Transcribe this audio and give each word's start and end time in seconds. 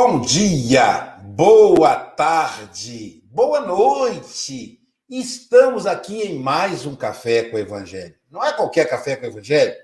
Bom 0.00 0.20
dia, 0.20 1.18
boa 1.24 1.96
tarde, 1.96 3.20
boa 3.32 3.62
noite. 3.62 4.80
Estamos 5.10 5.86
aqui 5.88 6.22
em 6.22 6.38
mais 6.38 6.86
um 6.86 6.94
Café 6.94 7.50
com 7.50 7.56
o 7.56 7.58
Evangelho. 7.58 8.14
Não 8.30 8.44
é 8.44 8.52
qualquer 8.52 8.88
Café 8.88 9.16
com 9.16 9.26
o 9.26 9.28
Evangelho, 9.28 9.74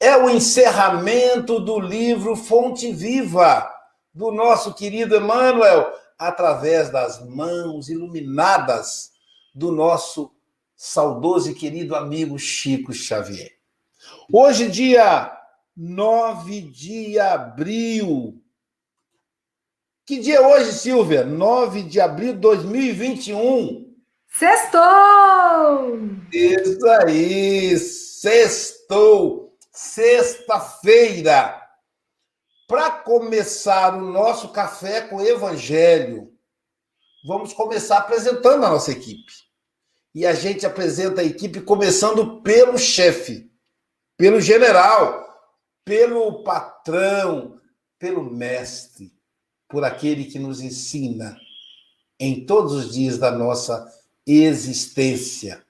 é 0.00 0.16
o 0.16 0.30
encerramento 0.30 1.60
do 1.60 1.78
livro 1.78 2.34
Fonte 2.34 2.90
Viva, 2.94 3.70
do 4.14 4.32
nosso 4.32 4.72
querido 4.72 5.14
Emmanuel, 5.14 5.92
através 6.18 6.88
das 6.88 7.22
mãos 7.22 7.90
iluminadas 7.90 9.10
do 9.54 9.70
nosso 9.70 10.32
saudoso 10.74 11.50
e 11.50 11.54
querido 11.54 11.94
amigo 11.94 12.38
Chico 12.38 12.90
Xavier. 12.90 13.50
Hoje, 14.32 14.70
dia 14.70 15.30
9 15.76 16.62
de 16.62 17.18
abril 17.18 18.41
que 20.06 20.18
dia 20.18 20.36
é 20.36 20.40
hoje, 20.40 20.72
Silvia? 20.72 21.24
9 21.24 21.82
de 21.82 22.00
abril 22.00 22.32
de 22.32 22.40
2021. 22.40 23.94
Sextou! 24.28 24.80
Isso 26.32 26.88
aí, 26.88 27.78
sextou, 27.78 29.56
sexta-feira. 29.70 31.60
Para 32.66 32.90
começar 32.90 33.94
o 33.94 34.00
nosso 34.00 34.48
café 34.50 35.02
com 35.02 35.16
o 35.16 35.26
Evangelho, 35.26 36.32
vamos 37.24 37.52
começar 37.52 37.98
apresentando 37.98 38.64
a 38.64 38.70
nossa 38.70 38.90
equipe. 38.90 39.32
E 40.14 40.26
a 40.26 40.32
gente 40.34 40.66
apresenta 40.66 41.20
a 41.20 41.24
equipe 41.24 41.60
começando 41.60 42.42
pelo 42.42 42.76
chefe, 42.76 43.50
pelo 44.16 44.40
general, 44.40 45.24
pelo 45.84 46.42
patrão, 46.42 47.60
pelo 47.98 48.22
mestre 48.24 49.12
por 49.72 49.84
aquele 49.84 50.26
que 50.26 50.38
nos 50.38 50.60
ensina 50.60 51.36
em 52.20 52.44
todos 52.44 52.74
os 52.74 52.92
dias 52.92 53.16
da 53.16 53.30
nossa 53.32 53.90
existência. 54.26 55.62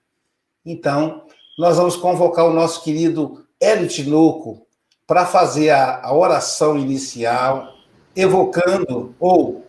Então, 0.66 1.22
nós 1.56 1.76
vamos 1.76 1.94
convocar 1.94 2.44
o 2.44 2.52
nosso 2.52 2.82
querido 2.82 3.46
Hélio 3.60 3.86
Tinoco 3.86 4.66
para 5.06 5.24
fazer 5.24 5.70
a, 5.70 6.02
a 6.02 6.12
oração 6.12 6.76
inicial, 6.76 7.72
evocando 8.14 9.14
ou 9.20 9.66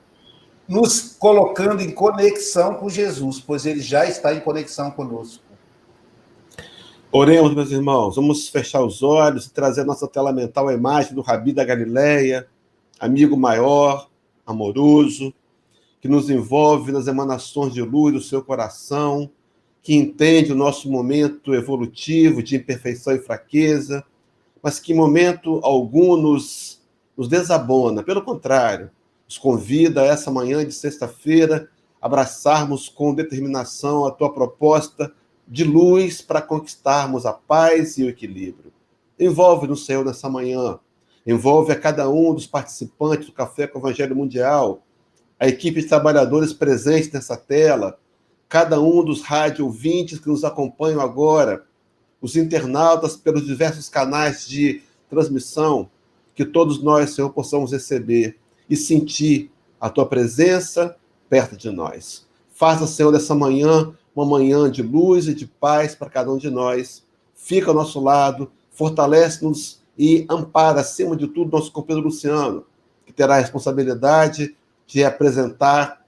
nos 0.68 1.16
colocando 1.20 1.84
em 1.84 1.92
conexão 1.92 2.74
com 2.74 2.90
Jesus, 2.90 3.40
pois 3.40 3.68
ele 3.68 3.82
já 3.82 4.06
está 4.06 4.34
em 4.34 4.40
conexão 4.40 4.90
conosco. 4.90 5.44
Oremos, 7.12 7.54
meus 7.54 7.70
irmãos, 7.70 8.16
vamos 8.16 8.50
fechar 8.50 8.84
os 8.84 9.04
olhos 9.04 9.46
e 9.46 9.52
trazer 9.52 9.82
a 9.82 9.86
nossa 9.86 10.08
tela 10.08 10.34
mental 10.34 10.68
a 10.68 10.74
imagem 10.74 11.14
do 11.14 11.22
Rabi 11.22 11.54
da 11.54 11.64
Galileia, 11.64 12.48
amigo 13.00 13.38
maior, 13.38 14.10
amoroso, 14.46 15.34
que 16.02 16.08
nos 16.08 16.30
envolve 16.30 16.92
nas 16.92 17.08
emanações 17.08 17.74
de 17.74 17.82
luz 17.82 18.14
do 18.14 18.22
seu 18.22 18.44
coração, 18.44 19.30
que 19.82 19.96
entende 19.96 20.52
o 20.52 20.56
nosso 20.56 20.90
momento 20.90 21.54
evolutivo 21.54 22.42
de 22.42 22.56
imperfeição 22.56 23.14
e 23.14 23.20
fraqueza, 23.20 24.04
mas 24.62 24.80
que 24.80 24.94
em 24.94 24.96
momento 24.96 25.60
algum 25.64 26.16
nos, 26.16 26.82
nos 27.18 27.28
desabona. 27.28 28.02
Pelo 28.02 28.22
contrário, 28.22 28.90
nos 29.26 29.38
convida 29.38 30.02
a 30.02 30.06
essa 30.06 30.32
manhã 30.32 30.66
de 30.66 30.74
sexta-feira 30.74 31.70
abraçarmos 32.02 32.90
com 32.90 33.14
determinação 33.14 34.06
a 34.06 34.12
tua 34.12 34.34
proposta 34.34 35.14
de 35.48 35.64
luz 35.64 36.22
para 36.22 36.42
conquistarmos 36.42 37.26
a 37.26 37.34
paz 37.34 37.98
e 37.98 38.04
o 38.04 38.10
equilíbrio. 38.10 38.74
Envolve-nos, 39.20 39.86
Senhor, 39.86 40.04
nessa 40.04 40.30
manhã 40.30 40.80
envolve 41.26 41.72
a 41.72 41.80
cada 41.80 42.10
um 42.10 42.34
dos 42.34 42.46
participantes 42.46 43.28
do 43.28 43.32
Café 43.32 43.68
com 43.68 43.80
o 43.80 43.82
Evangelho 43.82 44.16
Mundial, 44.16 44.84
a 45.40 45.48
equipe 45.48 45.82
de 45.82 45.88
trabalhadores 45.88 46.54
presentes 46.54 47.12
nessa 47.12 47.38
tela, 47.38 47.98
cada 48.48 48.80
um 48.82 49.04
dos 49.04 49.22
rádio 49.22 49.66
ouvintes 49.66 50.20
que 50.20 50.28
nos 50.28 50.44
acompanham 50.44 51.02
agora, 51.02 51.66
os 52.22 52.36
internautas 52.36 53.16
pelos 53.18 53.46
diversos 53.46 53.90
canais 53.90 54.48
de 54.48 54.82
transmissão, 55.10 55.90
que 56.36 56.46
todos 56.46 56.82
nós, 56.82 57.12
Senhor, 57.12 57.30
possamos 57.30 57.72
receber 57.72 58.38
e 58.70 58.76
sentir 58.76 59.52
a 59.80 59.90
tua 59.90 60.06
presença 60.06 60.96
perto 61.30 61.58
de 61.58 61.70
nós. 61.70 62.26
Faça, 62.54 62.88
Senhor, 62.88 63.12
dessa 63.12 63.36
manhã 63.36 63.94
uma 64.16 64.26
manhã 64.26 64.70
de 64.70 64.82
luz 64.82 65.28
e 65.28 65.34
de 65.34 65.48
paz 65.48 65.96
para 65.96 66.10
cada 66.10 66.32
um 66.32 66.38
de 66.38 66.50
nós. 66.50 67.04
Fica 67.36 67.72
ao 67.72 67.76
nosso 67.76 68.00
lado, 68.00 68.52
fortalece-nos 68.72 69.83
e 69.98 70.26
ampara, 70.30 70.82
acima 70.82 71.16
de 71.16 71.28
tudo, 71.28 71.52
nosso 71.52 71.72
companheiro 71.72 72.08
Luciano, 72.08 72.66
que 73.06 73.14
terá 73.14 73.36
a 73.36 73.40
responsabilidade 73.40 74.56
de 74.88 75.04
apresentar 75.04 76.06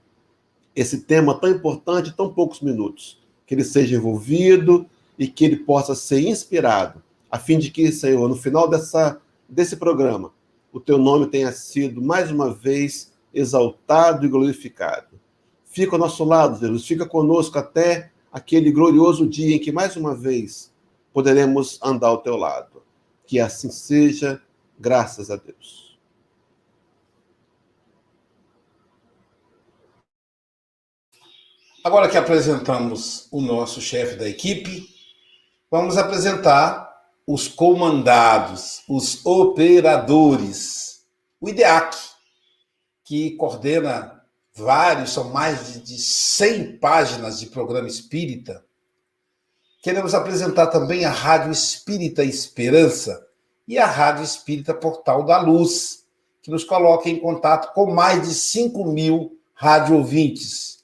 esse 0.74 1.00
tema 1.00 1.34
tão 1.34 1.50
importante 1.50 2.10
em 2.10 2.12
tão 2.12 2.32
poucos 2.32 2.60
minutos. 2.60 3.18
Que 3.46 3.54
ele 3.54 3.64
seja 3.64 3.96
envolvido 3.96 4.86
e 5.18 5.26
que 5.26 5.44
ele 5.44 5.56
possa 5.56 5.94
ser 5.94 6.20
inspirado, 6.20 7.02
a 7.30 7.38
fim 7.38 7.58
de 7.58 7.70
que, 7.70 7.90
Senhor, 7.92 8.28
no 8.28 8.36
final 8.36 8.68
dessa, 8.68 9.20
desse 9.48 9.76
programa, 9.76 10.32
o 10.72 10.80
teu 10.80 10.98
nome 10.98 11.26
tenha 11.26 11.52
sido 11.52 12.02
mais 12.02 12.30
uma 12.30 12.52
vez 12.52 13.12
exaltado 13.32 14.26
e 14.26 14.28
glorificado. 14.28 15.18
Fica 15.64 15.94
ao 15.94 15.98
nosso 15.98 16.24
lado, 16.24 16.58
Jesus, 16.58 16.86
fica 16.86 17.06
conosco 17.06 17.58
até 17.58 18.10
aquele 18.32 18.70
glorioso 18.70 19.26
dia 19.26 19.56
em 19.56 19.58
que 19.58 19.72
mais 19.72 19.96
uma 19.96 20.14
vez 20.14 20.72
poderemos 21.12 21.78
andar 21.82 22.08
ao 22.08 22.18
teu 22.18 22.36
lado. 22.36 22.75
Que 23.26 23.40
assim 23.40 23.70
seja, 23.70 24.42
graças 24.78 25.30
a 25.30 25.36
Deus. 25.36 25.86
Agora 31.86 32.08
que 32.08 32.16
apresentamos 32.18 33.28
o 33.30 33.40
nosso 33.40 33.80
chefe 33.80 34.16
da 34.16 34.28
equipe, 34.28 34.88
vamos 35.70 35.96
apresentar 35.96 36.86
os 37.24 37.46
comandados, 37.46 38.82
os 38.88 39.24
operadores. 39.24 41.06
O 41.40 41.48
IDEAC, 41.48 41.96
que 43.04 43.36
coordena 43.36 44.20
vários, 44.52 45.12
são 45.12 45.30
mais 45.30 45.80
de 45.80 45.96
100 45.96 46.78
páginas 46.78 47.38
de 47.38 47.46
programa 47.46 47.86
espírita, 47.86 48.65
Queremos 49.86 50.14
apresentar 50.14 50.66
também 50.66 51.04
a 51.04 51.10
Rádio 51.10 51.52
Espírita 51.52 52.24
Esperança 52.24 53.24
e 53.68 53.78
a 53.78 53.86
Rádio 53.86 54.24
Espírita 54.24 54.74
Portal 54.74 55.24
da 55.24 55.40
Luz, 55.40 56.02
que 56.42 56.50
nos 56.50 56.64
coloca 56.64 57.08
em 57.08 57.20
contato 57.20 57.72
com 57.72 57.94
mais 57.94 58.26
de 58.26 58.34
5 58.34 58.84
mil 58.84 59.38
rádio 59.54 59.94
ouvintes. 59.94 60.80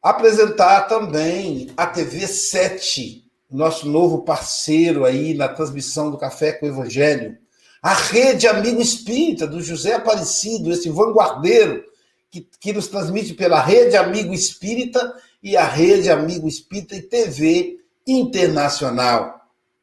Apresentar 0.00 0.82
também 0.82 1.72
a 1.76 1.84
TV 1.84 2.28
7, 2.28 3.24
nosso 3.50 3.88
novo 3.88 4.22
parceiro 4.22 5.04
aí 5.04 5.34
na 5.34 5.48
transmissão 5.48 6.12
do 6.12 6.16
Café 6.16 6.52
com 6.52 6.66
o 6.66 6.68
Evangelho. 6.68 7.36
A 7.82 7.92
Rede 7.92 8.46
Amigo 8.46 8.80
Espírita, 8.80 9.48
do 9.48 9.60
José 9.60 9.94
Aparecido, 9.94 10.70
esse 10.70 10.88
vanguardeiro, 10.90 11.82
que, 12.30 12.46
que 12.60 12.72
nos 12.72 12.86
transmite 12.86 13.34
pela 13.34 13.60
Rede 13.60 13.96
Amigo 13.96 14.32
Espírita 14.32 15.12
e 15.42 15.56
a 15.56 15.64
Rede 15.64 16.08
Amigo 16.08 16.46
Espírita 16.46 16.94
e 16.94 17.02
TV 17.02 17.79
internacional. 18.06 19.40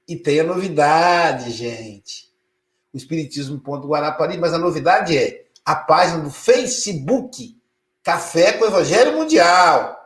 E 0.08 0.16
tem 0.16 0.40
a 0.40 0.44
novidade, 0.44 1.52
gente. 1.52 2.32
O 2.94 2.98
Espiritismo 2.98 3.60
Ponto 3.60 3.88
Guarapari, 3.88 4.38
mas 4.38 4.54
a 4.54 4.58
novidade 4.58 5.18
é 5.18 5.46
a 5.66 5.76
página 5.76 6.20
do 6.22 6.32
Facebook 6.32 7.58
Café 8.02 8.54
com 8.54 8.66
Evangelho 8.66 9.18
Mundial. 9.18 9.98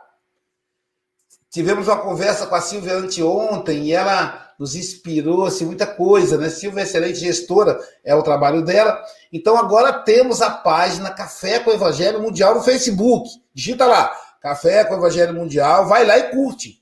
Tivemos 1.48 1.86
uma 1.86 1.98
conversa 1.98 2.46
com 2.46 2.54
a 2.54 2.60
Silvia 2.60 2.94
anteontem 2.94 3.84
e 3.84 3.92
ela 3.92 4.52
nos 4.58 4.74
inspirou 4.74 5.46
assim, 5.46 5.64
muita 5.64 5.86
coisa, 5.86 6.36
né? 6.36 6.48
Silvia 6.48 6.80
é 6.80 6.82
excelente 6.82 7.20
gestora, 7.20 7.78
é 8.04 8.14
o 8.14 8.22
trabalho 8.22 8.64
dela. 8.64 9.00
Então 9.32 9.56
agora 9.56 9.92
temos 9.92 10.42
a 10.42 10.50
página 10.50 11.10
Café 11.10 11.60
com 11.60 11.70
Evangelho 11.70 12.20
Mundial 12.20 12.56
no 12.56 12.62
Facebook. 12.62 13.28
Digita 13.54 13.86
lá, 13.86 14.10
Café 14.40 14.84
com 14.84 14.94
Evangelho 14.94 15.34
Mundial, 15.34 15.86
vai 15.86 16.04
lá 16.04 16.18
e 16.18 16.30
curte 16.32 16.81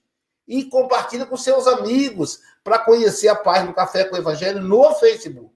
e 0.51 0.65
compartilha 0.65 1.25
com 1.25 1.37
seus 1.37 1.69
amigos 1.69 2.41
para 2.65 2.81
conhecer 2.81 3.29
a 3.29 3.37
página 3.37 3.69
do 3.69 3.75
Café 3.75 4.03
com 4.03 4.17
o 4.17 4.19
Evangelho 4.19 4.61
no 4.61 4.93
Facebook. 4.97 5.55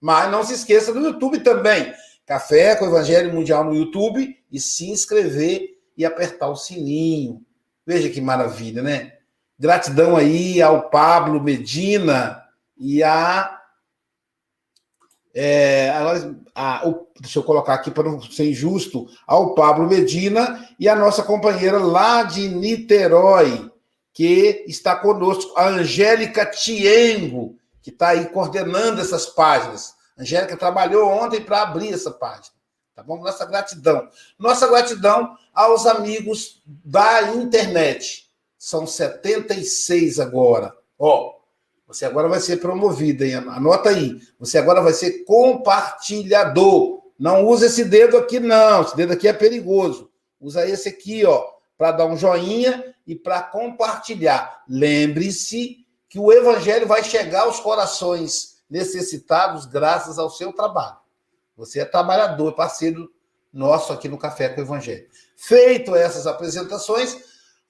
Mas 0.00 0.28
não 0.32 0.42
se 0.42 0.54
esqueça 0.54 0.92
do 0.92 0.98
YouTube 0.98 1.38
também. 1.40 1.94
Café 2.26 2.74
com 2.74 2.84
o 2.84 2.88
Evangelho 2.88 3.32
Mundial 3.32 3.62
no 3.62 3.72
YouTube 3.72 4.36
e 4.50 4.58
se 4.58 4.90
inscrever 4.90 5.78
e 5.96 6.04
apertar 6.04 6.48
o 6.48 6.56
sininho. 6.56 7.40
Veja 7.86 8.10
que 8.10 8.20
maravilha, 8.20 8.82
né? 8.82 9.12
Gratidão 9.56 10.16
aí 10.16 10.60
ao 10.60 10.90
Pablo 10.90 11.40
Medina 11.40 12.42
e 12.76 13.04
a. 13.04 13.52
É, 15.32 15.90
a, 16.52 16.88
o, 16.88 17.06
deixa 17.20 17.38
eu 17.38 17.44
colocar 17.44 17.74
aqui 17.74 17.92
para 17.92 18.10
não 18.10 18.20
ser 18.20 18.50
injusto, 18.50 19.06
ao 19.24 19.54
Pablo 19.54 19.86
Medina 19.86 20.68
e 20.80 20.88
a 20.88 20.96
nossa 20.96 21.22
companheira 21.22 21.78
lá 21.78 22.22
de 22.22 22.48
Niterói, 22.48 23.70
que 24.16 24.64
está 24.66 24.96
conosco, 24.96 25.52
a 25.58 25.68
Angélica 25.68 26.46
Tiengo, 26.46 27.58
que 27.82 27.90
está 27.90 28.08
aí 28.08 28.24
coordenando 28.30 28.98
essas 28.98 29.26
páginas. 29.26 29.94
A 30.16 30.22
Angélica 30.22 30.56
trabalhou 30.56 31.06
ontem 31.06 31.42
para 31.42 31.60
abrir 31.60 31.92
essa 31.92 32.10
página. 32.10 32.56
tá 32.94 33.02
bom? 33.02 33.18
Nossa 33.22 33.44
gratidão. 33.44 34.08
Nossa 34.38 34.66
gratidão 34.68 35.36
aos 35.52 35.84
amigos 35.84 36.62
da 36.64 37.34
internet. 37.34 38.30
São 38.56 38.86
76 38.86 40.18
agora. 40.18 40.74
Ó, 40.98 41.34
você 41.86 42.06
agora 42.06 42.26
vai 42.26 42.40
ser 42.40 42.56
promovido, 42.56 43.22
hein? 43.22 43.34
Anota 43.34 43.90
aí. 43.90 44.18
Você 44.40 44.56
agora 44.56 44.80
vai 44.80 44.94
ser 44.94 45.24
compartilhador. 45.24 47.02
Não 47.18 47.44
usa 47.44 47.66
esse 47.66 47.84
dedo 47.84 48.16
aqui, 48.16 48.40
não. 48.40 48.80
Esse 48.80 48.96
dedo 48.96 49.12
aqui 49.12 49.28
é 49.28 49.34
perigoso. 49.34 50.10
Usa 50.40 50.66
esse 50.66 50.88
aqui, 50.88 51.22
ó, 51.26 51.46
para 51.76 51.92
dar 51.92 52.06
um 52.06 52.16
joinha 52.16 52.95
e 53.06 53.14
para 53.14 53.42
compartilhar. 53.42 54.62
Lembre-se 54.68 55.86
que 56.08 56.18
o 56.18 56.32
evangelho 56.32 56.86
vai 56.86 57.04
chegar 57.04 57.42
aos 57.42 57.60
corações 57.60 58.56
necessitados 58.68 59.66
graças 59.66 60.18
ao 60.18 60.30
seu 60.30 60.52
trabalho. 60.52 60.96
Você 61.56 61.80
é 61.80 61.84
trabalhador, 61.84 62.54
parceiro 62.54 63.10
nosso 63.52 63.92
aqui 63.92 64.08
no 64.08 64.18
Café 64.18 64.50
com 64.50 64.60
o 64.60 64.64
Evangelho. 64.64 65.06
Feito 65.36 65.94
essas 65.94 66.26
apresentações, 66.26 67.16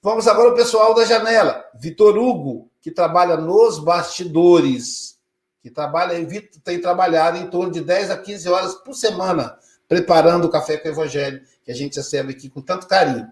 vamos 0.01 0.27
agora 0.27 0.49
ao 0.49 0.55
pessoal 0.55 0.93
da 0.93 1.05
janela. 1.05 1.63
Vitor 1.79 2.17
Hugo, 2.17 2.69
que 2.81 2.91
trabalha 2.91 3.37
nos 3.37 3.79
bastidores, 3.79 5.17
que 5.61 5.71
trabalha, 5.71 6.15
tem 6.63 6.81
trabalhado 6.81 7.37
em 7.37 7.49
torno 7.49 7.71
de 7.71 7.81
10 7.81 8.11
a 8.11 8.17
15 8.17 8.49
horas 8.49 8.75
por 8.75 8.93
semana, 8.93 9.57
preparando 9.87 10.45
o 10.45 10.49
Café 10.49 10.77
com 10.77 10.89
o 10.89 10.91
Evangelho, 10.91 11.41
que 11.63 11.71
a 11.71 11.75
gente 11.75 11.95
recebe 11.95 12.33
aqui 12.33 12.49
com 12.49 12.61
tanto 12.61 12.87
carinho. 12.87 13.31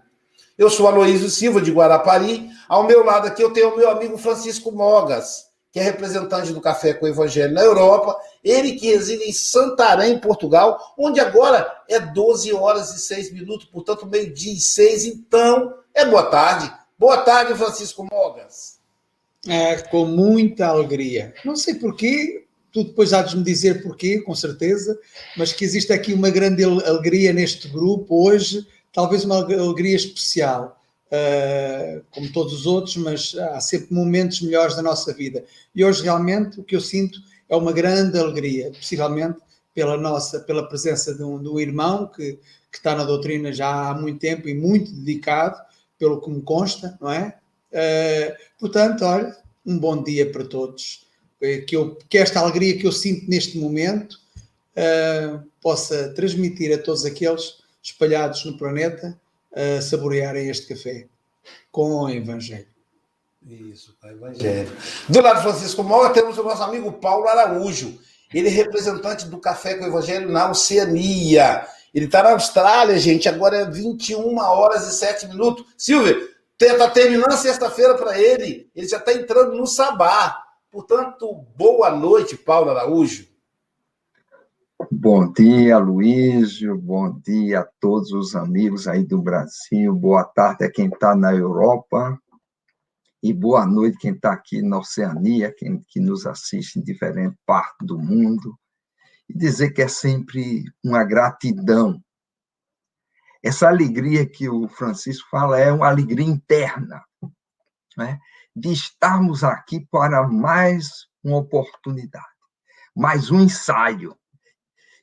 Eu 0.58 0.70
sou 0.70 0.86
Aloísio 0.86 1.28
Silva, 1.28 1.60
de 1.60 1.70
Guarapari. 1.70 2.48
Ao 2.66 2.86
meu 2.86 3.04
lado 3.04 3.26
aqui 3.26 3.42
eu 3.42 3.52
tenho 3.52 3.74
o 3.74 3.76
meu 3.76 3.90
amigo 3.90 4.16
Francisco 4.16 4.72
Mogas, 4.72 5.48
que 5.70 5.78
é 5.78 5.82
representante 5.82 6.50
do 6.50 6.62
Café 6.62 6.94
com 6.94 7.04
o 7.04 7.08
Evangelho 7.08 7.52
na 7.52 7.62
Europa, 7.62 8.16
ele 8.42 8.72
que 8.72 8.90
reside 8.90 9.24
em 9.24 9.32
Santarém, 9.34 10.18
Portugal, 10.18 10.94
onde 10.98 11.20
agora 11.20 11.70
é 11.86 12.00
12 12.00 12.54
horas 12.54 12.94
e 12.94 13.00
6 13.00 13.34
minutos, 13.34 13.66
portanto, 13.66 14.06
meio-dia 14.06 14.54
e 14.54 14.58
6, 14.58 15.04
então 15.04 15.74
é 15.92 16.06
boa 16.06 16.22
tarde. 16.30 16.72
Boa 16.98 17.18
tarde, 17.18 17.54
Francisco 17.54 18.08
Mogas. 18.10 18.78
É, 19.46 19.76
com 19.82 20.06
muita 20.06 20.68
alegria. 20.68 21.34
Não 21.44 21.54
sei 21.54 21.74
porquê, 21.74 22.46
tu 22.72 22.82
depois 22.82 23.12
há 23.12 23.20
de 23.20 23.36
me 23.36 23.44
dizer 23.44 23.82
porquê, 23.82 24.22
com 24.22 24.34
certeza, 24.34 24.98
mas 25.36 25.52
que 25.52 25.66
existe 25.66 25.92
aqui 25.92 26.14
uma 26.14 26.30
grande 26.30 26.64
alegria 26.64 27.34
neste 27.34 27.68
grupo 27.68 28.26
hoje, 28.26 28.66
talvez 28.96 29.26
uma 29.26 29.36
alegria 29.36 29.94
especial 29.94 30.80
uh, 31.08 32.02
como 32.10 32.32
todos 32.32 32.54
os 32.54 32.64
outros, 32.64 32.96
mas 32.96 33.36
há 33.36 33.60
sempre 33.60 33.92
momentos 33.94 34.40
melhores 34.40 34.74
da 34.74 34.80
nossa 34.80 35.12
vida. 35.12 35.44
E 35.74 35.84
hoje 35.84 36.02
realmente 36.02 36.58
o 36.58 36.64
que 36.64 36.74
eu 36.74 36.80
sinto 36.80 37.18
é 37.46 37.54
uma 37.54 37.72
grande 37.72 38.18
alegria, 38.18 38.70
possivelmente 38.72 39.36
pela 39.74 39.98
nossa, 39.98 40.40
pela 40.40 40.66
presença 40.66 41.14
de 41.14 41.22
um, 41.22 41.42
de 41.42 41.46
um 41.46 41.60
irmão 41.60 42.06
que, 42.06 42.38
que 42.72 42.78
está 42.78 42.94
na 42.94 43.04
doutrina 43.04 43.52
já 43.52 43.90
há 43.90 43.94
muito 43.94 44.18
tempo 44.18 44.48
e 44.48 44.54
muito 44.54 44.90
dedicado, 44.90 45.60
pelo 45.98 46.18
que 46.18 46.30
me 46.30 46.40
consta, 46.40 46.96
não 46.98 47.12
é? 47.12 47.36
Uh, 47.70 48.34
portanto, 48.58 49.04
olha, 49.04 49.36
um 49.66 49.78
bom 49.78 50.02
dia 50.02 50.32
para 50.32 50.46
todos. 50.46 51.06
Eh, 51.42 51.58
que, 51.58 51.76
eu, 51.76 51.98
que 52.08 52.16
esta 52.16 52.40
alegria 52.40 52.78
que 52.78 52.86
eu 52.86 52.92
sinto 52.92 53.28
neste 53.28 53.58
momento 53.58 54.14
uh, 54.72 55.42
possa 55.60 56.14
transmitir 56.14 56.74
a 56.74 56.82
todos 56.82 57.04
aqueles 57.04 57.65
espalhados 57.86 58.44
no 58.44 58.56
planeta 58.56 59.18
a 59.54 59.80
saborearem 59.80 60.48
este 60.48 60.74
café 60.74 61.06
com 61.70 62.02
o 62.02 62.10
Evangelho. 62.10 62.66
Isso, 63.46 63.96
o 64.02 64.06
Evangelho. 64.08 64.72
Do 65.08 65.20
lado 65.20 65.42
Francisco 65.42 65.84
Moura 65.84 66.12
temos 66.12 66.36
o 66.36 66.42
nosso 66.42 66.62
amigo 66.62 66.92
Paulo 66.92 67.28
Araújo. 67.28 67.98
Ele 68.34 68.48
é 68.48 68.50
representante 68.50 69.26
do 69.26 69.38
Café 69.38 69.76
com 69.76 69.84
o 69.84 69.86
Evangelho 69.86 70.28
na 70.28 70.50
Oceania. 70.50 71.64
Ele 71.94 72.06
está 72.06 72.24
na 72.24 72.32
Austrália, 72.32 72.98
gente. 72.98 73.28
Agora 73.28 73.58
é 73.58 73.70
21 73.70 74.36
horas 74.36 74.88
e 74.88 74.92
7 74.92 75.28
minutos. 75.28 75.64
Silvia, 75.78 76.28
está 76.60 76.90
terminando 76.90 77.32
a 77.32 77.36
sexta-feira 77.36 77.94
para 77.94 78.18
ele. 78.18 78.68
Ele 78.74 78.88
já 78.88 78.96
está 78.96 79.12
entrando 79.12 79.54
no 79.54 79.66
sabá. 79.66 80.42
Portanto, 80.72 81.32
boa 81.56 81.90
noite, 81.90 82.36
Paulo 82.36 82.70
Araújo. 82.70 83.28
Bom 85.08 85.32
dia, 85.32 85.78
Luísio. 85.78 86.76
Bom 86.76 87.20
dia 87.20 87.60
a 87.60 87.68
todos 87.78 88.10
os 88.10 88.34
amigos 88.34 88.88
aí 88.88 89.04
do 89.04 89.22
Brasil. 89.22 89.94
Boa 89.94 90.24
tarde 90.24 90.64
a 90.64 90.68
quem 90.68 90.88
está 90.88 91.14
na 91.14 91.32
Europa. 91.32 92.20
E 93.22 93.32
boa 93.32 93.64
noite 93.64 93.98
quem 93.98 94.14
está 94.14 94.32
aqui 94.32 94.60
na 94.60 94.78
Oceania, 94.78 95.54
quem 95.56 95.80
que 95.86 96.00
nos 96.00 96.26
assiste 96.26 96.80
em 96.80 96.82
diferentes 96.82 97.38
partes 97.46 97.86
do 97.86 97.96
mundo. 98.00 98.58
E 99.28 99.38
dizer 99.38 99.70
que 99.70 99.80
é 99.80 99.86
sempre 99.86 100.64
uma 100.84 101.04
gratidão. 101.04 102.02
Essa 103.40 103.68
alegria 103.68 104.28
que 104.28 104.48
o 104.48 104.66
Francisco 104.66 105.28
fala 105.30 105.56
é 105.56 105.70
uma 105.70 105.86
alegria 105.86 106.26
interna, 106.26 107.00
né? 107.96 108.18
de 108.56 108.72
estarmos 108.72 109.44
aqui 109.44 109.86
para 109.88 110.26
mais 110.26 111.06
uma 111.22 111.36
oportunidade, 111.36 112.26
mais 112.92 113.30
um 113.30 113.40
ensaio 113.40 114.16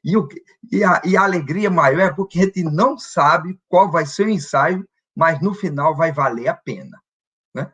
e, 0.04 0.18
o, 0.18 0.28
e, 0.72 0.84
a, 0.84 1.02
e 1.06 1.16
a 1.16 1.24
alegria 1.24 1.70
maior 1.70 2.02
é 2.02 2.14
porque 2.14 2.40
a 2.40 2.44
gente 2.44 2.64
não 2.64 2.98
sabe 2.98 3.60
qual 3.70 3.90
vai 3.90 4.06
ser 4.06 4.28
o 4.28 4.30
ensaio, 4.30 4.88
mas 5.16 5.40
no 5.42 5.54
final 5.54 5.96
vai 5.96 6.12
valer 6.12 6.48
a 6.48 6.54
pena. 6.54 7.02
Né? 7.54 7.72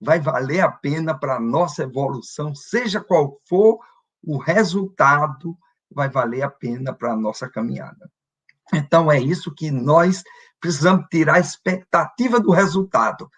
Vai 0.00 0.18
valer 0.20 0.60
a 0.60 0.70
pena 0.70 1.18
para 1.18 1.36
a 1.36 1.40
nossa 1.40 1.82
evolução, 1.82 2.54
seja 2.54 3.00
qual 3.00 3.38
for 3.46 3.78
o 4.22 4.38
resultado, 4.38 5.56
vai 5.90 6.08
valer 6.08 6.42
a 6.42 6.50
pena 6.50 6.94
para 6.94 7.12
a 7.12 7.16
nossa 7.16 7.48
caminhada. 7.48 8.10
Então, 8.72 9.10
é 9.10 9.20
isso 9.20 9.52
que 9.54 9.70
nós 9.70 10.22
precisamos 10.60 11.06
tirar 11.10 11.34
a 11.34 11.40
expectativa 11.40 12.38
do 12.38 12.52
resultado, 12.52 13.28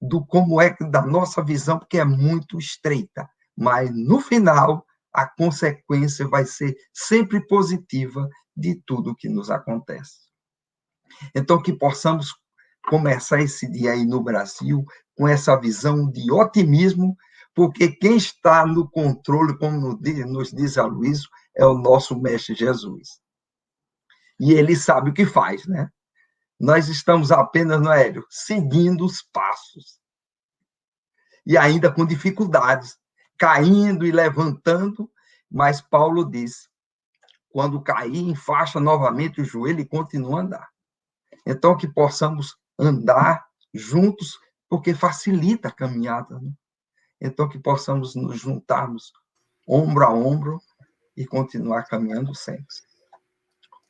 do 0.00 0.24
como 0.24 0.60
é 0.60 0.76
da 0.90 1.02
nossa 1.02 1.42
visão, 1.42 1.78
porque 1.78 1.98
é 1.98 2.04
muito 2.04 2.58
estreita. 2.58 3.28
Mas, 3.56 3.90
no 3.92 4.20
final, 4.20 4.84
a 5.12 5.26
consequência 5.26 6.26
vai 6.26 6.44
ser 6.44 6.76
sempre 6.92 7.44
positiva 7.46 8.28
de 8.56 8.80
tudo 8.86 9.14
que 9.14 9.28
nos 9.28 9.50
acontece. 9.50 10.28
Então, 11.34 11.62
que 11.62 11.72
possamos 11.72 12.34
começar 12.88 13.40
esse 13.40 13.70
dia 13.70 13.92
aí 13.92 14.04
no 14.04 14.22
Brasil 14.22 14.84
com 15.14 15.26
essa 15.28 15.56
visão 15.56 16.10
de 16.10 16.30
otimismo, 16.30 17.16
porque 17.54 17.88
quem 17.88 18.16
está 18.16 18.64
no 18.64 18.88
controle, 18.88 19.56
como 19.58 19.98
nos 19.98 20.52
diz 20.52 20.78
a 20.78 20.86
Luiz, 20.86 21.22
é 21.56 21.66
o 21.66 21.76
nosso 21.76 22.18
Mestre 22.18 22.54
Jesus. 22.54 23.20
E 24.38 24.52
ele 24.52 24.76
sabe 24.76 25.10
o 25.10 25.14
que 25.14 25.26
faz, 25.26 25.66
né? 25.66 25.90
Nós 26.58 26.88
estamos 26.88 27.30
apenas, 27.30 27.80
no 27.80 27.90
aéreo, 27.90 28.24
seguindo 28.30 29.04
os 29.04 29.22
passos. 29.22 30.00
E 31.44 31.56
ainda 31.56 31.92
com 31.92 32.06
dificuldades, 32.06 32.96
caindo 33.38 34.04
e 34.04 34.10
levantando, 34.10 35.10
mas 35.50 35.80
Paulo 35.80 36.24
diz: 36.28 36.68
quando 37.50 37.80
cair, 37.80 38.28
enfaixa 38.28 38.78
novamente 38.80 39.40
o 39.40 39.44
joelho 39.44 39.80
e 39.80 39.86
continua 39.86 40.40
a 40.40 40.42
andar. 40.42 40.68
Então, 41.46 41.76
que 41.76 41.88
possamos 41.88 42.56
andar 42.78 43.46
juntos, 43.72 44.38
porque 44.68 44.94
facilita 44.94 45.68
a 45.68 45.72
caminhada. 45.72 46.38
Né? 46.38 46.52
Então, 47.20 47.48
que 47.48 47.58
possamos 47.58 48.14
nos 48.14 48.38
juntarmos 48.38 49.12
ombro 49.66 50.04
a 50.04 50.12
ombro 50.12 50.60
e 51.16 51.26
continuar 51.26 51.84
caminhando 51.84 52.34
sempre. 52.34 52.66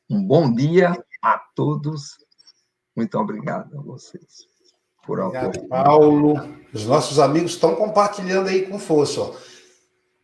Um 0.09 0.25
bom 0.25 0.51
dia 0.51 0.93
a 1.21 1.37
todos. 1.55 2.17
Muito 2.95 3.17
obrigado 3.19 3.77
a 3.77 3.81
vocês. 3.83 4.48
Por 5.09 5.19
obrigado, 5.19 5.67
Paulo. 5.67 6.39
Os 6.71 6.85
nossos 6.85 7.17
amigos 7.17 7.53
estão 7.53 7.73
compartilhando 7.73 8.47
aí 8.47 8.67
com 8.67 8.77
força. 8.77 9.21
Ó. 9.21 9.33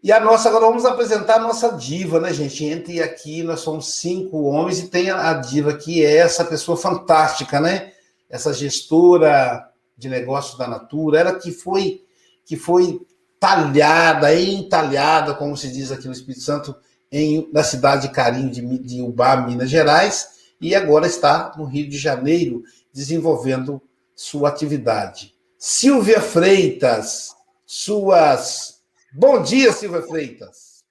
E 0.04 0.12
a 0.12 0.20
nossa, 0.20 0.48
agora 0.48 0.68
vamos 0.68 0.86
apresentar 0.86 1.38
a 1.38 1.39
nossa 1.39 1.70
diva, 1.70 2.20
né, 2.20 2.32
gente? 2.32 2.63
Entre 2.63 3.01
aqui, 3.01 3.42
nós 3.42 3.62
somos 3.62 3.96
cinco 3.96 4.44
homens 4.44 4.77
e 4.77 4.88
tem 4.88 5.10
a 5.10 5.34
diva 5.34 5.74
que 5.74 6.06
é 6.06 6.18
essa 6.18 6.46
pessoa 6.46 6.77
fantástica, 6.77 7.60
né? 7.60 7.94
Essa 8.30 8.54
gestora 8.54 9.68
de 9.98 10.08
negócios 10.08 10.56
da 10.56 10.68
Natura, 10.68 11.20
ela 11.20 11.34
que 11.34 11.51
foi 11.51 12.04
que 12.46 12.56
foi 12.56 13.01
talhada, 13.39 14.39
entalhada, 14.39 15.34
como 15.34 15.58
se 15.58 15.72
diz 15.72 15.92
aqui 15.92 16.06
no 16.06 16.13
Espírito 16.13 16.44
Santo, 16.44 16.75
em, 17.12 17.50
na 17.51 17.63
cidade 17.63 18.04
de 18.04 18.13
Carinho, 18.13 18.51
de, 18.51 18.62
de 18.77 19.01
Ubá, 19.01 19.36
Minas 19.36 19.72
Gerais, 19.72 20.27
e 20.62 20.75
agora 20.75 21.08
está 21.08 21.54
no 21.58 21.65
Rio 21.65 21.89
de 21.89 21.98
Janeiro 21.98 22.62
desenvolvendo 22.94 23.82
sua 24.15 24.50
atividade. 24.50 25.34
Silvia 25.57 26.22
Freitas, 26.22 27.36
suas 27.65 28.75
Bom 29.17 29.41
dia, 29.41 29.72
Silvia 29.72 30.01
Freitas. 30.01 30.84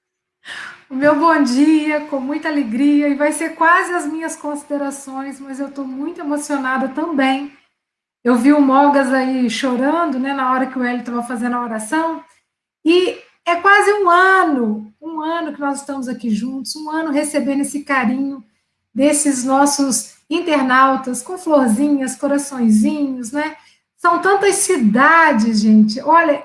O 0.88 0.94
meu 0.94 1.14
bom 1.14 1.42
dia, 1.42 2.06
com 2.06 2.18
muita 2.18 2.48
alegria, 2.48 3.06
e 3.06 3.14
vai 3.14 3.32
ser 3.32 3.50
quase 3.50 3.92
as 3.92 4.06
minhas 4.06 4.34
considerações, 4.34 5.38
mas 5.38 5.60
eu 5.60 5.68
estou 5.68 5.84
muito 5.84 6.22
emocionada 6.22 6.88
também. 6.88 7.52
Eu 8.24 8.36
vi 8.36 8.50
o 8.50 8.62
Mogas 8.62 9.12
aí 9.12 9.50
chorando, 9.50 10.18
né, 10.18 10.32
na 10.32 10.50
hora 10.50 10.66
que 10.66 10.78
o 10.78 10.82
Hélio 10.82 11.00
estava 11.00 11.22
fazendo 11.22 11.56
a 11.56 11.62
oração, 11.64 12.24
e 12.82 13.18
é 13.44 13.56
quase 13.56 13.92
um 13.92 14.08
ano, 14.08 14.90
um 15.02 15.20
ano 15.20 15.52
que 15.52 15.60
nós 15.60 15.80
estamos 15.80 16.08
aqui 16.08 16.30
juntos, 16.30 16.74
um 16.76 16.88
ano 16.90 17.10
recebendo 17.10 17.60
esse 17.60 17.84
carinho, 17.84 18.42
desses 18.94 19.44
nossos 19.44 20.13
internautas 20.28 21.22
com 21.22 21.38
florzinhas, 21.38 22.16
coraçõezinhos, 22.16 23.32
né? 23.32 23.56
São 23.96 24.20
tantas 24.20 24.56
cidades, 24.56 25.60
gente. 25.60 26.00
Olha, 26.00 26.44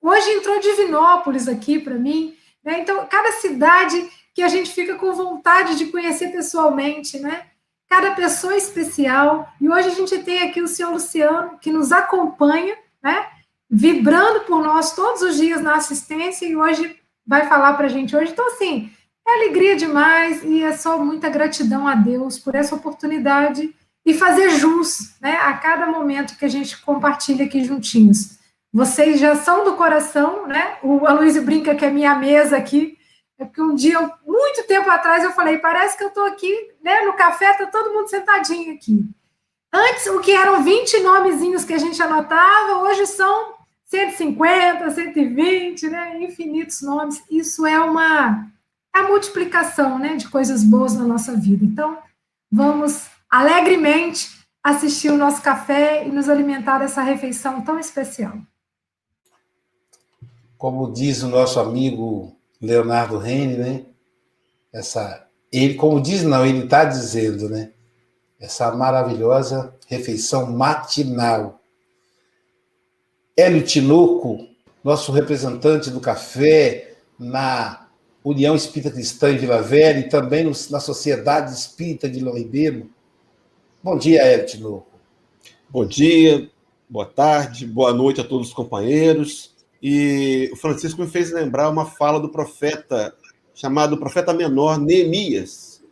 hoje 0.00 0.30
entrou 0.30 0.60
Divinópolis 0.60 1.48
aqui 1.48 1.78
para 1.78 1.94
mim, 1.94 2.36
né? 2.64 2.80
Então, 2.80 3.06
cada 3.06 3.32
cidade 3.32 4.10
que 4.34 4.42
a 4.42 4.48
gente 4.48 4.70
fica 4.70 4.94
com 4.94 5.12
vontade 5.12 5.76
de 5.76 5.86
conhecer 5.86 6.28
pessoalmente, 6.28 7.18
né? 7.18 7.46
Cada 7.88 8.12
pessoa 8.12 8.56
especial. 8.56 9.48
E 9.60 9.68
hoje 9.68 9.88
a 9.88 9.94
gente 9.94 10.18
tem 10.18 10.42
aqui 10.42 10.60
o 10.60 10.68
senhor 10.68 10.92
Luciano, 10.92 11.58
que 11.58 11.72
nos 11.72 11.92
acompanha, 11.92 12.76
né? 13.02 13.26
Vibrando 13.70 14.40
por 14.40 14.62
nós 14.62 14.94
todos 14.94 15.22
os 15.22 15.36
dias 15.36 15.60
na 15.60 15.76
assistência 15.76 16.46
e 16.46 16.56
hoje 16.56 16.96
vai 17.26 17.46
falar 17.48 17.74
para 17.74 17.86
a 17.86 17.90
gente 17.90 18.16
hoje. 18.16 18.32
Então, 18.32 18.46
assim, 18.48 18.90
é 19.28 19.34
alegria 19.34 19.76
demais 19.76 20.42
e 20.42 20.62
é 20.62 20.72
só 20.72 20.98
muita 20.98 21.28
gratidão 21.28 21.86
a 21.86 21.94
Deus 21.94 22.38
por 22.38 22.54
essa 22.54 22.74
oportunidade 22.74 23.74
e 24.04 24.14
fazer 24.14 24.50
jus 24.50 25.14
né, 25.20 25.36
a 25.36 25.52
cada 25.54 25.86
momento 25.86 26.36
que 26.38 26.44
a 26.44 26.48
gente 26.48 26.80
compartilha 26.80 27.44
aqui 27.44 27.62
juntinhos. 27.62 28.38
Vocês 28.72 29.20
já 29.20 29.36
são 29.36 29.64
do 29.64 29.76
coração, 29.76 30.46
né? 30.46 30.78
O 30.82 31.06
Aloysio 31.06 31.42
brinca 31.42 31.74
que 31.74 31.84
é 31.84 31.90
minha 31.90 32.14
mesa 32.14 32.56
aqui, 32.56 32.96
é 33.38 33.44
porque 33.44 33.62
um 33.62 33.74
dia, 33.74 33.98
muito 34.26 34.66
tempo 34.66 34.90
atrás, 34.90 35.22
eu 35.22 35.32
falei, 35.32 35.58
parece 35.58 35.96
que 35.96 36.02
eu 36.02 36.08
estou 36.08 36.24
aqui, 36.24 36.52
né, 36.82 37.02
no 37.02 37.12
café, 37.12 37.52
está 37.52 37.66
todo 37.66 37.92
mundo 37.92 38.08
sentadinho 38.08 38.74
aqui. 38.74 39.04
Antes, 39.72 40.06
o 40.06 40.20
que 40.20 40.32
eram 40.32 40.62
20 40.62 41.00
nomezinhos 41.00 41.64
que 41.64 41.74
a 41.74 41.78
gente 41.78 42.02
anotava, 42.02 42.82
hoje 42.82 43.06
são 43.06 43.54
150, 43.84 44.90
120, 44.90 45.88
né, 45.88 46.22
infinitos 46.22 46.82
nomes. 46.82 47.22
Isso 47.30 47.64
é 47.66 47.78
uma 47.78 48.50
a 48.98 49.08
multiplicação 49.08 49.98
né, 49.98 50.16
de 50.16 50.28
coisas 50.28 50.62
boas 50.62 50.94
na 50.94 51.04
nossa 51.04 51.36
vida. 51.36 51.64
Então, 51.64 51.98
vamos 52.50 53.06
alegremente 53.30 54.28
assistir 54.62 55.10
o 55.10 55.16
nosso 55.16 55.42
café 55.42 56.06
e 56.06 56.10
nos 56.10 56.28
alimentar 56.28 56.78
dessa 56.78 57.02
refeição 57.02 57.62
tão 57.62 57.78
especial. 57.78 58.34
Como 60.56 60.92
diz 60.92 61.22
o 61.22 61.28
nosso 61.28 61.60
amigo 61.60 62.36
Leonardo 62.60 63.18
Rene, 63.18 63.56
né? 63.56 63.84
Essa, 64.72 65.26
ele, 65.52 65.74
como 65.74 66.00
diz, 66.00 66.22
não, 66.22 66.44
ele 66.44 66.64
está 66.64 66.84
dizendo, 66.84 67.48
né? 67.48 67.70
Essa 68.40 68.70
maravilhosa 68.72 69.74
refeição 69.86 70.52
matinal. 70.52 71.60
Hélio 73.36 73.64
Tinoco, 73.64 74.46
nosso 74.82 75.12
representante 75.12 75.90
do 75.90 76.00
café 76.00 76.96
na 77.18 77.87
União 78.24 78.54
Espírita 78.54 78.90
Cristã 78.90 79.30
em 79.30 79.38
Vila 79.38 79.62
Velha 79.62 80.00
e 80.00 80.08
também 80.08 80.44
na 80.44 80.80
Sociedade 80.80 81.52
Espírita 81.52 82.08
de 82.08 82.18
Ribeiro. 82.18 82.90
Bom 83.82 83.96
dia, 83.96 84.26
Edno. 84.26 84.84
Bom 85.70 85.86
dia, 85.86 86.50
boa 86.88 87.06
tarde, 87.06 87.66
boa 87.66 87.92
noite 87.92 88.20
a 88.20 88.24
todos 88.24 88.48
os 88.48 88.54
companheiros. 88.54 89.54
E 89.82 90.50
o 90.52 90.56
Francisco 90.56 91.00
me 91.00 91.06
fez 91.06 91.30
lembrar 91.30 91.70
uma 91.70 91.86
fala 91.86 92.18
do 92.18 92.28
profeta, 92.28 93.14
chamado 93.54 93.98
profeta 93.98 94.34
menor, 94.34 94.78
Neemias, 94.78 95.82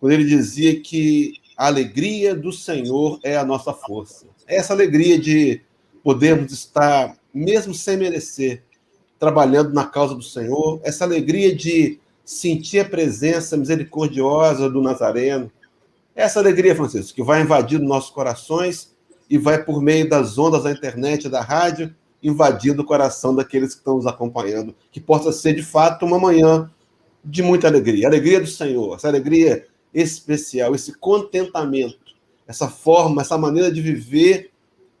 quando 0.00 0.12
ele 0.12 0.24
dizia 0.24 0.80
que 0.80 1.34
a 1.56 1.66
alegria 1.66 2.34
do 2.34 2.52
Senhor 2.52 3.20
é 3.22 3.36
a 3.36 3.44
nossa 3.44 3.72
força. 3.72 4.26
É 4.46 4.56
essa 4.56 4.72
alegria 4.72 5.18
de 5.18 5.60
podermos 6.02 6.50
estar, 6.52 7.16
mesmo 7.32 7.72
sem 7.74 7.96
merecer, 7.96 8.64
trabalhando 9.20 9.74
na 9.74 9.84
causa 9.84 10.14
do 10.14 10.22
Senhor, 10.22 10.80
essa 10.82 11.04
alegria 11.04 11.54
de 11.54 12.00
sentir 12.24 12.80
a 12.80 12.88
presença 12.88 13.54
misericordiosa 13.54 14.70
do 14.70 14.80
Nazareno, 14.80 15.52
essa 16.16 16.40
alegria, 16.40 16.74
Francisco, 16.74 17.14
que 17.14 17.22
vai 17.22 17.42
invadindo 17.42 17.84
nossos 17.84 18.10
corações 18.10 18.96
e 19.28 19.36
vai 19.36 19.62
por 19.62 19.82
meio 19.82 20.08
das 20.08 20.38
ondas 20.38 20.64
da 20.64 20.72
internet, 20.72 21.28
da 21.28 21.42
rádio, 21.42 21.94
invadindo 22.22 22.82
o 22.82 22.84
coração 22.84 23.34
daqueles 23.34 23.74
que 23.74 23.80
estão 23.80 23.96
nos 23.96 24.06
acompanhando, 24.06 24.74
que 24.90 25.00
possa 25.00 25.32
ser 25.32 25.54
de 25.54 25.62
fato 25.62 26.04
uma 26.04 26.18
manhã 26.18 26.70
de 27.24 27.42
muita 27.42 27.68
alegria, 27.68 28.06
alegria 28.06 28.40
do 28.40 28.46
Senhor, 28.46 28.96
essa 28.96 29.08
alegria 29.08 29.66
especial, 29.92 30.74
esse 30.74 30.98
contentamento, 30.98 32.14
essa 32.46 32.68
forma, 32.68 33.22
essa 33.22 33.36
maneira 33.36 33.70
de 33.70 33.82
viver 33.82 34.50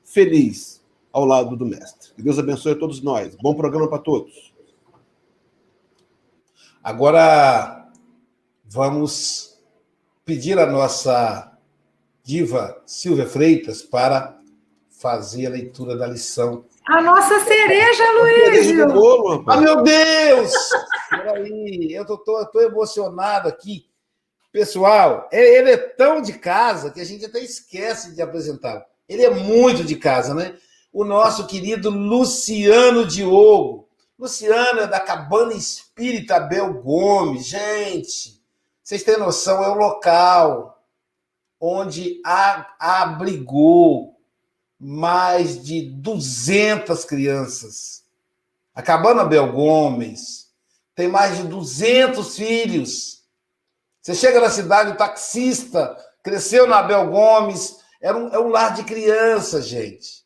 feliz, 0.04 0.80
ao 1.12 1.24
lado 1.24 1.56
do 1.56 1.66
Mestre. 1.66 1.99
Que 2.20 2.24
Deus 2.24 2.38
abençoe 2.38 2.72
a 2.72 2.78
todos 2.78 3.02
nós. 3.02 3.34
Bom 3.36 3.54
programa 3.54 3.88
para 3.88 3.98
todos. 3.98 4.52
Agora, 6.84 7.88
vamos 8.62 9.58
pedir 10.22 10.58
a 10.58 10.66
nossa 10.66 11.50
diva 12.22 12.82
Silvia 12.84 13.26
Freitas 13.26 13.80
para 13.80 14.38
fazer 14.90 15.46
a 15.46 15.50
leitura 15.50 15.96
da 15.96 16.06
lição. 16.06 16.66
A 16.86 17.00
nossa 17.00 17.40
cereja, 17.40 18.04
Luiz! 18.20 18.68
Ah, 19.46 19.56
meu 19.56 19.82
Deus! 19.82 20.52
Peraí, 21.08 21.90
eu 21.90 22.04
tô, 22.04 22.18
tô, 22.18 22.44
tô 22.44 22.60
emocionado 22.60 23.48
aqui. 23.48 23.86
Pessoal, 24.52 25.26
é, 25.32 25.58
ele 25.58 25.70
é 25.70 25.78
tão 25.78 26.20
de 26.20 26.34
casa 26.34 26.90
que 26.90 27.00
a 27.00 27.04
gente 27.04 27.24
até 27.24 27.40
esquece 27.40 28.14
de 28.14 28.20
apresentá-lo. 28.20 28.82
Ele 29.08 29.24
é 29.24 29.30
muito 29.30 29.82
de 29.82 29.96
casa, 29.96 30.34
né? 30.34 30.54
O 30.92 31.04
nosso 31.04 31.46
querido 31.46 31.90
Luciano 31.90 33.06
Diogo. 33.06 33.88
Luciano 34.18 34.80
é 34.80 34.86
da 34.86 35.00
Cabana 35.00 35.54
Espírita 35.54 36.36
Abel 36.36 36.74
Gomes. 36.82 37.46
Gente, 37.46 38.40
vocês 38.82 39.02
têm 39.02 39.18
noção, 39.18 39.62
é 39.62 39.68
o 39.68 39.74
local 39.74 40.78
onde 41.60 42.20
abrigou 42.78 44.16
mais 44.78 45.62
de 45.62 45.82
200 45.82 47.04
crianças. 47.04 48.02
A 48.74 48.82
Cabana 48.82 49.22
Abel 49.22 49.52
Gomes 49.52 50.50
tem 50.94 51.06
mais 51.06 51.36
de 51.36 51.44
200 51.44 52.34
filhos. 52.34 53.22
Você 54.00 54.14
chega 54.14 54.40
na 54.40 54.48
cidade, 54.48 54.92
o 54.92 54.96
taxista 54.96 55.96
cresceu 56.22 56.66
na 56.66 56.78
Abel 56.78 57.10
Gomes, 57.10 57.78
era 58.00 58.16
um, 58.16 58.28
é 58.28 58.38
um 58.38 58.48
lar 58.48 58.74
de 58.74 58.84
crianças, 58.84 59.66
gente. 59.66 60.19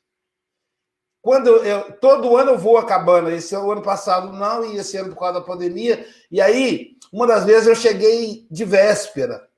Quando 1.24 1.48
eu, 1.48 1.90
todo 1.92 2.36
ano 2.36 2.50
eu 2.50 2.58
vou 2.58 2.76
a 2.76 2.84
cabana, 2.84 3.32
esse 3.32 3.54
ano 3.54 3.80
passado 3.80 4.30
não, 4.30 4.62
e 4.62 4.76
esse 4.76 4.94
ano 4.98 5.08
por 5.08 5.20
causa 5.20 5.40
da 5.40 5.46
pandemia. 5.46 6.06
E 6.30 6.38
aí, 6.38 6.98
uma 7.10 7.26
das 7.26 7.44
vezes 7.44 7.66
eu 7.66 7.74
cheguei 7.74 8.46
de 8.50 8.62
véspera 8.62 9.48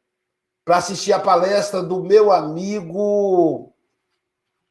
para 0.64 0.76
assistir 0.76 1.12
a 1.12 1.18
palestra 1.18 1.82
do 1.82 2.04
meu 2.04 2.30
amigo. 2.30 3.75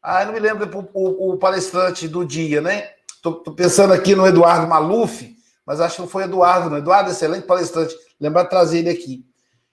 Ah, 0.01 0.21
eu 0.21 0.27
não 0.27 0.33
me 0.35 0.39
lembro 0.39 0.89
o, 0.93 1.33
o 1.33 1.37
palestrante 1.37 2.07
do 2.07 2.23
dia, 2.23 2.61
né? 2.61 2.91
Estou 3.09 3.41
pensando 3.53 3.91
aqui 3.91 4.15
no 4.15 4.25
Eduardo 4.25 4.65
Maluf, 4.65 5.35
mas 5.65 5.81
acho 5.81 5.95
que 5.95 6.01
não 6.01 6.07
foi 6.07 6.23
Eduardo, 6.23 6.69
não. 6.69 6.77
Eduardo 6.77 7.09
é 7.09 7.11
excelente 7.11 7.45
palestrante. 7.45 7.93
Lembrar 8.17 8.43
de 8.43 8.49
trazer 8.51 8.77
ele 8.77 8.89
aqui. 8.89 9.25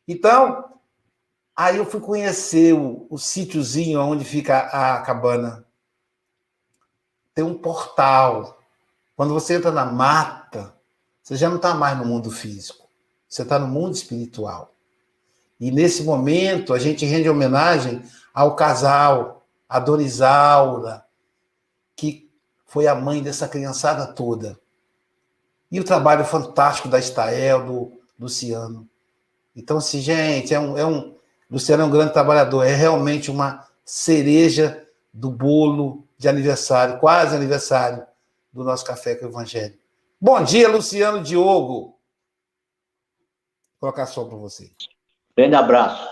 Então, 0.08 0.64
aí 1.54 1.76
eu 1.76 1.86
fui 1.86 2.00
conhecer 2.00 2.74
o, 2.74 3.06
o 3.08 3.16
sítiozinho 3.16 4.00
onde 4.00 4.24
fica 4.24 4.58
a 4.58 5.00
cabana 5.02 5.64
tem 7.34 7.44
um 7.44 7.54
portal. 7.54 8.58
Quando 9.16 9.34
você 9.34 9.54
entra 9.54 9.70
na 9.70 9.84
mata, 9.84 10.74
você 11.22 11.36
já 11.36 11.48
não 11.48 11.56
está 11.56 11.74
mais 11.74 11.96
no 11.96 12.04
mundo 12.04 12.30
físico, 12.30 12.88
você 13.28 13.42
está 13.42 13.58
no 13.58 13.68
mundo 13.68 13.94
espiritual. 13.94 14.74
E 15.60 15.70
nesse 15.70 16.02
momento 16.02 16.74
a 16.74 16.78
gente 16.78 17.06
rende 17.06 17.28
homenagem 17.28 18.02
ao 18.34 18.56
casal, 18.56 19.46
a 19.68 19.78
Dorisaura, 19.78 21.04
que 21.94 22.28
foi 22.66 22.86
a 22.86 22.94
mãe 22.94 23.22
dessa 23.22 23.46
criançada 23.46 24.06
toda. 24.06 24.58
E 25.70 25.78
o 25.78 25.84
trabalho 25.84 26.24
fantástico 26.24 26.88
da 26.88 26.98
Estael, 26.98 27.64
do 27.64 27.92
Luciano. 28.18 28.88
Então, 29.54 29.78
assim, 29.78 30.00
gente, 30.00 30.52
é 30.52 30.60
um, 30.60 30.76
é 30.76 30.84
um. 30.84 31.14
Luciano 31.50 31.82
é 31.82 31.86
um 31.86 31.90
grande 31.90 32.12
trabalhador, 32.12 32.64
é 32.64 32.74
realmente 32.74 33.30
uma 33.30 33.66
cereja 33.84 34.86
do 35.12 35.30
bolo 35.30 36.06
de 36.22 36.28
aniversário, 36.28 37.00
quase 37.00 37.34
aniversário 37.34 38.06
do 38.52 38.62
nosso 38.62 38.84
Café 38.84 39.16
com 39.16 39.26
o 39.26 39.28
Evangelho. 39.28 39.74
Bom 40.20 40.42
dia, 40.44 40.68
Luciano 40.68 41.20
Diogo. 41.20 41.98
Vou 43.80 43.90
colocar 43.90 44.06
som 44.06 44.28
para 44.28 44.38
você. 44.38 44.70
Grande 45.36 45.56
abraço. 45.56 46.08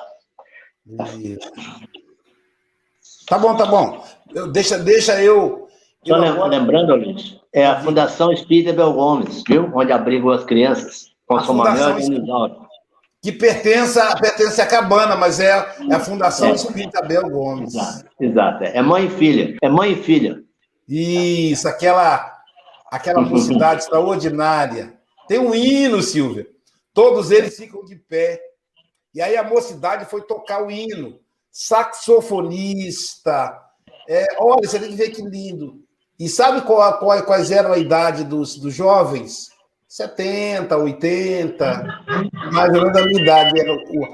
Tá 3.29 3.39
bom, 3.39 3.57
tá 3.57 3.67
bom. 3.67 4.05
Eu, 4.35 4.51
deixa, 4.51 4.81
deixa 4.81 5.23
eu. 5.23 5.69
Só 6.05 6.17
eu 6.17 6.45
lembrando, 6.47 6.97
Luiz, 6.97 7.39
é 7.53 7.65
a 7.65 7.81
Fundação 7.81 8.33
Espírita 8.33 8.73
Bel 8.73 8.93
Gomes, 8.93 9.45
viu? 9.47 9.71
Onde 9.73 9.93
abrigam 9.93 10.31
as 10.31 10.43
crianças 10.43 11.13
com 11.25 11.37
a 11.37 11.41
sua 11.45 11.55
maior 11.55 12.69
que 13.23 13.33
pertence, 13.33 13.99
pertence 14.21 14.61
à 14.61 14.67
cabana, 14.67 15.15
mas 15.15 15.41
é, 15.41 15.51
é 15.91 15.95
a 15.95 16.01
Fundação 16.01 16.49
é. 16.49 16.53
Espírita 16.53 17.03
Bel 17.03 17.29
Gomes. 17.29 17.75
Exato, 17.75 18.07
exato, 18.19 18.65
é 18.65 18.83
mãe 18.83 19.07
e 19.07 19.11
filha. 19.11 19.57
É 19.63 19.69
mãe 19.69 19.93
e 19.93 20.03
filha. 20.03 20.43
Isso, 20.89 21.69
aquela, 21.69 22.39
aquela 22.91 23.21
mocidade 23.21 23.83
extraordinária. 23.85 24.95
Tem 25.29 25.39
um 25.39 25.55
hino, 25.55 26.03
Silvia. 26.03 26.47
Todos 26.93 27.31
eles 27.31 27.57
ficam 27.57 27.85
de 27.85 27.95
pé. 27.95 28.41
E 29.15 29.21
aí 29.21 29.37
a 29.37 29.45
mocidade 29.45 30.07
foi 30.07 30.23
tocar 30.23 30.65
o 30.65 30.71
hino. 30.71 31.21
Saxofonista. 31.51 33.57
É, 34.09 34.27
olha, 34.39 34.67
você 34.67 34.79
tem 34.79 34.91
que 34.91 34.97
ver 34.97 35.11
que 35.11 35.23
lindo. 35.23 35.81
E 36.19 36.29
sabe 36.29 36.63
qual, 36.63 36.99
qual, 36.99 37.23
quais 37.25 37.51
eram 37.51 37.73
a 37.73 37.79
idade 37.79 38.25
dos, 38.25 38.57
dos 38.57 38.75
jovens? 38.75 39.51
70, 39.91 40.77
80, 40.77 42.05
mais 42.53 42.73
ou 42.73 42.83
menos 42.83 42.97
a 42.97 43.05
minha 43.07 43.23
idade. 43.23 43.61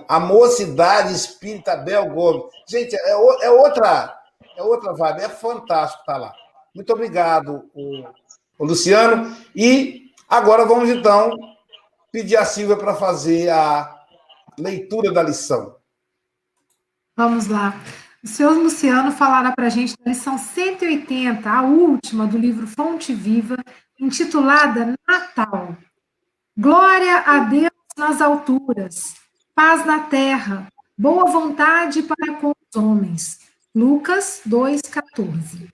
A 0.08 0.18
mocidade 0.18 1.12
espírita 1.12 1.76
Bel 1.76 2.08
Gomes. 2.08 2.44
Gente, 2.66 2.96
é, 2.96 3.10
é 3.10 3.50
outra 3.50 4.16
é 4.56 4.62
outra 4.62 4.94
vibe, 4.94 5.20
é 5.20 5.28
fantástico 5.28 6.00
estar 6.00 6.16
lá. 6.16 6.32
Muito 6.74 6.90
obrigado, 6.90 7.68
o, 7.74 8.06
o 8.58 8.64
Luciano. 8.64 9.36
E 9.54 10.10
agora 10.26 10.64
vamos 10.64 10.88
então 10.88 11.30
pedir 12.10 12.38
a 12.38 12.44
Silvia 12.46 12.76
para 12.76 12.94
fazer 12.94 13.50
a 13.50 13.94
leitura 14.58 15.12
da 15.12 15.22
lição. 15.22 15.76
Vamos 17.14 17.48
lá. 17.48 17.78
O 18.24 18.26
senhor 18.26 18.52
Luciano 18.52 19.12
falará 19.12 19.52
para 19.52 19.66
a 19.66 19.70
gente 19.70 19.94
da 20.02 20.10
lição 20.10 20.38
180, 20.38 21.48
a 21.48 21.62
última 21.62 22.26
do 22.26 22.38
livro 22.38 22.66
Fonte 22.66 23.14
Viva, 23.14 23.56
intitulada 23.98 24.94
Natal. 25.08 25.76
Glória 26.56 27.18
a 27.18 27.40
Deus 27.40 27.70
nas 27.96 28.20
alturas, 28.20 29.14
paz 29.54 29.84
na 29.86 30.00
terra, 30.00 30.68
boa 30.96 31.24
vontade 31.26 32.02
para 32.02 32.34
com 32.34 32.50
os 32.50 32.76
homens. 32.76 33.40
Lucas 33.74 34.42
2,14. 34.46 35.68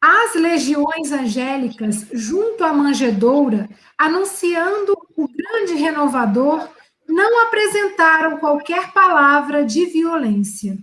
As 0.00 0.34
legiões 0.34 1.10
angélicas, 1.10 2.06
junto 2.12 2.62
à 2.64 2.72
manjedoura, 2.72 3.68
anunciando 3.96 4.94
o 5.16 5.28
grande 5.28 5.74
renovador, 5.74 6.68
não 7.06 7.42
apresentaram 7.46 8.38
qualquer 8.38 8.92
palavra 8.92 9.64
de 9.64 9.86
violência. 9.86 10.78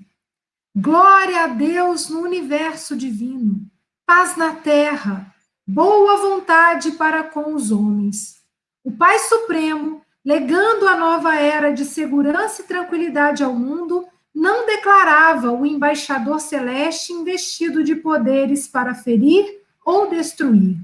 Glória 0.75 1.43
a 1.43 1.48
Deus 1.48 2.10
no 2.10 2.19
universo 2.19 2.95
divino, 2.95 3.62
paz 4.05 4.36
na 4.36 4.53
terra, 4.53 5.34
boa 5.67 6.17
vontade 6.17 6.91
para 6.91 7.24
com 7.24 7.53
os 7.53 7.72
homens. 7.72 8.41
O 8.84 8.91
Pai 8.91 9.17
Supremo, 9.19 10.01
legando 10.24 10.88
a 10.88 10.95
nova 10.95 11.36
era 11.36 11.72
de 11.72 11.86
segurança 11.86 12.62
e 12.62 12.65
tranquilidade 12.65 13.43
ao 13.43 13.53
mundo, 13.53 14.07
não 14.34 14.65
declarava 14.65 15.51
o 15.51 15.65
embaixador 15.65 16.39
celeste 16.39 17.13
investido 17.13 17.84
de 17.84 17.95
poderes 17.95 18.68
para 18.68 18.94
ferir 18.94 19.61
ou 19.83 20.09
destruir, 20.09 20.77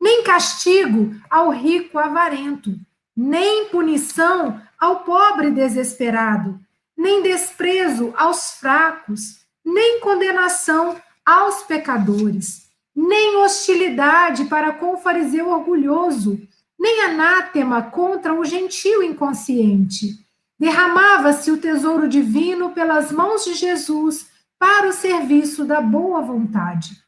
nem 0.00 0.22
castigo 0.22 1.14
ao 1.28 1.50
rico 1.50 1.98
avarento, 1.98 2.74
nem 3.16 3.66
punição 3.66 4.60
ao 4.78 5.00
pobre 5.00 5.50
desesperado, 5.50 6.58
nem 6.96 7.22
desprezo 7.22 8.12
aos 8.16 8.52
fracos, 8.52 9.40
nem 9.64 10.00
condenação 10.00 10.96
aos 11.26 11.62
pecadores, 11.64 12.67
nem 13.00 13.36
hostilidade 13.36 14.46
para 14.46 14.72
com 14.72 14.94
o 14.94 14.96
fariseu 14.96 15.48
orgulhoso, 15.48 16.36
nem 16.76 17.02
anátema 17.02 17.80
contra 17.80 18.34
o 18.34 18.44
gentio 18.44 19.04
inconsciente. 19.04 20.26
Derramava-se 20.58 21.52
o 21.52 21.58
tesouro 21.58 22.08
divino 22.08 22.70
pelas 22.70 23.12
mãos 23.12 23.44
de 23.44 23.54
Jesus 23.54 24.26
para 24.58 24.88
o 24.88 24.92
serviço 24.92 25.64
da 25.64 25.80
boa 25.80 26.22
vontade. 26.22 27.00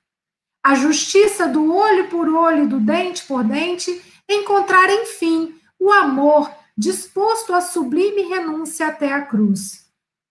A 0.62 0.76
justiça 0.76 1.48
do 1.48 1.74
olho 1.74 2.06
por 2.08 2.28
olho 2.28 2.62
e 2.62 2.68
do 2.68 2.78
dente 2.78 3.24
por 3.24 3.42
dente 3.42 4.00
encontrar, 4.28 4.88
enfim, 4.88 5.56
o 5.76 5.90
amor 5.90 6.48
disposto 6.78 7.52
à 7.52 7.60
sublime 7.60 8.22
renúncia 8.22 8.86
até 8.86 9.12
a 9.12 9.22
cruz. 9.22 9.86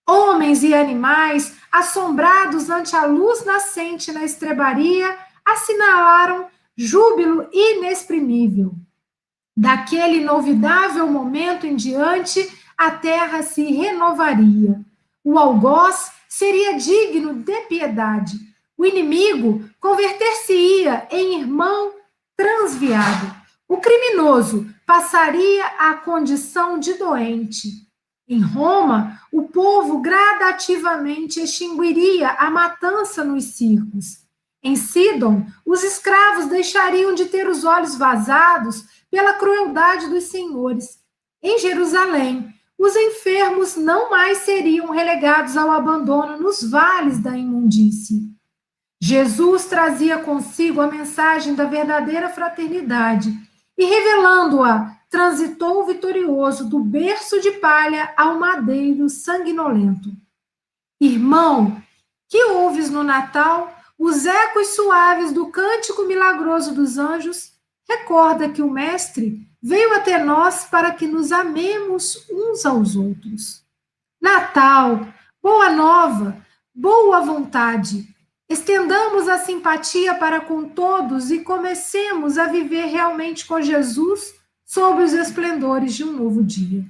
Homens 0.08 0.64
e 0.64 0.74
animais, 0.74 1.54
assombrados 1.70 2.70
ante 2.70 2.96
a 2.96 3.06
luz 3.06 3.44
nascente 3.44 4.12
na 4.14 4.24
estrebaria, 4.24 5.29
assinalaram 5.52 6.48
júbilo 6.76 7.48
inexprimível. 7.52 8.74
Daquele 9.56 10.20
inovidável 10.20 11.08
momento 11.08 11.68
em 11.68 11.76
diante, 11.76 12.50
a 12.78 12.92
terra 12.92 13.44
se 13.44 13.64
renovaria. 13.64 14.80
O 15.24 15.38
algoz 15.38 16.12
seria 16.30 16.78
digno 16.78 17.34
de 17.34 17.62
piedade. 17.62 18.40
O 18.78 18.86
inimigo 18.86 19.70
converter-se-ia 19.80 21.08
em 21.12 21.42
irmão 21.42 21.92
transviado. 22.38 23.36
O 23.68 23.78
criminoso 23.78 24.66
passaria 24.86 25.66
à 25.78 25.96
condição 25.96 26.80
de 26.80 26.94
doente. 26.94 27.68
Em 28.26 28.40
Roma, 28.40 29.20
o 29.32 29.44
povo 29.44 30.00
gradativamente 30.00 31.42
extinguiria 31.42 32.30
a 32.30 32.50
matança 32.50 33.24
nos 33.24 33.44
circos. 33.44 34.29
Em 34.64 34.76
Sidon, 34.76 35.46
os 35.66 35.84
escravos 35.84 36.48
deixariam 36.48 37.14
de 37.14 37.26
ter 37.26 37.48
os 37.48 37.64
olhos 37.64 37.96
vazados 37.96 38.84
pela 39.10 39.34
crueldade 39.34 40.08
dos 40.08 40.26
senhores. 40.26 41.00
Em 41.42 41.58
Jerusalém, 41.60 42.54
os 42.78 42.96
enfermos 42.96 43.76
não 43.76 44.10
mais 44.10 44.40
seriam 44.40 44.92
relegados 44.92 45.58
ao 45.58 45.72
abandono 45.72 46.38
nos 46.38 46.64
vales 46.64 47.20
da 47.20 47.38
imundície. 47.38 48.30
Jesus 49.02 49.66
trazia 49.66 50.20
consigo 50.20 50.82
a 50.82 50.88
mensagem 50.88 51.56
da 51.56 51.66
verdadeira 51.66 52.30
fraternidade 52.30 53.34
e 53.78 53.86
revelando-a, 53.86 54.98
transitou 55.10 55.86
vitorioso 55.86 56.70
do 56.70 56.80
berço 56.80 57.40
de 57.40 57.52
palha 57.54 58.14
ao 58.16 58.38
madeiro 58.38 59.10
sanguinolento. 59.10 60.10
Irmão, 61.02 61.82
que 62.28 62.44
ouves 62.44 62.90
no 62.90 63.04
Natal 63.04 63.74
os 64.00 64.26
ecos 64.26 64.70
suaves 64.70 65.32
do 65.32 65.48
cântico 65.48 66.06
milagroso 66.06 66.74
dos 66.74 66.98
anjos, 66.98 67.52
recorda 67.88 68.50
que 68.50 68.62
o 68.62 68.72
Mestre 68.72 69.48
veio 69.62 69.94
até 69.94 70.24
nós 70.24 70.66
para 70.66 70.92
que 70.92 71.06
nos 71.06 71.32
amemos 71.32 72.26
uns 72.32 72.66
aos 72.66 72.96
outros. 72.96 73.64
Natal, 74.20 75.08
boa 75.44 75.70
nova, 75.70 76.44
boa 76.74 77.22
vontade, 77.22 78.08
Estendamos 78.50 79.30
a 79.30 79.38
simpatia 79.38 80.16
para 80.16 80.42
com 80.42 80.68
todos 80.68 81.30
e 81.30 81.42
comecemos 81.42 82.36
a 82.36 82.48
viver 82.48 82.86
realmente 82.86 83.46
com 83.46 83.62
Jesus 83.62 84.34
sob 84.66 85.04
os 85.04 85.14
esplendores 85.14 85.94
de 85.94 86.04
um 86.04 86.14
novo 86.14 86.44
dia. 86.44 86.84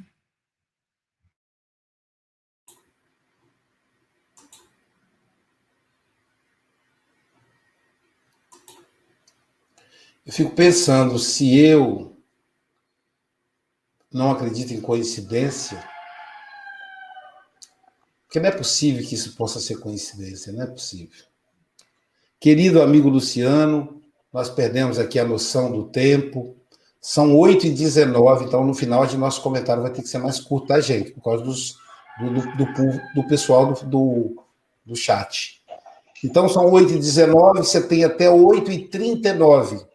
Eu 10.30 10.34
fico 10.34 10.52
pensando 10.52 11.18
se 11.18 11.58
eu 11.58 12.16
não 14.14 14.30
acredito 14.30 14.72
em 14.72 14.80
coincidência, 14.80 15.84
porque 18.28 18.40
não 18.40 18.50
é 18.50 18.52
possível 18.52 19.04
que 19.04 19.16
isso 19.16 19.36
possa 19.36 19.60
ser 19.60 19.80
coincidência, 19.80 20.54
não 20.54 20.62
é 20.62 20.68
possível. 20.68 21.26
Querido 22.40 22.80
amigo 22.80 23.10
Luciano, 23.10 24.04
nós 24.32 24.52
perdemos 24.52 25.00
aqui 25.00 25.18
a 25.18 25.26
noção 25.26 25.72
do 25.72 25.86
tempo. 25.86 26.56
São 27.02 27.36
8 27.36 27.66
e 27.66 27.72
19 27.72 28.46
então 28.46 28.64
no 28.64 28.76
final 28.76 29.08
de 29.08 29.18
nosso 29.18 29.42
comentário 29.42 29.82
vai 29.82 29.92
ter 29.92 30.04
que 30.04 30.10
ser 30.10 30.20
mais 30.20 30.40
curto, 30.40 30.68
tá, 30.68 30.80
gente? 30.80 31.10
Por 31.10 31.24
causa 31.24 31.44
dos, 31.44 31.76
do, 32.20 32.30
do, 32.30 32.74
do, 32.74 33.02
do 33.16 33.28
pessoal 33.28 33.74
do, 33.74 34.36
do, 34.86 34.96
chat. 34.96 35.60
Então 36.24 36.48
são 36.48 36.72
8 36.72 36.94
e 36.94 37.00
19 37.00 37.64
você 37.64 37.82
tem 37.82 38.04
até 38.04 38.30
8 38.30 38.72
e 38.72 38.88
39 38.90 39.89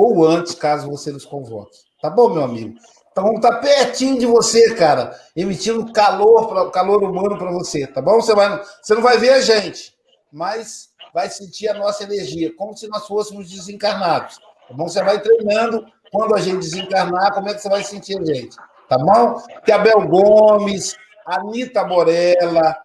ou 0.00 0.26
antes, 0.26 0.54
caso 0.54 0.88
você 0.88 1.12
nos 1.12 1.24
convoque. 1.24 1.76
Tá 2.00 2.08
bom, 2.08 2.30
meu 2.30 2.44
amigo? 2.44 2.74
Então 3.12 3.24
vamos 3.24 3.44
estar 3.44 3.58
pertinho 3.58 4.18
de 4.18 4.26
você, 4.26 4.74
cara, 4.74 5.18
emitindo 5.36 5.92
calor, 5.92 6.70
calor 6.70 7.02
humano 7.02 7.36
para 7.36 7.50
você, 7.50 7.86
tá 7.86 8.00
bom? 8.00 8.20
Você, 8.20 8.34
vai, 8.34 8.62
você 8.82 8.94
não 8.94 9.02
vai 9.02 9.18
ver 9.18 9.30
a 9.30 9.40
gente, 9.40 9.94
mas 10.32 10.90
vai 11.12 11.28
sentir 11.28 11.68
a 11.68 11.74
nossa 11.74 12.04
energia, 12.04 12.54
como 12.56 12.76
se 12.76 12.88
nós 12.88 13.06
fôssemos 13.06 13.50
desencarnados. 13.50 14.38
Tá 14.68 14.74
bom? 14.74 14.88
Você 14.88 15.02
vai 15.02 15.20
treinando, 15.20 15.84
quando 16.12 16.34
a 16.34 16.40
gente 16.40 16.58
desencarnar, 16.58 17.34
como 17.34 17.48
é 17.48 17.54
que 17.54 17.60
você 17.60 17.68
vai 17.68 17.82
sentir 17.82 18.18
a 18.18 18.24
gente. 18.24 18.56
Tá 18.88 18.96
bom? 18.96 19.42
Abel 19.72 20.08
Gomes, 20.08 20.96
Anitta 21.26 21.84
Morella, 21.84 22.76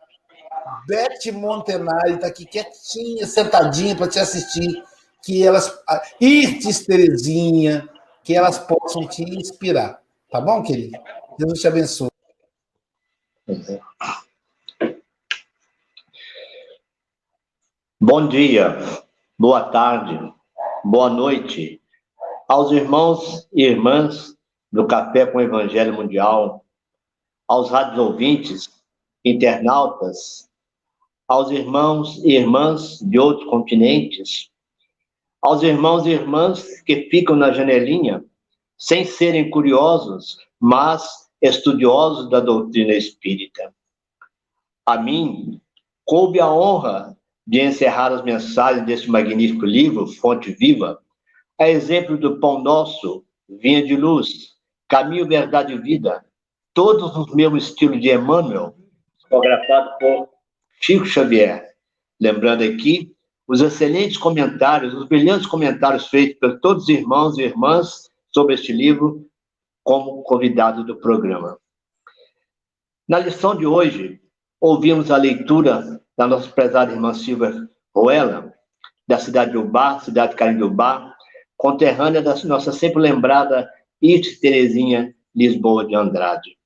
Beth 0.88 1.32
Montenari 1.34 2.13
está 2.13 2.28
aqui 2.28 2.45
quietinha, 2.45 3.25
sentadinha 3.25 3.95
para 3.95 4.08
te 4.08 4.19
assistir. 4.19 4.84
Que 5.25 5.43
elas. 5.43 5.75
Irtes 6.21 6.85
Terezinha, 6.85 7.89
que 8.23 8.35
elas 8.35 8.59
possam 8.59 9.07
te 9.07 9.23
inspirar. 9.23 9.99
Tá 10.29 10.39
bom, 10.39 10.61
querido? 10.61 10.97
Deus 11.39 11.59
te 11.59 11.67
abençoe. 11.67 12.09
Bom 17.99 18.27
dia, 18.27 18.77
boa 19.38 19.63
tarde, 19.71 20.31
boa 20.83 21.09
noite 21.09 21.81
aos 22.47 22.71
irmãos 22.71 23.47
e 23.51 23.63
irmãs 23.63 24.35
do 24.71 24.85
Café 24.85 25.25
com 25.25 25.39
o 25.39 25.41
Evangelho 25.41 25.93
Mundial. 25.93 26.63
aos 27.47 27.69
rádios 27.69 27.99
ouvintes, 27.99 28.69
internautas, 29.23 30.49
aos 31.27 31.51
irmãos 31.51 32.17
e 32.23 32.35
irmãs 32.35 32.99
de 32.99 33.19
outros 33.19 33.49
continentes, 33.49 34.49
aos 35.45 35.62
irmãos 35.62 36.08
e 36.08 36.10
irmãs 36.10 36.81
que 36.81 37.08
ficam 37.12 37.36
na 37.36 37.51
janelinha, 37.51 38.25
sem 38.75 39.05
serem 39.05 39.51
curiosos, 39.51 40.39
mas 40.60 41.29
estudiosos 41.39 42.31
da 42.31 42.39
doutrina 42.39 42.93
espírita. 42.93 43.71
A 44.88 44.97
mim, 44.97 45.62
coube 46.03 46.39
a 46.39 46.51
honra 46.51 47.15
de 47.45 47.62
encerrar 47.62 48.12
as 48.12 48.23
mensagens 48.23 48.88
deste 48.88 49.08
magnífico 49.08 49.67
livro, 49.67 50.08
Fonte 50.08 50.51
Viva, 50.51 50.99
a 51.60 51.69
exemplo 51.69 52.17
do 52.17 52.39
Pão 52.39 52.63
Nosso, 52.63 53.23
Vinha 53.47 53.86
de 53.86 53.95
Luz, 53.95 54.55
Caminho, 54.88 55.27
Verdade 55.27 55.73
e 55.73 55.77
Vida, 55.77 56.25
todos 56.73 57.15
no 57.15 57.36
mesmo 57.36 57.55
estilo 57.55 57.99
de 57.99 58.12
Emmanuel, 58.12 58.75
fotografado 59.21 59.91
por 59.99 60.29
Chico 60.81 61.05
Xavier. 61.05 61.75
Lembrando 62.19 62.63
aqui 62.63 63.14
os 63.47 63.62
excelentes 63.62 64.17
comentários, 64.17 64.93
os 64.93 65.08
brilhantes 65.08 65.47
comentários 65.47 66.08
feitos 66.08 66.39
por 66.39 66.60
todos 66.60 66.84
os 66.84 66.89
irmãos 66.89 67.38
e 67.38 67.43
irmãs 67.43 68.10
sobre 68.34 68.55
este 68.55 68.73
livro, 68.73 69.25
como 69.84 70.23
convidado 70.23 70.84
do 70.84 70.95
programa. 70.97 71.58
Na 73.08 73.19
lição 73.19 73.55
de 73.55 73.67
hoje, 73.67 74.19
ouvimos 74.60 75.12
a 75.12 75.17
leitura 75.17 76.01
da 76.17 76.25
nossa 76.25 76.49
prezada 76.49 76.91
irmã 76.91 77.13
Silvia 77.13 77.69
Roela, 77.95 78.51
da 79.08 79.19
cidade 79.19 79.51
de 79.51 79.58
Ubá, 79.58 79.99
cidade 79.99 80.31
de 80.31 80.38
Carindubá, 80.38 81.15
conterrânea 81.55 82.21
da 82.21 82.36
nossa 82.45 82.71
sempre 82.71 83.01
lembrada 83.01 83.69
Iris 84.01 84.39
Terezinha 84.39 85.15
Lisboa 85.36 85.86
de 85.86 85.95
Andrade. 85.95 86.58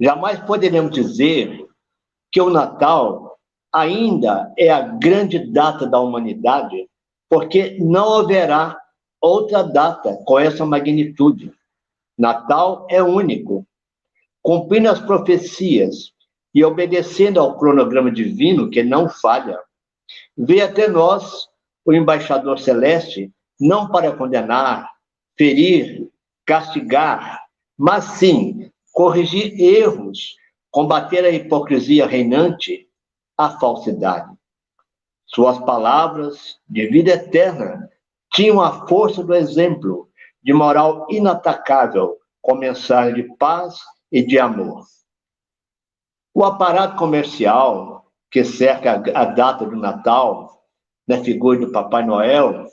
Jamais 0.00 0.38
poderemos 0.40 0.92
dizer 0.92 1.66
que 2.30 2.40
o 2.40 2.50
Natal 2.50 3.23
ainda 3.74 4.52
é 4.56 4.70
a 4.70 4.80
grande 4.80 5.38
data 5.50 5.84
da 5.84 5.98
humanidade, 5.98 6.88
porque 7.28 7.76
não 7.80 8.14
haverá 8.14 8.78
outra 9.20 9.64
data 9.64 10.16
com 10.24 10.38
essa 10.38 10.64
magnitude. 10.64 11.52
Natal 12.16 12.86
é 12.88 13.02
único. 13.02 13.66
Cumprindo 14.40 14.88
as 14.88 15.00
profecias 15.00 16.12
e 16.54 16.64
obedecendo 16.64 17.40
ao 17.40 17.58
cronograma 17.58 18.12
divino 18.12 18.70
que 18.70 18.84
não 18.84 19.08
falha, 19.08 19.58
veio 20.36 20.64
até 20.64 20.86
nós 20.86 21.48
o 21.84 21.92
embaixador 21.92 22.60
celeste 22.60 23.32
não 23.58 23.88
para 23.88 24.12
condenar, 24.12 24.88
ferir, 25.36 26.08
castigar, 26.46 27.42
mas 27.76 28.04
sim 28.04 28.70
corrigir 28.92 29.60
erros, 29.60 30.36
combater 30.70 31.24
a 31.24 31.30
hipocrisia 31.30 32.06
reinante, 32.06 32.86
a 33.36 33.58
falsidade. 33.58 34.32
Suas 35.26 35.58
palavras 35.60 36.58
de 36.68 36.86
vida 36.86 37.12
eterna 37.12 37.88
tinham 38.32 38.60
a 38.60 38.86
força 38.86 39.22
do 39.22 39.34
exemplo, 39.34 40.08
de 40.42 40.52
moral 40.52 41.06
inatacável, 41.08 42.18
com 42.42 42.54
mensagem 42.54 43.14
de 43.14 43.36
paz 43.36 43.78
e 44.12 44.22
de 44.22 44.38
amor. 44.38 44.84
O 46.34 46.44
aparato 46.44 46.96
comercial 46.96 47.94
que 48.30 48.44
cerca 48.44 49.02
a 49.14 49.24
data 49.24 49.64
do 49.64 49.76
Natal, 49.76 50.64
na 51.06 51.22
figura 51.22 51.60
do 51.60 51.70
Papai 51.70 52.04
Noel, 52.04 52.66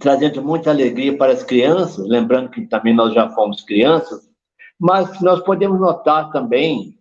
trazendo 0.00 0.42
muita 0.42 0.70
alegria 0.70 1.16
para 1.16 1.32
as 1.32 1.44
crianças, 1.44 2.04
lembrando 2.08 2.50
que 2.50 2.66
também 2.66 2.94
nós 2.94 3.14
já 3.14 3.30
fomos 3.30 3.62
crianças, 3.62 4.28
mas 4.78 5.20
nós 5.20 5.40
podemos 5.42 5.78
notar 5.78 6.32
também, 6.32 6.98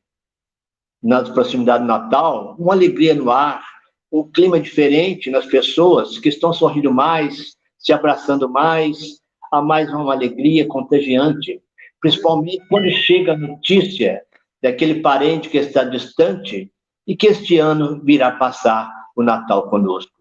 nas 1.02 1.30
proximidades 1.30 1.82
do 1.82 1.88
Natal, 1.88 2.56
uma 2.60 2.74
alegria 2.74 3.14
no 3.14 3.32
ar, 3.32 3.64
um 4.12 4.24
clima 4.24 4.60
diferente 4.60 5.30
nas 5.30 5.46
pessoas 5.46 6.18
que 6.18 6.30
estão 6.30 6.52
sorrindo 6.52 6.92
mais, 6.92 7.56
se 7.78 7.94
abraçando 7.94 8.50
mais, 8.50 9.20
há 9.52 9.62
mais 9.62 9.92
uma 9.94 10.14
alegria 10.14 10.68
contagiante, 10.68 11.62
principalmente 12.02 12.60
quando 12.68 12.90
chega 12.92 13.34
a 13.34 13.38
notícia 13.38 14.22
daquele 14.62 15.02
parente 15.02 15.50
que 15.50 15.58
está 15.58 15.84
distante 15.84 16.72
e 17.08 17.16
que 17.16 17.28
este 17.28 17.58
ano 17.58 18.02
virá 18.04 18.32
passar 18.32 18.92
o 19.16 19.24
Natal 19.24 19.70
conosco 19.70 20.20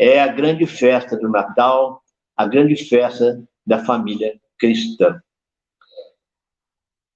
é 0.00 0.18
a 0.18 0.28
grande 0.28 0.66
festa 0.66 1.14
do 1.14 1.28
Natal, 1.28 2.02
a 2.34 2.46
grande 2.46 2.74
festa 2.74 3.46
da 3.66 3.84
família 3.84 4.40
cristã. 4.58 5.20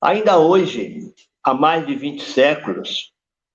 Ainda 0.02 0.38
hoje, 0.38 1.14
há 1.44 1.52
mais 1.52 1.86
de 1.86 1.94
20 1.94 2.22
séculos, 2.22 3.12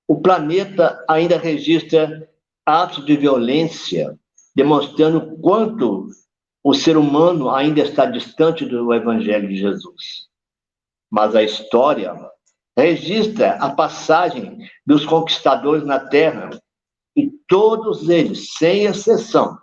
o 0.07 0.21
planeta 0.21 1.03
ainda 1.07 1.37
registra 1.37 2.29
atos 2.65 3.05
de 3.05 3.17
violência, 3.17 4.17
demonstrando 4.55 5.37
quanto 5.39 6.07
o 6.63 6.73
ser 6.73 6.97
humano 6.97 7.49
ainda 7.49 7.81
está 7.81 8.05
distante 8.05 8.65
do 8.65 8.93
Evangelho 8.93 9.47
de 9.47 9.55
Jesus. 9.55 10.27
Mas 11.09 11.35
a 11.35 11.41
história 11.41 12.13
registra 12.77 13.53
a 13.55 13.69
passagem 13.69 14.59
dos 14.85 15.05
conquistadores 15.05 15.83
na 15.83 15.99
Terra 15.99 16.49
e 17.15 17.31
todos 17.47 18.07
eles, 18.07 18.53
sem 18.53 18.85
exceção, 18.85 19.57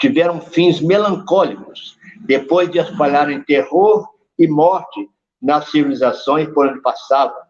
tiveram 0.00 0.40
fins 0.40 0.80
melancólicos 0.80 1.96
depois 2.26 2.70
de 2.70 2.78
espalharem 2.78 3.42
terror 3.42 4.08
e 4.38 4.46
morte 4.46 5.08
nas 5.40 5.70
civilizações 5.70 6.48
por 6.52 6.66
onde 6.66 6.80
passavam, 6.80 7.45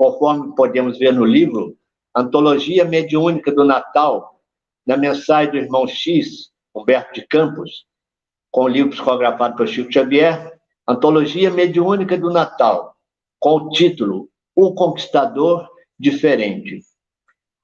conforme 0.00 0.54
podemos 0.54 0.98
ver 0.98 1.12
no 1.12 1.26
livro 1.26 1.76
Antologia 2.16 2.86
Mediúnica 2.86 3.52
do 3.52 3.66
Natal, 3.66 4.40
na 4.86 4.96
mensagem 4.96 5.50
do 5.50 5.58
irmão 5.58 5.86
X, 5.86 6.50
Humberto 6.74 7.12
de 7.12 7.26
Campos, 7.26 7.84
com 8.50 8.62
o 8.62 8.68
livro 8.68 8.92
psicografado 8.92 9.56
por 9.58 9.68
Chico 9.68 9.92
Xavier, 9.92 10.58
Antologia 10.88 11.50
Mediúnica 11.50 12.16
do 12.16 12.30
Natal, 12.30 12.96
com 13.38 13.56
o 13.56 13.68
título 13.68 14.30
O 14.56 14.72
Conquistador 14.72 15.68
Diferente. 15.98 16.80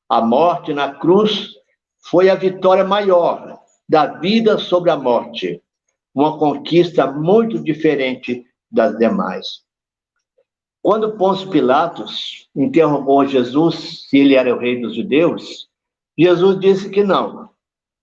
A 0.07 0.21
morte 0.21 0.75
na 0.75 0.93
cruz 0.93 1.55
foi 2.05 2.29
a 2.29 2.35
vitória 2.35 2.85
maior 2.85 3.59
da 3.89 4.19
vida 4.19 4.59
sobre 4.59 4.91
a 4.91 4.97
morte, 4.99 5.63
uma 6.15 6.39
conquista 6.39 7.11
muito 7.11 7.59
diferente 7.59 8.45
das 8.71 8.95
demais. 8.99 9.66
Quando 10.87 11.17
Pôncio 11.17 11.51
Pilatos 11.51 12.49
interrogou 12.55 13.27
Jesus 13.27 14.07
se 14.09 14.19
ele 14.19 14.37
era 14.37 14.55
o 14.55 14.59
rei 14.61 14.81
dos 14.81 14.95
judeus, 14.95 15.69
Jesus 16.17 16.61
disse 16.61 16.89
que 16.91 17.03
não. 17.03 17.51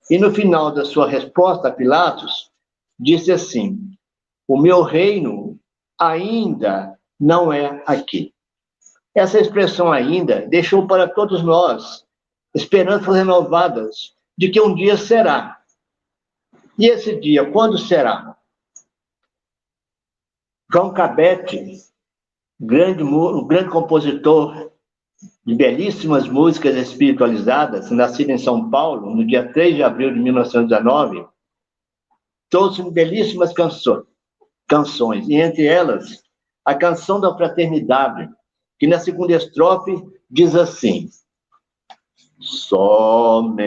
E 0.10 0.18
no 0.18 0.34
final 0.34 0.70
da 0.70 0.84
sua 0.84 1.08
resposta 1.08 1.70
a 1.70 1.72
Pilatos, 1.72 2.52
disse 3.00 3.32
assim: 3.32 3.80
O 4.46 4.58
meu 4.58 4.82
reino 4.82 5.58
ainda 5.98 7.00
não 7.18 7.54
é 7.54 7.82
aqui. 7.88 8.36
Essa 9.16 9.40
expressão 9.40 9.90
ainda 9.90 10.46
deixou 10.48 10.86
para 10.86 11.08
todos 11.08 11.42
nós 11.42 12.06
esperanças 12.54 13.16
renovadas 13.16 14.14
de 14.38 14.50
que 14.50 14.60
um 14.60 14.76
dia 14.76 14.98
será. 14.98 15.58
E 16.78 16.88
esse 16.88 17.18
dia, 17.18 17.50
quando 17.50 17.78
será? 17.78 18.36
João 20.70 20.94
Cabete, 20.94 21.93
grande, 22.66 23.04
um 23.04 23.46
grande 23.46 23.70
compositor 23.70 24.72
de 25.46 25.56
belíssimas 25.56 26.28
músicas 26.28 26.76
espiritualizadas, 26.76 27.92
nascido 27.92 28.30
em 28.32 28.38
São 28.38 28.70
Paulo, 28.70 29.14
no 29.16 29.26
dia 29.26 29.52
3 29.52 29.76
de 29.76 29.84
abril 29.84 30.14
de 30.14 30.20
1919, 30.20 31.26
trouxe 32.50 32.82
belíssimas 32.92 33.52
canções, 33.54 34.06
canções, 34.68 35.28
e 35.28 35.36
entre 35.36 35.66
elas, 35.66 36.24
a 36.64 36.74
canção 36.74 37.20
da 37.20 37.36
fraternidade, 37.36 38.30
que 38.80 38.88
na 38.88 39.00
segunda 39.00 39.34
estrofe 39.34 40.02
diz 40.30 40.56
assim: 40.56 41.10
Somente 42.40 43.60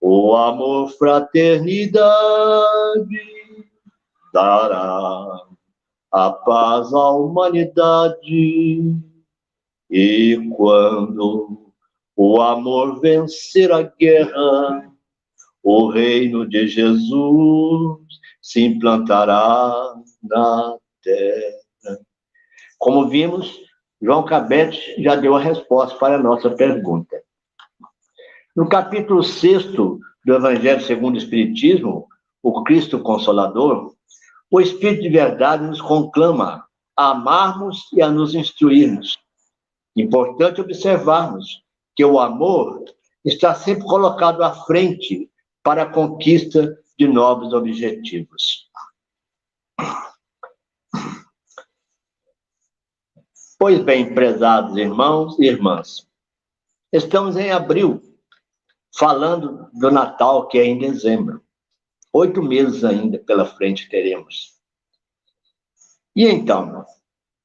o 0.00 0.34
amor 0.34 0.90
fraternidade 0.90 2.00
dará 4.32 5.49
a 6.10 6.30
paz 6.30 6.92
à 6.92 7.10
humanidade. 7.10 8.94
E 9.90 10.50
quando 10.56 11.72
o 12.16 12.40
amor 12.40 13.00
vencer 13.00 13.72
a 13.72 13.82
guerra, 13.82 14.90
o 15.62 15.88
reino 15.88 16.48
de 16.48 16.66
Jesus 16.66 17.98
se 18.40 18.64
implantará 18.64 19.94
na 20.22 20.76
terra. 21.02 21.98
Como 22.78 23.08
vimos, 23.08 23.60
João 24.00 24.24
Cabete 24.24 25.02
já 25.02 25.14
deu 25.14 25.36
a 25.36 25.40
resposta 25.40 25.98
para 25.98 26.16
a 26.16 26.22
nossa 26.22 26.50
pergunta. 26.50 27.20
No 28.56 28.68
capítulo 28.68 29.22
6 29.22 29.66
do 29.72 30.00
Evangelho 30.26 30.80
segundo 30.82 31.14
o 31.14 31.18
Espiritismo, 31.18 32.08
o 32.42 32.62
Cristo 32.64 33.00
Consolador, 33.00 33.94
o 34.50 34.60
Espírito 34.60 35.02
de 35.02 35.08
Verdade 35.08 35.64
nos 35.64 35.80
conclama 35.80 36.66
a 36.96 37.10
amarmos 37.10 37.88
e 37.92 38.02
a 38.02 38.10
nos 38.10 38.34
instruirmos. 38.34 39.18
Importante 39.96 40.60
observarmos 40.60 41.62
que 41.94 42.04
o 42.04 42.18
amor 42.18 42.84
está 43.24 43.54
sempre 43.54 43.84
colocado 43.84 44.42
à 44.42 44.52
frente 44.64 45.30
para 45.62 45.82
a 45.82 45.90
conquista 45.90 46.76
de 46.98 47.06
novos 47.06 47.52
objetivos. 47.52 48.68
Pois 53.58 53.78
bem, 53.80 54.14
prezados 54.14 54.76
irmãos 54.76 55.38
e 55.38 55.44
irmãs, 55.44 56.08
estamos 56.90 57.36
em 57.36 57.50
abril, 57.50 58.00
falando 58.96 59.70
do 59.74 59.90
Natal, 59.90 60.48
que 60.48 60.58
é 60.58 60.64
em 60.64 60.78
dezembro. 60.78 61.44
Oito 62.12 62.42
meses 62.42 62.84
ainda 62.84 63.18
pela 63.18 63.44
frente 63.44 63.88
teremos. 63.88 64.58
E 66.14 66.26
então, 66.26 66.84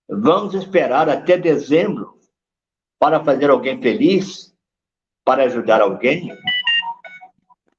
vamos 0.10 0.56
esperar 0.56 1.08
até 1.08 1.38
dezembro 1.38 2.20
para 3.00 3.24
fazer 3.24 3.50
alguém 3.50 3.80
feliz? 3.82 4.56
Para 5.24 5.44
ajudar 5.44 5.82
alguém? 5.82 6.36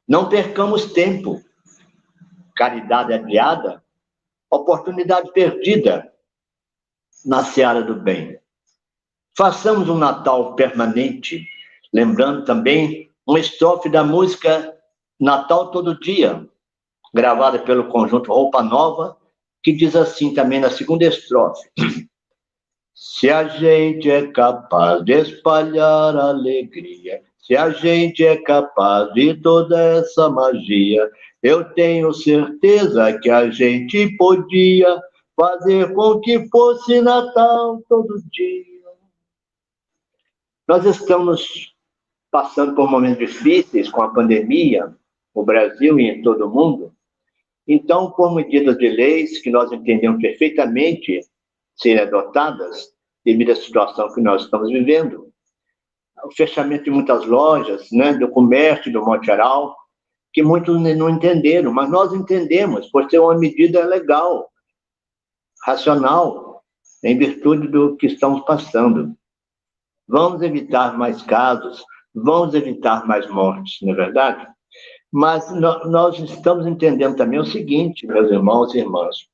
Não 0.07 0.29
percamos 0.29 0.93
tempo. 0.93 1.43
Caridade 2.55 3.13
adiada, 3.13 3.85
oportunidade 4.51 5.33
perdida 5.33 6.13
na 7.25 7.45
seara 7.45 7.83
do 7.83 7.97
bem. 7.97 8.39
Façamos 9.37 9.89
um 9.89 9.99
Natal 9.99 10.55
permanente, 10.55 11.45
lembrando 11.93 12.45
também 12.45 13.13
uma 13.27 13.41
estrofe 13.41 13.91
da 13.91 14.03
música 14.03 14.75
Natal 15.21 15.71
Todo 15.71 15.99
Dia, 15.99 16.49
gravada 17.17 17.59
pelo 17.59 17.89
conjunto 17.89 18.31
Roupa 18.31 18.63
Nova, 18.63 19.17
que 19.63 19.73
diz 19.73 19.97
assim 19.97 20.35
também 20.35 20.61
na 20.61 20.71
segunda 20.71 21.07
estrofe: 21.07 21.67
Se 22.95 23.31
a 23.31 23.49
gente 23.49 24.11
é 24.11 24.27
capaz 24.27 25.03
de 25.03 25.15
espalhar 25.15 26.15
alegria, 26.15 27.23
se 27.39 27.57
a 27.57 27.71
gente 27.71 28.25
é 28.25 28.37
capaz 28.37 29.13
de 29.15 29.35
toda 29.41 29.81
essa 29.81 30.29
magia, 30.29 31.11
eu 31.43 31.65
tenho 31.73 32.13
certeza 32.13 33.19
que 33.19 33.31
a 33.31 33.51
gente 33.51 34.15
podia 34.17 35.01
fazer 35.35 35.95
com 35.95 36.21
que 36.21 36.47
fosse 36.49 37.01
Natal 37.01 37.83
todo 37.89 38.23
dia. 38.31 38.65
Nós 40.69 40.85
estamos 40.85 41.75
passando 42.31 42.75
por 42.75 42.91
momentos 42.91 43.19
difíceis 43.19 43.89
com 43.89 44.03
a 44.03 44.13
pandemia, 44.13 44.95
no 45.35 45.45
Brasil 45.45 46.01
e 46.01 46.11
em 46.11 46.23
todo 46.23 46.47
o 46.47 46.51
mundo. 46.51 46.96
Então, 47.67 48.11
por 48.13 48.35
medidas 48.35 48.79
de 48.79 48.89
leis 48.89 49.41
que 49.41 49.51
nós 49.51 49.73
entendemos 49.73 50.21
perfeitamente 50.21 51.21
serem 51.75 52.03
adotadas 52.03 52.89
devido 53.25 53.53
à 53.53 53.57
situação 53.57 54.13
que 54.15 54.21
nós 54.21 54.45
estamos 54.45 54.71
vivendo, 54.71 55.33
o 56.25 56.31
fechamento 56.35 56.85
de 56.85 56.91
muitas 56.91 57.27
lojas, 57.27 57.89
né, 57.91 58.15
do 58.15 58.29
comércio, 58.29 58.93
do 58.93 59.05
modo 59.05 59.25
geral, 59.25 59.77
que 60.33 60.43
muitos 60.43 60.81
não 60.81 61.11
entenderam, 61.11 61.73
mas 61.73 61.91
nós 61.91 62.13
entendemos, 62.13 62.89
por 62.91 63.11
ser 63.11 63.19
uma 63.19 63.37
medida 63.37 63.85
legal, 63.85 64.51
racional, 65.65 66.63
em 67.03 67.19
virtude 67.19 67.69
do 67.69 67.97
que 67.97 68.07
estamos 68.07 68.45
passando. 68.45 69.17
Vamos 70.07 70.43
evitar 70.43 70.97
mais 70.97 71.23
casos, 71.23 71.85
vamos 72.15 72.55
evitar 72.55 73.07
mais 73.07 73.29
mortes, 73.29 73.79
não 73.83 73.93
é 73.93 73.97
verdade? 73.97 74.47
Mas 75.19 75.51
nós 75.51 76.19
estamos 76.19 76.67
entendendo 76.67 77.17
também 77.17 77.39
o 77.39 77.47
seguinte, 77.47 78.07
meus 78.07 78.31
irmãos 78.31 78.75
e 78.75 78.81
irmãs. 78.81 79.27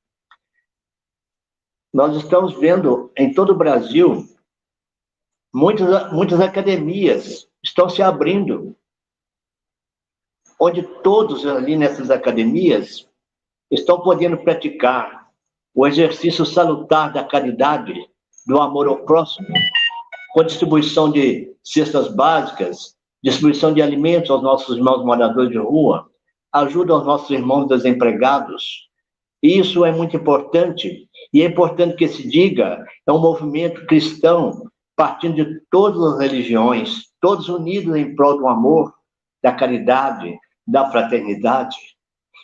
Nós 1.92 2.14
estamos 2.14 2.55
vendo 2.61 3.11
em 3.18 3.35
todo 3.35 3.51
o 3.51 3.57
Brasil 3.57 4.25
muitas, 5.53 6.12
muitas 6.12 6.40
academias 6.40 7.49
estão 7.61 7.88
se 7.88 8.01
abrindo, 8.01 8.77
onde 10.57 10.85
todos 11.03 11.45
ali 11.45 11.75
nessas 11.75 12.12
academias 12.12 13.11
estão 13.68 14.01
podendo 14.03 14.38
praticar 14.38 15.33
o 15.75 15.85
exercício 15.85 16.47
salutar 16.47 17.12
da 17.12 17.25
caridade, 17.25 18.09
do 18.47 18.61
amor 18.61 18.87
ao 18.87 19.05
próximo, 19.05 19.49
com 20.33 20.45
distribuição 20.45 21.11
de 21.11 21.53
cestas 21.61 22.07
básicas, 22.14 22.97
distribuição 23.22 23.72
de 23.72 23.80
alimentos 23.80 24.30
aos 24.30 24.42
nossos 24.42 24.76
irmãos 24.76 25.04
moradores 25.04 25.50
de 25.50 25.58
rua, 25.58 26.11
ajuda 26.52 26.92
aos 26.92 27.06
nossos 27.06 27.30
irmãos 27.30 27.66
desempregados. 27.66 28.88
Isso 29.42 29.85
é 29.85 29.92
muito 29.92 30.16
importante, 30.16 31.08
e 31.32 31.42
é 31.42 31.46
importante 31.46 31.96
que 31.96 32.08
se 32.08 32.28
diga, 32.28 32.85
é 33.06 33.12
um 33.12 33.20
movimento 33.20 33.87
cristão, 33.87 34.68
partindo 34.96 35.37
de 35.37 35.61
todas 35.70 36.02
as 36.02 36.20
religiões, 36.20 37.06
todos 37.20 37.48
unidos 37.48 37.96
em 37.96 38.14
prol 38.14 38.38
do 38.38 38.46
amor, 38.46 38.92
da 39.42 39.52
caridade, 39.52 40.38
da 40.66 40.90
fraternidade. 40.90 41.76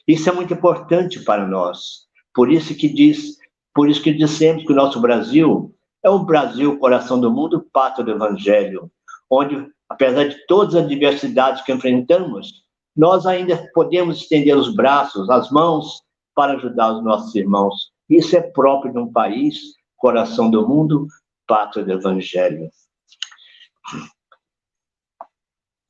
Isso 0.06 0.28
é 0.28 0.32
muito 0.32 0.54
importante 0.54 1.20
para 1.20 1.46
nós. 1.46 2.06
Por 2.34 2.50
isso 2.50 2.74
que 2.74 2.88
diz, 2.88 3.36
por 3.74 3.88
isso 3.88 4.02
que 4.02 4.12
dissemos 4.12 4.64
que 4.64 4.72
o 4.72 4.76
nosso 4.76 5.00
Brasil 5.00 5.74
é 6.02 6.08
o 6.08 6.20
Brasil, 6.20 6.78
coração 6.78 7.20
do 7.20 7.30
mundo, 7.30 7.66
pátria 7.72 8.04
do 8.04 8.12
evangelho, 8.12 8.90
onde, 9.30 9.68
apesar 9.88 10.28
de 10.28 10.46
todas 10.46 10.74
as 10.74 10.84
adversidades 10.84 11.62
que 11.62 11.72
enfrentamos, 11.72 12.64
nós 12.96 13.26
ainda 13.26 13.70
podemos 13.72 14.22
estender 14.22 14.56
os 14.56 14.74
braços, 14.74 15.30
as 15.30 15.50
mãos 15.50 16.02
para 16.34 16.54
ajudar 16.54 16.92
os 16.92 17.04
nossos 17.04 17.34
irmãos. 17.34 17.92
Isso 18.08 18.36
é 18.36 18.40
próprio 18.40 18.92
de 18.92 18.98
um 18.98 19.12
país, 19.12 19.58
coração 19.96 20.50
do 20.50 20.66
mundo, 20.66 21.06
pátria 21.46 21.84
do 21.84 21.92
evangelho. 21.92 22.70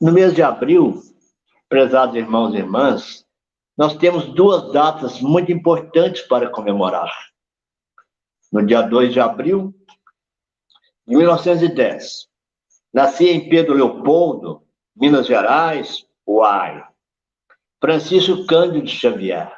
No 0.01 0.13
mês 0.13 0.35
de 0.35 0.43
abril, 0.43 1.03
prezados 1.69 2.15
irmãos 2.15 2.55
e 2.55 2.59
irmãs, 2.59 3.27
nós 3.77 3.97
temos 3.97 4.27
duas 4.35 4.73
datas 4.73 5.21
muito 5.21 5.51
importantes 5.53 6.23
para 6.23 6.51
comemorar. 6.51 7.13
No 8.53 8.65
dia 8.65 8.83
2 8.83 9.13
de 9.13 9.21
abril 9.21 9.75
de 11.07 11.17
1910, 11.17 12.28
nascia 12.93 13.33
em 13.33 13.49
Pedro 13.49 13.75
Leopoldo, 13.75 14.63
Minas 14.97 15.27
Gerais, 15.27 16.07
Uai, 16.27 16.85
Francisco 17.81 18.47
Cândido 18.47 18.89
Xavier. 18.89 19.57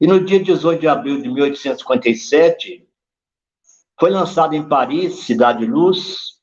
E 0.00 0.06
no 0.06 0.24
dia 0.24 0.42
18 0.42 0.80
de 0.80 0.88
abril 0.88 1.20
de 1.20 1.28
1857, 1.28 2.88
foi 3.98 4.10
lançado 4.10 4.54
em 4.54 4.68
Paris, 4.68 5.20
Cidade 5.20 5.66
Luz, 5.66 6.38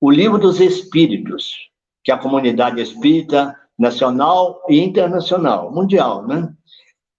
o 0.00 0.10
Livro 0.10 0.38
dos 0.38 0.60
Espíritos, 0.60 1.70
que 2.02 2.10
a 2.10 2.18
comunidade 2.18 2.80
espírita 2.80 3.56
nacional 3.78 4.64
e 4.68 4.80
internacional, 4.80 5.72
mundial, 5.72 6.26
né? 6.26 6.52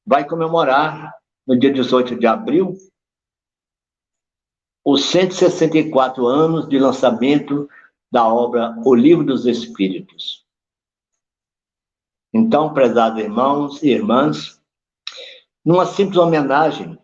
Vai 0.06 0.28
comemorar 0.28 1.14
no 1.48 1.58
dia 1.58 1.72
18 1.72 2.18
de 2.18 2.28
abril 2.28 2.76
os 4.84 5.06
164 5.06 6.26
anos 6.26 6.68
de 6.68 6.80
lançamento 6.80 7.70
da 8.12 8.28
obra 8.28 8.76
O 8.86 8.96
Livro 8.96 9.24
dos 9.24 9.46
Espíritos. 9.46 10.46
Então, 12.34 12.74
prezados 12.74 13.22
irmãos 13.22 13.82
e 13.84 13.90
irmãs, 13.90 14.62
numa 15.66 15.86
simples 15.86 16.18
homenagem 16.18 16.98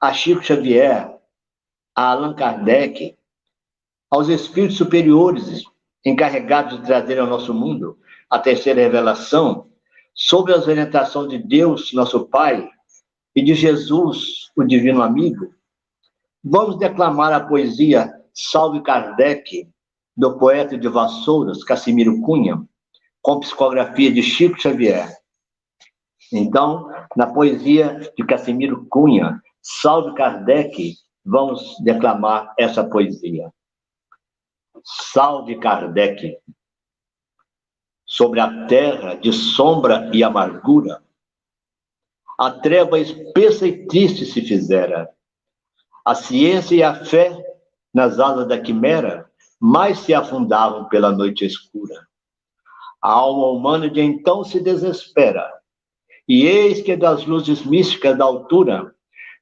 a 0.00 0.12
Chico 0.12 0.42
Xavier, 0.42 1.16
a 1.94 2.10
Allan 2.10 2.34
Kardec, 2.34 3.16
aos 4.10 4.28
espíritos 4.28 4.76
superiores 4.76 5.64
encarregados 6.04 6.78
de 6.78 6.84
trazer 6.84 7.18
ao 7.18 7.26
nosso 7.26 7.54
mundo 7.54 7.98
a 8.28 8.38
terceira 8.38 8.80
revelação, 8.80 9.70
sobre 10.14 10.52
as 10.52 10.66
orientações 10.66 11.30
de 11.30 11.38
Deus, 11.38 11.92
nosso 11.92 12.28
Pai, 12.28 12.68
e 13.34 13.42
de 13.42 13.54
Jesus, 13.54 14.50
o 14.54 14.62
divino 14.62 15.02
amigo, 15.02 15.54
vamos 16.44 16.78
declamar 16.78 17.32
a 17.32 17.40
poesia 17.40 18.12
Salve 18.34 18.82
Kardec, 18.82 19.68
do 20.16 20.38
poeta 20.38 20.76
de 20.76 20.88
Vassouras, 20.88 21.64
Cassimiro 21.64 22.20
Cunha, 22.22 22.62
com 23.20 23.40
psicografia 23.40 24.12
de 24.12 24.22
Chico 24.22 24.60
Xavier. 24.60 25.08
Então, 26.32 26.90
na 27.16 27.26
poesia 27.26 27.98
de 28.16 28.24
Cassimiro 28.24 28.86
Cunha, 28.86 29.40
Salve 29.60 30.14
Kardec, 30.14 30.96
vamos 31.24 31.76
declamar 31.82 32.52
essa 32.58 32.82
poesia. 32.82 33.52
Salve 34.84 35.58
Kardec, 35.58 36.38
sobre 38.04 38.40
a 38.40 38.66
terra 38.66 39.14
de 39.14 39.32
sombra 39.32 40.10
e 40.12 40.22
amargura. 40.22 41.02
A 42.38 42.50
treva 42.50 42.98
espessa 42.98 43.66
e 43.66 43.86
triste 43.86 44.26
se 44.26 44.42
fizera. 44.42 45.08
A 46.04 46.14
ciência 46.14 46.74
e 46.74 46.82
a 46.82 47.04
fé, 47.04 47.30
nas 47.94 48.18
asas 48.18 48.48
da 48.48 48.60
quimera, 48.60 49.31
mais 49.64 50.00
se 50.00 50.12
afundavam 50.12 50.88
pela 50.88 51.12
noite 51.12 51.46
escura. 51.46 51.94
A 53.00 53.12
alma 53.12 53.46
humana 53.46 53.88
de 53.88 54.00
então 54.00 54.42
se 54.42 54.58
desespera, 54.58 55.48
e 56.26 56.44
eis 56.44 56.82
que 56.82 56.96
das 56.96 57.24
luzes 57.26 57.64
místicas 57.64 58.18
da 58.18 58.24
altura 58.24 58.92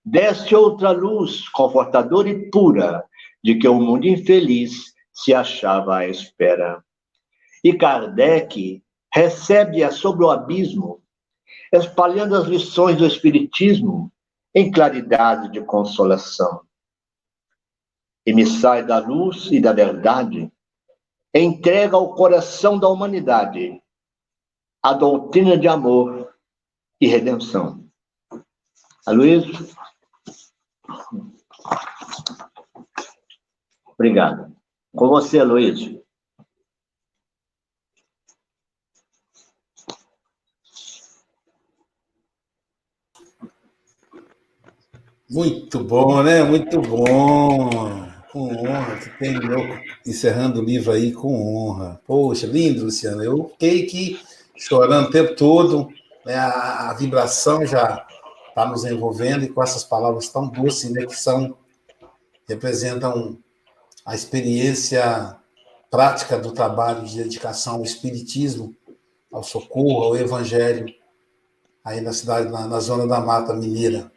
desce 0.05 0.55
outra 0.55 0.91
luz 0.91 1.49
confortadora 1.49 2.29
e 2.29 2.51
pura 2.51 3.03
de 3.43 3.55
que 3.55 3.67
o 3.67 3.81
mundo 3.81 4.07
infeliz 4.07 4.93
se 5.11 5.33
achava 5.33 5.97
à 5.97 6.07
espera. 6.07 6.85
E 7.65 7.73
Kardec 7.73 8.83
recebe-a 9.11 9.91
sobre 9.91 10.27
o 10.27 10.31
abismo, 10.31 11.03
espalhando 11.73 12.37
as 12.37 12.47
lições 12.47 12.99
do 12.99 13.07
Espiritismo 13.07 14.13
em 14.55 14.71
claridade 14.71 15.51
de 15.51 15.63
consolação. 15.63 16.61
Emissário 18.25 18.87
da 18.87 18.99
luz 18.99 19.51
e 19.51 19.61
da 19.61 19.73
verdade, 19.73 20.53
entrega 21.35 21.97
ao 21.97 22.15
coração 22.15 22.79
da 22.79 22.89
humanidade 22.89 23.83
a 24.83 24.93
doutrina 24.93 25.57
de 25.57 25.69
amor 25.69 26.35
e 27.01 27.07
redenção. 27.07 27.87
Aloysio? 29.07 29.69
Obrigado. 33.87 34.55
Com 34.95 35.09
você, 35.09 35.39
Aloysio. 35.39 36.01
Muito 45.29 45.85
bom, 45.85 46.25
né? 46.25 46.43
Muito 46.43 46.81
bom. 46.83 48.10
Com 48.33 48.49
honra. 48.55 48.97
Que 48.97 49.11
tem 49.19 49.35
eu 49.35 49.79
encerrando 50.07 50.61
o 50.61 50.65
livro 50.65 50.93
aí 50.93 51.13
com 51.13 51.55
honra. 51.55 52.01
Poxa, 52.07 52.47
lindo, 52.47 52.85
Luciano. 52.85 53.23
Eu 53.23 53.49
fiquei 53.51 53.85
aqui 53.85 54.21
chorando 54.57 55.09
o 55.09 55.11
tempo 55.11 55.35
todo. 55.35 55.89
Né? 56.25 56.35
A, 56.35 56.91
a 56.91 56.95
vibração 56.95 57.65
já 57.67 58.07
está 58.49 58.67
nos 58.67 58.85
envolvendo 58.85 59.45
e 59.45 59.49
com 59.49 59.63
essas 59.63 59.85
palavras 59.85 60.29
tão 60.29 60.49
doces, 60.49 60.91
né? 60.91 61.07
Que 61.07 61.17
são, 61.17 61.57
representam 62.47 63.39
a 64.05 64.15
experiência 64.15 65.37
prática 65.91 66.39
do 66.39 66.53
trabalho 66.53 67.05
de 67.05 67.17
dedicação 67.17 67.77
ao 67.77 67.83
espiritismo, 67.83 68.75
ao 69.33 69.43
socorro, 69.43 70.05
ao 70.05 70.17
evangelho, 70.17 70.87
aí 71.85 72.01
na 72.01 72.13
cidade, 72.13 72.51
na, 72.51 72.67
na 72.67 72.81
zona 72.81 73.07
da 73.07 73.21
Mata 73.21 73.53
Mineira. 73.55 74.11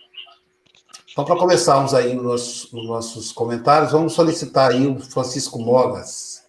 Então, 1.14 1.26
para 1.26 1.36
começarmos 1.36 1.94
aí 1.94 2.18
os 2.18 2.24
nossos, 2.24 2.74
os 2.74 2.88
nossos 2.88 3.32
comentários, 3.32 3.92
vamos 3.92 4.14
solicitar 4.14 4.72
aí 4.72 4.88
o 4.88 5.00
Francisco 5.00 5.60
Mogas. 5.60 6.42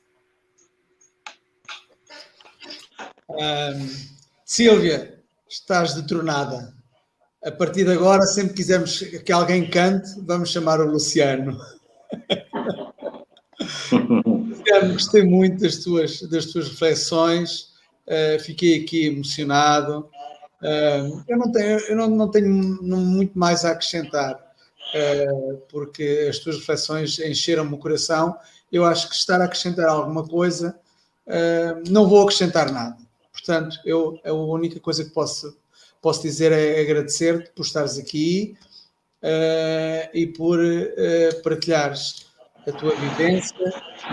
Um, 3.28 3.90
Silvia, 4.42 5.22
estás 5.46 5.92
detronada. 5.92 6.74
A 7.44 7.50
partir 7.52 7.84
de 7.84 7.92
agora, 7.92 8.22
sempre 8.22 8.54
quisermos 8.54 9.00
que 9.00 9.30
alguém 9.30 9.68
cante, 9.68 10.18
vamos 10.22 10.50
chamar 10.50 10.80
o 10.80 10.90
Luciano. 10.90 11.60
Luciano, 13.92 14.94
gostei 14.94 15.24
muito 15.24 15.60
das 15.60 15.76
tuas, 15.76 16.22
das 16.22 16.46
tuas 16.46 16.70
reflexões, 16.70 17.74
uh, 18.06 18.42
fiquei 18.42 18.82
aqui 18.82 19.08
emocionado. 19.08 20.08
Uh, 20.62 21.22
eu 21.28 21.36
não 21.36 21.52
tenho, 21.52 21.78
eu 21.80 21.96
não, 21.96 22.08
não 22.08 22.30
tenho 22.30 22.48
muito 22.50 23.38
mais 23.38 23.66
a 23.66 23.72
acrescentar. 23.72 24.43
Eh, 24.96 25.26
porque 25.68 26.28
as 26.30 26.38
tuas 26.38 26.56
reflexões 26.56 27.18
encheram-me 27.18 27.74
o 27.74 27.78
coração. 27.78 28.36
Eu 28.70 28.84
acho 28.84 29.08
que 29.08 29.16
estar 29.16 29.40
a 29.40 29.44
acrescentar 29.44 29.88
alguma 29.88 30.24
coisa, 30.26 30.78
eh, 31.26 31.82
não 31.88 32.08
vou 32.08 32.22
acrescentar 32.22 32.70
nada. 32.70 32.96
Portanto, 33.32 33.76
eu, 33.84 34.20
a 34.24 34.32
única 34.32 34.78
coisa 34.78 35.04
que 35.04 35.10
posso, 35.10 35.58
posso 36.00 36.22
dizer 36.22 36.52
é 36.52 36.80
agradecer-te 36.80 37.50
por 37.50 37.62
estares 37.62 37.98
aqui 37.98 38.56
uh, 39.20 40.08
e 40.14 40.28
por 40.28 40.60
partilhares 41.42 42.26
a 42.66 42.70
tua 42.70 42.94
vivência 42.94 43.56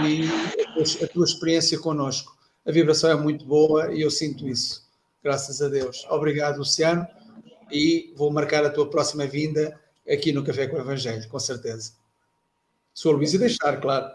e 0.04 0.26
a 0.60 0.74
tua, 0.74 1.06
a 1.06 1.08
tua, 1.08 1.26
experiência 1.26 1.78
connosco. 1.80 2.36
A 2.66 2.72
vibração 2.72 3.12
é 3.12 3.16
muito 3.16 3.46
boa 3.46 3.94
e 3.94 4.02
eu 4.02 4.10
sinto 4.10 4.48
isso. 4.48 4.84
Graças 5.24 5.62
a 5.62 5.70
Deus. 5.70 6.06
Obrigado, 6.10 6.58
Luciano, 6.58 7.08
e 7.72 8.12
vou 8.18 8.32
marcar 8.32 8.66
a 8.66 8.72
tua 8.72 8.90
próxima 8.90 9.28
vinda 9.28 9.80
aqui 10.14 10.32
no 10.32 10.44
Café 10.44 10.68
com 10.68 10.78
o 10.78 10.80
Evangelho, 10.80 11.28
com 11.30 11.40
certeza. 11.40 11.94
Se 12.94 13.08
o 13.08 13.12
Luís 13.12 13.32
deixar, 13.38 13.80
claro. 13.80 14.08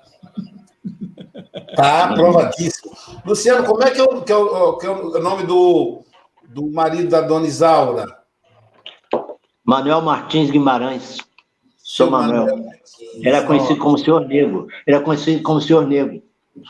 Tá 1.75 2.05
aprovadíssimo. 2.05 2.97
Luciano, 3.25 3.67
como 3.67 3.83
é 3.83 3.91
que 3.91 4.01
é 4.01 4.05
o, 4.05 4.23
que 4.23 4.33
é 4.33 4.37
o, 4.37 4.77
que 4.77 4.87
é 4.87 4.91
o 4.91 5.21
nome 5.21 5.45
do, 5.45 6.05
do 6.49 6.67
marido 6.71 7.09
da 7.09 7.21
dona 7.21 7.47
Isaura? 7.47 8.07
Manuel 9.65 10.01
Martins 10.03 10.51
Guimarães. 10.51 11.19
Sou 11.77 12.11
Manuel. 12.11 12.47
Manuel 12.47 12.71
Era 13.25 13.43
conhecido 13.45 13.79
como 13.81 13.99
Senhor 13.99 14.27
Negro. 14.27 14.69
Era 14.87 15.01
conhecido 15.01 15.43
como 15.43 15.61
Senhor 15.61 15.87
Negro. 15.87 16.23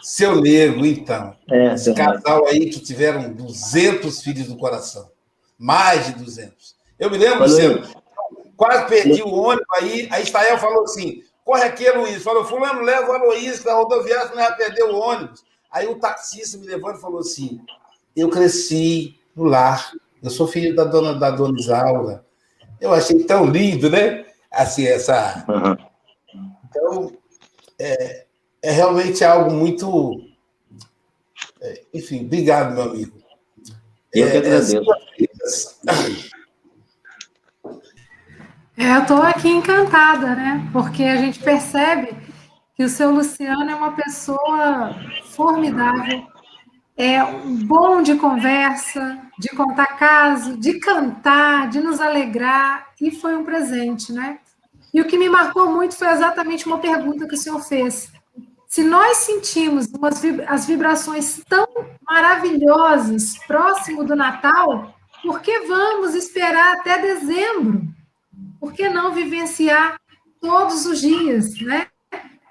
Seu 0.02 0.40
Negro, 0.40 0.84
então. 0.84 1.36
É, 1.50 1.74
Esse 1.74 1.94
casal 1.94 2.46
aí 2.46 2.70
que 2.70 2.80
tiveram 2.80 3.32
200 3.32 4.20
filhos 4.22 4.48
do 4.48 4.56
coração. 4.56 5.10
Mais 5.58 6.06
de 6.06 6.24
200. 6.24 6.74
Eu 6.98 7.10
me 7.10 7.18
lembro, 7.18 7.44
Luciano, 7.44 7.86
Quase 8.56 8.88
perdi 8.88 9.22
o 9.22 9.32
ônibus 9.32 9.66
aí. 9.74 10.08
A 10.10 10.20
Israel 10.20 10.58
falou 10.58 10.84
assim: 10.84 11.22
corre 11.44 11.64
aqui, 11.64 11.88
Luiz. 11.90 12.22
Falou, 12.22 12.44
fulano, 12.44 12.82
leva 12.82 13.10
o 13.10 13.12
Aloysio, 13.12 13.62
que 13.62 13.68
a 13.68 13.74
rodoviária 13.74 14.28
não 14.28 14.36
vai 14.36 14.56
perder 14.56 14.84
o 14.84 14.98
ônibus. 14.98 15.44
Aí 15.70 15.86
o 15.86 15.98
taxista 15.98 16.56
me 16.58 16.66
levando 16.66 16.96
e 16.96 17.00
falou 17.00 17.20
assim: 17.20 17.60
eu 18.16 18.30
cresci 18.30 19.18
no 19.34 19.44
lar. 19.44 19.92
Eu 20.22 20.30
sou 20.30 20.48
filho 20.48 20.74
da 20.74 20.84
dona, 20.84 21.14
da 21.14 21.30
dona 21.30 21.58
Isaura. 21.58 22.24
Eu 22.80 22.92
achei 22.92 23.22
tão 23.24 23.46
lindo, 23.46 23.90
né? 23.90 24.24
Assim, 24.50 24.86
essa. 24.86 25.44
Uhum. 25.48 25.76
Então, 26.68 27.12
é, 27.78 28.26
é 28.62 28.70
realmente 28.70 29.22
algo 29.22 29.50
muito. 29.50 30.12
É, 31.60 31.82
enfim, 31.92 32.24
obrigado, 32.24 32.74
meu 32.74 32.84
amigo. 32.84 33.18
Eu 34.14 34.30
que 34.30 34.36
é, 34.36 34.38
agradeço. 34.38 34.76
É, 34.76 34.80
é, 34.82 36.35
eu 38.76 39.02
estou 39.02 39.22
aqui 39.22 39.48
encantada, 39.48 40.34
né? 40.34 40.68
Porque 40.72 41.02
a 41.04 41.16
gente 41.16 41.38
percebe 41.38 42.14
que 42.74 42.84
o 42.84 42.88
seu 42.88 43.10
Luciano 43.10 43.70
é 43.70 43.74
uma 43.74 43.92
pessoa 43.92 44.94
formidável, 45.34 46.26
é 46.96 47.24
bom 47.64 48.02
de 48.02 48.16
conversa, 48.16 49.18
de 49.38 49.48
contar 49.50 49.98
caso, 49.98 50.58
de 50.58 50.78
cantar, 50.78 51.68
de 51.68 51.80
nos 51.80 52.00
alegrar, 52.00 52.88
e 53.00 53.10
foi 53.10 53.36
um 53.36 53.44
presente, 53.44 54.12
né? 54.12 54.38
E 54.92 55.00
o 55.00 55.06
que 55.06 55.18
me 55.18 55.28
marcou 55.28 55.70
muito 55.70 55.94
foi 55.94 56.08
exatamente 56.08 56.66
uma 56.66 56.78
pergunta 56.78 57.26
que 57.26 57.34
o 57.34 57.38
senhor 57.38 57.60
fez. 57.60 58.10
Se 58.68 58.82
nós 58.82 59.18
sentimos 59.18 59.86
umas, 59.86 60.22
as 60.46 60.66
vibrações 60.66 61.42
tão 61.48 61.66
maravilhosas 62.08 63.38
próximo 63.46 64.04
do 64.04 64.16
Natal, 64.16 64.94
por 65.22 65.40
que 65.40 65.60
vamos 65.60 66.14
esperar 66.14 66.76
até 66.76 66.98
dezembro? 66.98 67.82
Por 68.60 68.72
que 68.72 68.88
não 68.88 69.12
vivenciar 69.12 70.00
todos 70.40 70.86
os 70.86 71.00
dias, 71.00 71.58
né? 71.60 71.86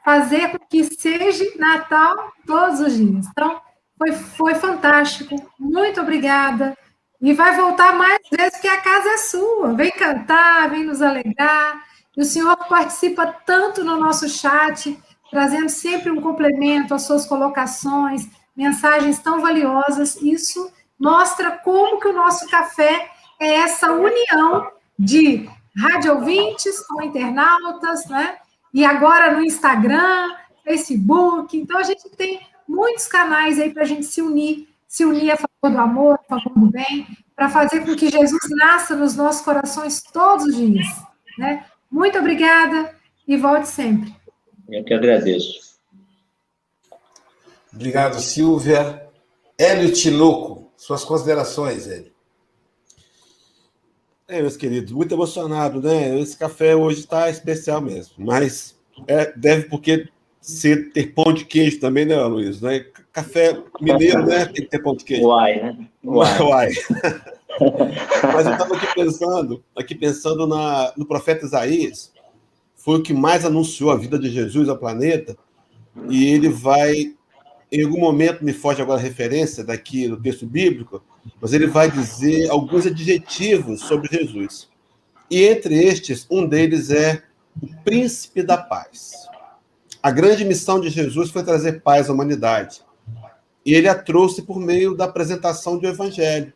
Fazer 0.04 0.52
com 0.52 0.60
que 0.60 0.84
seja 0.84 1.46
Natal 1.58 2.34
todos 2.46 2.80
os 2.80 2.96
dias. 2.96 3.26
Então, 3.28 3.60
foi, 3.98 4.12
foi 4.12 4.56
fantástico. 4.56 5.36
Muito 5.60 6.02
obrigada. 6.02 6.78
E 7.22 7.34
vai 7.34 7.56
voltar 7.56 7.96
mais 7.96 8.20
vezes, 8.32 8.54
porque 8.54 8.68
a 8.68 8.82
casa 8.82 9.10
é 9.10 9.18
sua. 9.18 9.74
Vem 9.74 9.92
cantar, 9.92 10.70
vem 10.70 10.84
nos 10.84 11.02
alegrar. 11.02 11.84
E 12.16 12.22
o 12.22 12.26
senhor 12.26 12.56
participa 12.68 13.26
tanto 13.46 13.84
no 13.84 13.98
nosso 13.98 14.30
chat, 14.30 14.98
trazendo 15.32 15.70
sempre 15.70 16.12
um 16.12 16.22
complemento 16.22 16.94
às 16.94 17.04
suas 17.04 17.26
colocações, 17.26 18.28
mensagens 18.56 19.20
tão 19.20 19.42
valiosas. 19.42 20.22
Isso 20.22 20.72
mostra 21.00 21.52
como 21.52 22.00
que 22.00 22.08
o 22.08 22.14
nosso 22.14 22.48
café 22.50 23.10
é 23.40 23.56
essa 23.56 23.92
união 23.92 24.72
de 24.98 25.50
rádio 25.78 26.14
ouvintes, 26.14 26.80
com 26.88 27.02
internautas, 27.02 28.06
né? 28.08 28.38
E 28.74 28.84
agora 28.84 29.34
no 29.36 29.44
Instagram, 29.44 30.36
Facebook. 30.64 31.58
Então 31.58 31.78
a 31.78 31.84
gente 31.84 32.10
tem 32.10 32.42
muitos 32.68 33.08
canais 33.08 33.60
aí 33.60 33.74
para 33.74 33.84
a 33.84 33.86
gente 33.86 34.06
se 34.06 34.22
unir, 34.22 34.68
se 34.88 35.06
unir 35.06 35.32
a 35.32 35.38
favor 35.38 35.76
do 35.76 35.80
amor, 35.80 36.20
a 36.30 36.40
favor 36.40 36.60
do 36.60 36.72
bem, 36.72 37.08
para 37.36 37.50
fazer 37.50 37.86
com 37.86 37.96
que 37.96 38.10
Jesus 38.10 38.42
nasça 38.52 38.96
nos 38.96 39.16
nossos 39.16 39.42
corações 39.42 40.02
todos 40.02 40.46
os 40.46 40.56
dias. 40.56 40.88
Né? 41.38 41.66
Muito 41.92 42.18
obrigada 42.18 42.96
e 43.28 43.38
volte 43.38 43.68
sempre. 43.68 44.14
Eu 44.70 44.84
que 44.84 44.94
agradeço. 44.94 45.76
Obrigado, 47.74 48.20
Silvia. 48.22 49.06
Hélio 49.58 49.92
Tinoco, 49.92 50.72
suas 50.78 51.04
considerações, 51.04 51.88
Hélio. 51.88 52.15
É, 54.28 54.42
meus 54.42 54.58
queridos, 54.58 54.92
muito 54.92 55.14
emocionado, 55.14 55.80
né? 55.80 56.20
Esse 56.20 56.36
café 56.36 56.76
hoje 56.76 57.02
está 57.02 57.30
especial 57.30 57.80
mesmo, 57.80 58.16
mas 58.18 58.76
é, 59.08 59.32
deve 59.38 59.70
porque 59.70 60.08
ser, 60.42 60.92
ter 60.92 61.14
pão 61.14 61.32
de 61.32 61.46
queijo 61.46 61.80
também, 61.80 62.06
né, 62.06 62.20
Luiz? 62.24 62.60
Né? 62.60 62.86
Café 63.14 63.56
mineiro, 63.80 64.26
né? 64.26 64.46
Tem 64.46 64.64
que 64.64 64.70
ter 64.70 64.80
pão 64.80 64.96
de 64.96 65.04
queijo. 65.04 65.28
Uai, 65.28 65.62
né? 65.62 65.88
Uai. 66.04 66.42
Uai. 66.42 66.70
Mas 68.34 68.48
eu 68.48 68.54
estava 68.54 68.76
aqui 68.76 68.96
pensando, 68.96 69.64
aqui 69.78 69.94
pensando 69.94 70.48
na, 70.48 70.92
no 70.98 71.06
profeta 71.06 71.46
Isaías, 71.46 72.12
foi 72.76 72.98
o 72.98 73.04
que 73.04 73.14
mais 73.14 73.46
anunciou 73.46 73.92
a 73.92 73.98
vida 73.98 74.18
de 74.18 74.30
Jesus 74.30 74.68
ao 74.70 74.78
planeta, 74.78 75.38
e 76.10 76.26
ele 76.26 76.50
vai, 76.50 77.14
em 77.72 77.84
algum 77.84 78.00
momento, 78.00 78.44
me 78.44 78.54
foge 78.54 78.82
agora 78.82 79.00
a 79.00 79.04
referência 79.04 79.64
daqui 79.64 80.08
no 80.08 80.20
texto 80.20 80.48
bíblico, 80.48 81.02
mas 81.42 81.54
ele 81.54 81.68
vai 81.68 81.90
dizer 81.90 82.50
alguns 82.50 82.86
adjetivos 82.86 83.82
sobre 83.82 84.10
Jesus. 84.10 84.70
E 85.30 85.44
entre 85.44 85.84
estes, 85.84 86.28
um 86.30 86.48
deles 86.48 86.90
é 86.92 87.24
o 87.62 87.68
príncipe 87.84 88.44
da 88.44 88.58
paz. 88.58 89.28
A 90.02 90.12
grande 90.12 90.46
missão 90.46 90.80
de 90.80 90.90
Jesus 90.90 91.32
foi 91.32 91.44
trazer 91.44 91.82
paz 91.82 92.10
à 92.10 92.14
humanidade. 92.14 92.84
E 93.66 93.74
ele 93.74 93.88
a 93.88 93.96
trouxe 93.96 94.44
por 94.44 94.60
meio 94.60 94.96
da 94.96 95.06
apresentação 95.06 95.78
do 95.80 95.88
evangelho. 95.88 96.54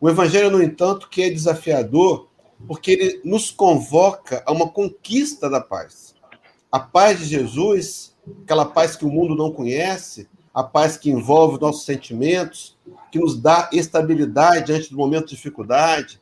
O 0.00 0.08
evangelho, 0.08 0.50
no 0.50 0.62
entanto, 0.62 1.08
que 1.08 1.22
é 1.22 1.30
desafiador, 1.30 2.28
porque 2.66 2.92
ele 2.92 3.20
nos 3.24 3.50
convoca 3.50 4.42
a 4.46 4.52
uma 4.52 4.68
conquista 4.68 5.50
da 5.50 5.60
paz. 5.60 6.14
A 6.70 6.78
paz 6.78 7.18
de 7.18 7.24
Jesus, 7.24 8.16
aquela 8.44 8.64
paz 8.64 8.94
que 8.94 9.04
o 9.04 9.10
mundo 9.10 9.34
não 9.34 9.52
conhece, 9.52 10.28
a 10.54 10.62
paz 10.62 10.96
que 10.96 11.10
envolve 11.10 11.60
nossos 11.60 11.84
sentimentos, 11.84 12.76
que 13.10 13.18
nos 13.18 13.40
dá 13.40 13.68
estabilidade 13.72 14.66
diante 14.66 14.90
do 14.90 14.96
momento 14.96 15.28
de 15.28 15.36
dificuldade, 15.36 16.20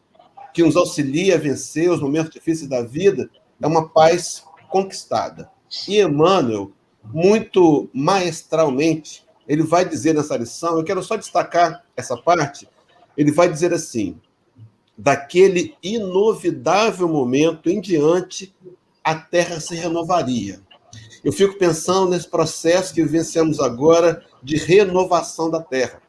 que 0.52 0.62
nos 0.62 0.76
auxilia 0.76 1.34
a 1.34 1.38
vencer 1.38 1.90
os 1.90 2.00
momentos 2.00 2.30
difíceis 2.30 2.68
da 2.68 2.82
vida, 2.82 3.30
é 3.60 3.66
uma 3.66 3.88
paz 3.88 4.44
conquistada. 4.68 5.50
E 5.88 6.00
Emmanuel, 6.00 6.72
muito 7.04 7.88
maestralmente, 7.92 9.26
ele 9.46 9.62
vai 9.62 9.88
dizer 9.88 10.14
nessa 10.14 10.36
lição, 10.36 10.76
eu 10.76 10.84
quero 10.84 11.02
só 11.02 11.16
destacar 11.16 11.84
essa 11.96 12.16
parte, 12.16 12.68
ele 13.16 13.32
vai 13.32 13.50
dizer 13.50 13.72
assim: 13.72 14.20
daquele 14.96 15.74
inovidável 15.82 17.08
momento 17.08 17.70
em 17.70 17.80
diante, 17.80 18.54
a 19.02 19.14
terra 19.14 19.58
se 19.60 19.74
renovaria. 19.74 20.60
Eu 21.28 21.32
fico 21.32 21.58
pensando 21.58 22.08
nesse 22.08 22.26
processo 22.26 22.94
que 22.94 23.02
vivenciamos 23.02 23.60
agora 23.60 24.24
de 24.42 24.56
renovação 24.56 25.50
da 25.50 25.60
terra. 25.60 26.00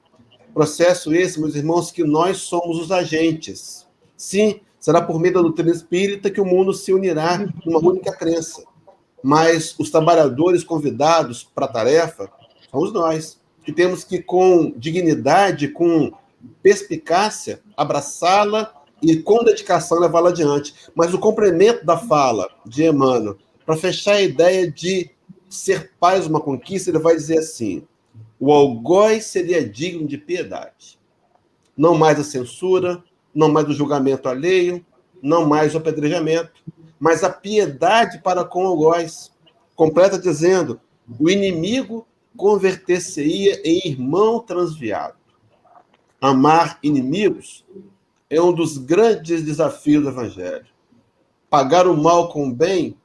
Processo 0.53 1.13
esse, 1.13 1.41
meus 1.41 1.55
irmãos, 1.55 1.91
que 1.91 2.05
nós 2.05 2.37
somos 2.37 2.79
os 2.79 2.89
agentes. 2.89 3.85
Sim, 4.15 4.61
será 4.79 5.01
por 5.01 5.19
meio 5.19 5.33
da 5.33 5.41
doutrina 5.41 5.71
espírita 5.71 6.29
que 6.29 6.39
o 6.39 6.45
mundo 6.45 6.73
se 6.73 6.93
unirá 6.93 7.45
numa 7.65 7.79
única 7.79 8.15
crença. 8.15 8.63
Mas 9.21 9.75
os 9.77 9.89
trabalhadores 9.89 10.63
convidados 10.63 11.43
para 11.43 11.65
a 11.65 11.73
tarefa 11.73 12.31
somos 12.71 12.93
nós, 12.93 13.41
que 13.65 13.73
temos 13.73 14.05
que, 14.05 14.21
com 14.21 14.71
dignidade, 14.77 15.67
com 15.67 16.13
perspicácia, 16.63 17.59
abraçá-la 17.75 18.73
e, 19.01 19.17
com 19.17 19.43
dedicação, 19.43 19.99
levá-la 19.99 20.29
adiante. 20.29 20.73
Mas 20.95 21.13
o 21.13 21.19
complemento 21.19 21.85
da 21.85 21.97
fala 21.97 22.47
de 22.65 22.85
Emmanuel, 22.85 23.35
para 23.69 23.77
fechar 23.77 24.13
a 24.13 24.21
ideia 24.23 24.71
de 24.71 25.11
ser 25.47 25.91
paz 25.99 26.25
uma 26.25 26.41
conquista, 26.41 26.89
ele 26.89 26.97
vai 26.97 27.13
dizer 27.15 27.37
assim: 27.37 27.83
o 28.39 28.51
algoz 28.51 29.25
seria 29.25 29.63
digno 29.63 30.07
de 30.07 30.17
piedade. 30.17 30.97
Não 31.77 31.93
mais 31.93 32.19
a 32.19 32.23
censura, 32.23 33.03
não 33.31 33.47
mais 33.47 33.67
o 33.67 33.73
julgamento 33.73 34.27
alheio, 34.27 34.83
não 35.21 35.45
mais 35.45 35.75
o 35.75 35.77
apedrejamento, 35.77 36.63
mas 36.99 37.23
a 37.23 37.29
piedade 37.29 38.17
para 38.23 38.43
com 38.43 38.63
o 38.63 38.67
algoz. 38.69 39.31
Completa 39.75 40.17
dizendo: 40.17 40.81
o 41.19 41.29
inimigo 41.29 42.07
converter-se-ia 42.35 43.61
em 43.63 43.87
irmão 43.87 44.39
transviado. 44.39 45.13
Amar 46.19 46.79
inimigos 46.81 47.63
é 48.31 48.41
um 48.41 48.51
dos 48.51 48.79
grandes 48.79 49.43
desafios 49.43 50.01
do 50.01 50.09
Evangelho. 50.09 50.65
Pagar 51.51 51.85
o 51.85 51.95
mal 51.95 52.29
com 52.29 52.47
o 52.47 52.51
bem 52.51 52.97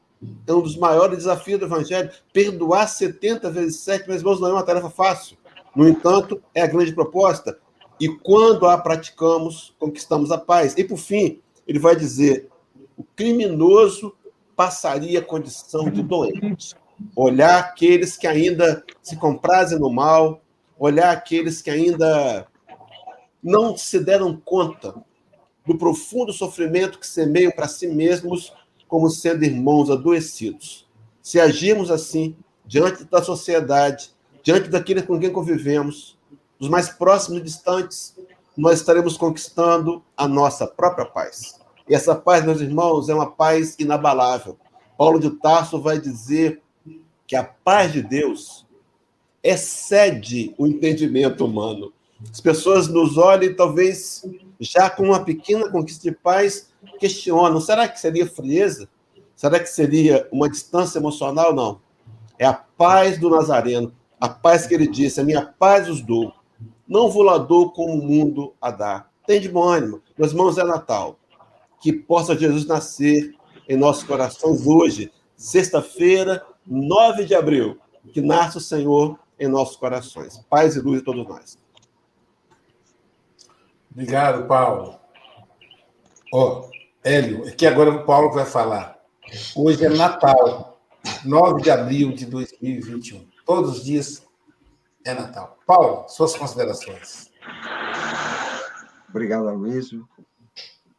é 0.47 0.53
um 0.53 0.63
dos 0.63 0.77
maiores 0.77 1.19
desafios 1.19 1.59
do 1.61 1.67
Evangelho. 1.67 2.11
Perdoar 2.33 2.89
70 2.89 3.51
vezes 3.51 3.81
7, 3.81 4.09
meus 4.09 4.21
irmãos, 4.21 4.41
não 4.41 4.49
é 4.49 4.53
uma 4.53 4.63
tarefa 4.63 4.91
fácil. 4.91 5.37
No 5.75 5.89
entanto, 5.89 6.43
é 6.55 6.63
a 6.63 6.67
grande 6.67 6.93
proposta. 6.93 7.59
E 7.99 8.09
quando 8.09 8.67
a 8.67 8.77
praticamos, 8.77 9.75
conquistamos 9.79 10.31
a 10.31 10.39
paz. 10.39 10.75
E 10.77 10.85
por 10.85 10.99
fim, 10.99 11.41
ele 11.67 11.79
vai 11.79 11.97
dizer: 11.97 12.49
o 12.97 13.05
criminoso 13.17 14.15
passaria 14.57 15.19
a 15.19 15.25
condição 15.25 15.91
de 15.91 16.03
doente. 16.03 16.75
Olhar 17.17 17.59
aqueles 17.59 18.17
que 18.17 18.27
ainda 18.27 18.85
se 19.03 19.17
comprazem 19.17 19.79
no 19.79 19.91
mal, 19.91 20.43
olhar 20.79 21.11
aqueles 21.13 21.61
que 21.61 21.71
ainda 21.71 22.47
não 23.43 23.77
se 23.77 23.99
deram 23.99 24.37
conta 24.37 24.95
do 25.67 25.77
profundo 25.77 26.33
sofrimento 26.33 26.99
que 26.99 27.07
semeiam 27.07 27.51
para 27.51 27.69
si 27.69 27.87
mesmos 27.87 28.53
como 28.95 29.11
sendo 29.11 29.45
irmãos 29.45 29.91
adoecidos. 29.91 30.87
Se 31.21 31.41
agirmos 31.41 31.91
assim, 31.91 32.37
diante 32.65 33.03
da 33.03 33.21
sociedade, 33.21 34.13
diante 34.41 34.69
daqueles 34.69 35.05
com 35.05 35.19
quem 35.19 35.33
convivemos, 35.33 36.17
os 36.61 36.69
mais 36.69 36.91
próximos 36.91 37.41
e 37.41 37.43
distantes, 37.43 38.17
nós 38.57 38.79
estaremos 38.79 39.17
conquistando 39.17 40.01
a 40.17 40.29
nossa 40.29 40.65
própria 40.65 41.05
paz. 41.05 41.61
E 41.89 41.93
essa 41.93 42.15
paz, 42.15 42.45
meus 42.45 42.61
irmãos, 42.61 43.09
é 43.09 43.15
uma 43.17 43.33
paz 43.33 43.75
inabalável. 43.81 44.57
Paulo 44.97 45.19
de 45.19 45.31
Tarso 45.41 45.83
vai 45.83 45.99
dizer 45.99 46.63
que 47.27 47.35
a 47.35 47.43
paz 47.43 47.93
de 47.93 48.01
Deus 48.01 48.65
excede 49.43 50.55
o 50.57 50.69
entendimento 50.69 51.45
humano. 51.45 51.93
As 52.31 52.41
pessoas 52.41 52.89
nos 52.89 53.17
olham 53.17 53.45
e 53.45 53.55
talvez 53.55 54.25
já 54.61 54.89
com 54.91 55.05
uma 55.05 55.25
pequena 55.25 55.71
conquista 55.71 56.11
de 56.11 56.17
paz 56.17 56.71
questionam: 56.99 57.61
será 57.61 57.89
que 57.89 58.01
seria 58.01 58.27
frieza? 58.27 58.89
Será 59.35 59.59
que 59.59 59.67
seria 59.67 60.29
uma 60.31 60.49
distância 60.49 60.99
emocional? 60.99 61.55
Não. 61.55 61.81
É 62.39 62.47
a 62.47 62.53
paz 62.53 63.19
do 63.19 63.31
Nazareno, 63.31 63.93
a 64.21 64.29
paz 64.29 64.67
que 64.67 64.75
ele 64.75 64.87
disse: 64.87 65.21
a 65.21 65.25
minha 65.25 65.43
paz 65.43 65.89
os 65.89 66.01
dou. 66.01 66.33
Não 66.87 67.11
vou 67.11 67.23
lá 67.23 67.39
dou 67.39 67.71
como 67.71 67.95
o 67.95 68.05
mundo 68.05 68.55
a 68.61 68.71
dá. 68.71 69.07
Tem 69.27 69.41
de 69.41 69.49
bom 69.49 69.65
ânimo. 69.65 70.03
Meus 70.19 70.33
irmãos, 70.33 70.59
é 70.59 70.65
Natal 70.65 71.19
que 71.85 71.93
possa 71.93 72.35
Jesus 72.35 72.65
nascer 72.65 73.35
em 73.69 73.77
nossos 73.77 74.05
corações 74.05 74.67
hoje, 74.67 75.13
sexta-feira, 75.37 76.43
9 76.67 77.27
de 77.27 77.35
abril, 77.35 77.79
que 78.11 78.23
nasce 78.23 78.57
o 78.57 78.61
Senhor 78.61 79.19
em 79.39 79.49
nossos 79.49 79.77
corações. 79.77 80.39
Paz 80.49 80.77
e 80.77 80.81
luz 80.81 81.03
a 81.03 81.05
todos 81.05 81.29
nós. 81.29 81.59
Obrigado, 83.95 84.47
Paulo. 84.47 84.99
Ó, 86.33 86.61
oh, 86.61 86.71
Hélio, 87.03 87.49
aqui 87.49 87.67
agora 87.67 87.91
o 87.91 88.05
Paulo 88.05 88.33
vai 88.33 88.45
falar. 88.45 88.99
Hoje 89.57 89.87
é 89.87 89.89
Natal, 89.89 90.79
9 91.25 91.63
de 91.63 91.71
abril 91.71 92.13
de 92.13 92.27
2021. 92.27 93.27
Todos 93.47 93.79
os 93.79 93.85
dias 93.85 94.27
é 95.07 95.15
Natal. 95.15 95.57
Paulo, 95.67 96.07
suas 96.09 96.37
considerações. 96.37 97.31
Obrigado, 99.09 99.49
Aloysio 99.49 100.07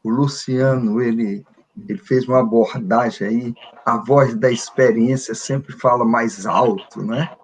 o 0.06 0.10
Luciano, 0.12 1.02
ele, 1.02 1.44
ele 1.90 1.98
fez 1.98 2.28
uma 2.28 2.40
abordagem 2.40 3.28
aí, 3.28 3.56
a 3.84 3.98
voz 3.98 4.36
da 4.36 4.52
experiência 4.52 5.34
sempre 5.34 5.74
fala 5.74 6.06
mais 6.06 6.46
alto, 6.46 7.04
né? 7.04 7.36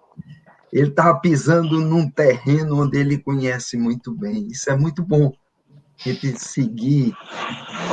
Ele 0.72 0.88
estava 0.88 1.18
pisando 1.18 1.80
num 1.80 2.08
terreno 2.08 2.82
onde 2.82 2.98
ele 2.98 3.18
conhece 3.18 3.76
muito 3.76 4.14
bem. 4.14 4.46
Isso 4.46 4.70
é 4.70 4.76
muito 4.76 5.02
bom. 5.02 5.32
Ele 6.04 6.38
seguir, 6.38 7.16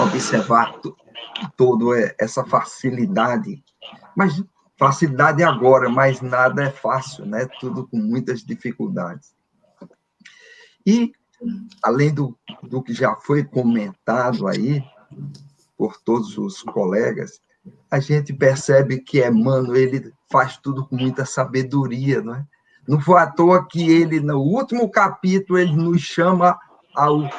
observar 0.04 0.74
toda 1.56 2.16
essa 2.20 2.44
facilidade. 2.44 3.64
Mas 4.16 4.44
facilidade 4.78 5.44
agora, 5.44 5.90
mas 5.90 6.22
nada 6.22 6.64
é 6.64 6.72
fácil, 6.72 7.26
né? 7.26 7.48
Tudo 7.60 7.88
com 7.88 7.98
muitas 7.98 8.44
dificuldades. 8.44 9.34
E 10.86 11.12
além 11.84 12.14
do, 12.14 12.38
do 12.64 12.82
que 12.82 12.94
já 12.94 13.16
foi 13.16 13.44
comentado 13.44 14.48
aí 14.48 14.84
por 15.78 15.98
todos 16.02 16.38
os 16.38 16.62
colegas, 16.64 17.42
a 17.92 18.00
gente 18.00 18.34
percebe 18.34 19.00
que 19.00 19.26
Emmanuel 19.26 19.76
ele 19.76 20.14
faz 20.32 20.58
tudo 20.58 20.88
com 20.88 20.96
muita 20.96 21.26
sabedoria, 21.26 22.22
não 22.22 22.36
é? 22.36 22.46
Não 22.88 23.00
foi 23.00 23.20
à 23.20 23.28
toa 23.28 23.68
que 23.68 23.92
ele, 23.92 24.20
no 24.20 24.40
último 24.40 24.90
capítulo, 24.90 25.60
ele 25.60 25.76
nos 25.76 26.02
chama 26.02 26.58
ao 26.96 27.30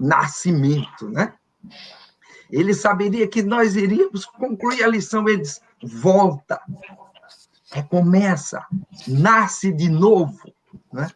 nascimento, 0.00 1.08
né? 1.08 1.34
Ele 2.50 2.74
saberia 2.74 3.26
que 3.26 3.42
nós 3.42 3.74
iríamos 3.76 4.24
concluir 4.24 4.84
a 4.84 4.88
lição, 4.88 5.28
ele 5.28 5.42
diz, 5.42 5.60
volta, 5.82 6.60
recomeça, 7.72 8.64
nasce 9.06 9.72
de 9.72 9.88
novo, 9.88 10.38
né? 10.92 11.08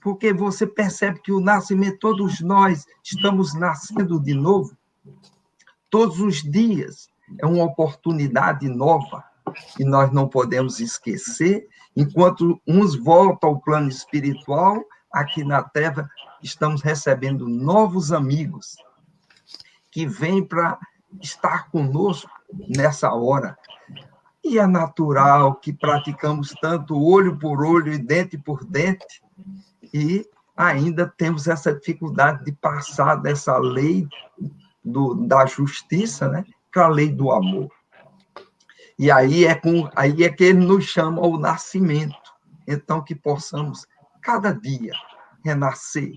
porque 0.00 0.32
você 0.32 0.66
percebe 0.66 1.20
que 1.20 1.32
o 1.32 1.40
nascimento, 1.40 1.98
todos 1.98 2.40
nós 2.40 2.86
estamos 3.02 3.54
nascendo 3.54 4.20
de 4.20 4.34
novo, 4.34 4.76
todos 5.90 6.20
os 6.20 6.42
dias, 6.42 7.08
é 7.40 7.46
uma 7.46 7.64
oportunidade 7.64 8.68
nova 8.68 9.24
e 9.78 9.84
nós 9.84 10.12
não 10.12 10.28
podemos 10.28 10.78
esquecer. 10.78 11.66
Enquanto 11.96 12.60
uns 12.66 12.94
voltam 12.94 13.50
ao 13.50 13.60
plano 13.60 13.88
espiritual, 13.88 14.84
aqui 15.12 15.44
na 15.44 15.62
Terra, 15.62 16.10
estamos 16.42 16.82
recebendo 16.82 17.48
novos 17.48 18.12
amigos 18.12 18.76
que 19.90 20.06
vêm 20.06 20.44
para 20.44 20.78
estar 21.20 21.70
conosco 21.70 22.30
nessa 22.68 23.12
hora. 23.12 23.56
E 24.44 24.58
é 24.58 24.66
natural 24.66 25.56
que 25.56 25.72
praticamos 25.72 26.54
tanto 26.60 27.02
olho 27.02 27.38
por 27.38 27.64
olho 27.64 27.92
e 27.92 27.98
dente 27.98 28.38
por 28.38 28.64
dente, 28.64 29.22
e 29.92 30.24
ainda 30.56 31.06
temos 31.16 31.48
essa 31.48 31.74
dificuldade 31.74 32.44
de 32.44 32.52
passar 32.52 33.16
dessa 33.16 33.58
lei 33.58 34.08
do, 34.84 35.14
da 35.14 35.44
justiça 35.46 36.28
né, 36.28 36.44
para 36.72 36.86
a 36.86 36.88
lei 36.88 37.10
do 37.10 37.30
amor. 37.30 37.70
E 38.98 39.10
aí 39.10 39.44
é, 39.44 39.54
com, 39.54 39.90
aí 39.94 40.24
é 40.24 40.28
que 40.30 40.44
ele 40.44 40.64
nos 40.64 40.84
chama 40.84 41.20
ao 41.20 41.38
nascimento. 41.38 42.16
Então, 42.66 43.02
que 43.02 43.14
possamos, 43.14 43.86
cada 44.26 44.52
dia, 44.52 44.92
renascer 45.44 46.12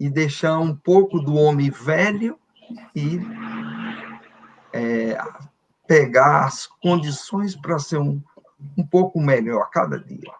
e 0.00 0.08
deixar 0.08 0.58
um 0.58 0.74
pouco 0.74 1.20
do 1.20 1.34
homem 1.34 1.68
velho 1.68 2.38
e 2.96 3.20
é, 4.72 5.18
pegar 5.86 6.46
as 6.46 6.66
condições 6.66 7.54
para 7.54 7.78
ser 7.78 7.98
um, 7.98 8.18
um 8.78 8.86
pouco 8.86 9.20
melhor 9.20 9.60
a 9.60 9.66
cada 9.66 9.98
dia. 9.98 10.32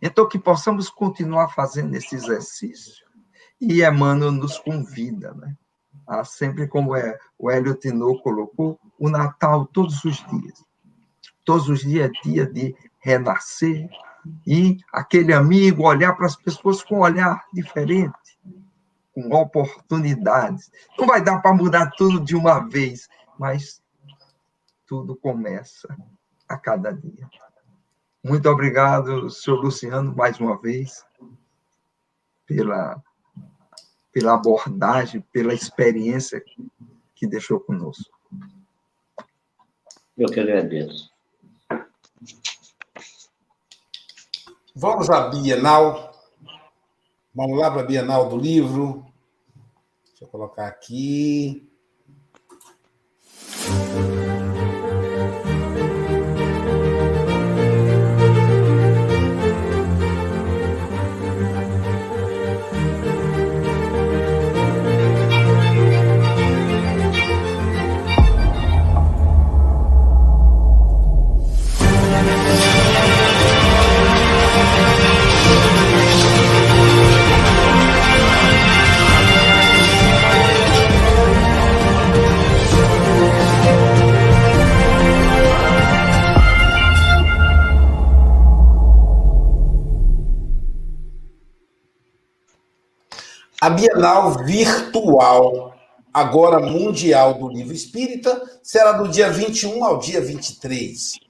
Então, 0.00 0.26
que 0.26 0.38
possamos 0.38 0.88
continuar 0.88 1.48
fazendo 1.48 1.94
esse 1.94 2.14
exercício. 2.14 3.04
E 3.60 3.84
Emmanuel 3.84 4.32
nos 4.32 4.58
convida, 4.58 5.34
né? 5.34 5.54
Sempre 6.24 6.66
como 6.66 6.96
é, 6.96 7.18
o 7.38 7.50
Hélio 7.50 7.74
Tinô 7.74 8.18
colocou, 8.20 8.80
o 8.98 9.10
Natal 9.10 9.66
todos 9.66 10.02
os 10.02 10.24
dias. 10.28 10.64
Todos 11.44 11.68
os 11.68 11.80
dias 11.80 12.08
é 12.08 12.22
dia 12.22 12.46
de 12.46 12.74
renascer 13.00 13.90
e 14.46 14.78
aquele 14.92 15.32
amigo 15.32 15.84
olhar 15.84 16.14
para 16.14 16.26
as 16.26 16.36
pessoas 16.36 16.82
com 16.82 16.96
um 16.96 17.00
olhar 17.00 17.44
diferente, 17.52 18.38
com 19.14 19.34
oportunidades. 19.34 20.70
Não 20.98 21.06
vai 21.06 21.22
dar 21.22 21.40
para 21.40 21.54
mudar 21.54 21.90
tudo 21.96 22.20
de 22.20 22.36
uma 22.36 22.60
vez, 22.68 23.08
mas 23.38 23.82
tudo 24.86 25.16
começa 25.16 25.94
a 26.48 26.56
cada 26.56 26.92
dia. 26.92 27.28
Muito 28.22 28.48
obrigado, 28.48 29.30
senhor 29.30 29.60
Luciano, 29.60 30.14
mais 30.14 30.38
uma 30.40 30.60
vez, 30.60 31.04
pela, 32.44 33.02
pela 34.12 34.34
abordagem, 34.34 35.20
pela 35.32 35.54
experiência 35.54 36.42
que 37.14 37.26
deixou 37.26 37.60
conosco. 37.60 38.16
Eu 40.16 40.28
que 40.28 40.40
agradeço. 40.40 41.10
Vamos 44.78 45.08
à 45.08 45.30
Bienal. 45.30 46.12
Vamos 47.34 47.58
lá 47.58 47.70
para 47.70 47.80
a 47.80 47.84
Bienal 47.84 48.28
do 48.28 48.36
livro. 48.36 49.06
Deixa 50.04 50.24
eu 50.24 50.28
colocar 50.28 50.66
aqui. 50.66 51.66
Bienal 93.76 94.30
Virtual, 94.42 95.74
agora 96.12 96.58
mundial 96.58 97.34
do 97.34 97.46
livro 97.46 97.74
espírita, 97.74 98.42
será 98.62 98.92
do 98.92 99.06
dia 99.06 99.30
21 99.30 99.84
ao 99.84 99.98
dia 99.98 100.18
23. 100.18 101.20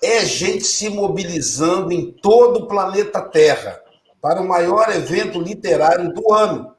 É 0.00 0.24
gente 0.24 0.62
se 0.62 0.88
mobilizando 0.88 1.92
em 1.92 2.12
todo 2.12 2.60
o 2.60 2.66
planeta 2.68 3.20
Terra 3.20 3.82
para 4.22 4.40
o 4.40 4.46
maior 4.46 4.88
evento 4.90 5.40
literário 5.40 6.14
do 6.14 6.32
ano. 6.32 6.72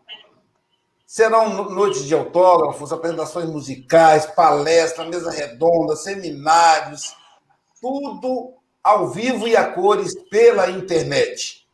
Serão 1.06 1.70
noites 1.70 2.06
de 2.06 2.16
autógrafos, 2.16 2.94
apresentações 2.94 3.50
musicais, 3.50 4.26
palestras, 4.26 5.10
mesa 5.10 5.32
redonda, 5.32 5.98
seminários, 5.98 7.14
tudo 7.82 8.54
ao 8.82 9.10
vivo 9.10 9.50
e 9.50 9.58
a 9.58 9.66
cores 9.66 10.14
pela 10.30 10.70
internet. 10.70 11.68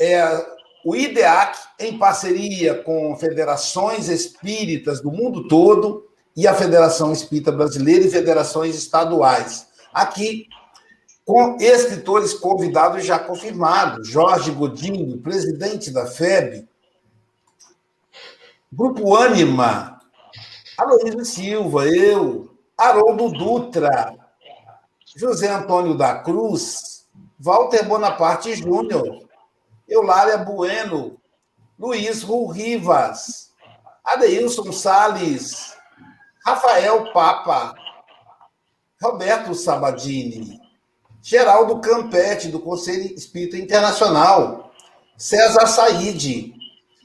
É, 0.00 0.59
o 0.84 0.96
IDEAC, 0.96 1.58
em 1.78 1.98
parceria 1.98 2.82
com 2.82 3.16
federações 3.16 4.08
espíritas 4.08 5.00
do 5.00 5.10
mundo 5.10 5.46
todo 5.48 6.08
e 6.36 6.46
a 6.46 6.54
Federação 6.54 7.12
Espírita 7.12 7.52
Brasileira 7.52 8.06
e 8.06 8.10
federações 8.10 8.74
estaduais. 8.74 9.66
Aqui, 9.92 10.46
com 11.24 11.56
escritores 11.60 12.32
convidados 12.34 13.04
já 13.04 13.18
confirmados: 13.18 14.08
Jorge 14.08 14.50
Godinho, 14.50 15.18
presidente 15.18 15.90
da 15.90 16.06
FEB, 16.06 16.66
Grupo 18.72 19.14
Ânima, 19.14 20.00
Aloysio 20.78 21.24
Silva, 21.24 21.86
eu, 21.86 22.54
Haroldo 22.78 23.30
Dutra, 23.32 24.14
José 25.16 25.52
Antônio 25.52 25.94
da 25.96 26.14
Cruz, 26.20 27.04
Walter 27.38 27.84
Bonaparte 27.84 28.54
Júnior, 28.54 29.28
Eulália 29.90 30.38
Bueno, 30.38 31.20
Luiz 31.76 32.22
Ru 32.22 32.46
Rivas, 32.52 33.50
Adeilson 34.04 34.70
Sales, 34.70 35.74
Rafael 36.46 37.12
Papa, 37.12 37.74
Roberto 39.02 39.52
Sabadini, 39.52 40.60
Geraldo 41.20 41.80
Campete, 41.80 42.48
do 42.48 42.60
Conselho 42.60 43.14
Espírita 43.14 43.56
Internacional, 43.56 44.72
César 45.16 45.66
Said, 45.66 46.54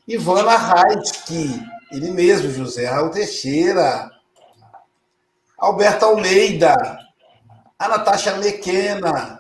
Ivana 0.08 0.56
Raitsky, 0.56 1.60
ele 1.92 2.12
mesmo, 2.12 2.52
José 2.52 2.86
Raul 2.86 3.10
Teixeira, 3.10 4.12
Alberto 5.58 6.06
Almeida, 6.06 7.00
a 7.80 7.88
Natasha 7.88 8.38
Mequena, 8.38 9.40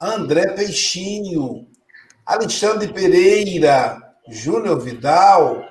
André 0.00 0.52
Peixinho, 0.54 1.67
Alexandre 2.28 2.92
Pereira, 2.92 4.14
Júnior 4.28 4.78
Vidal, 4.80 5.64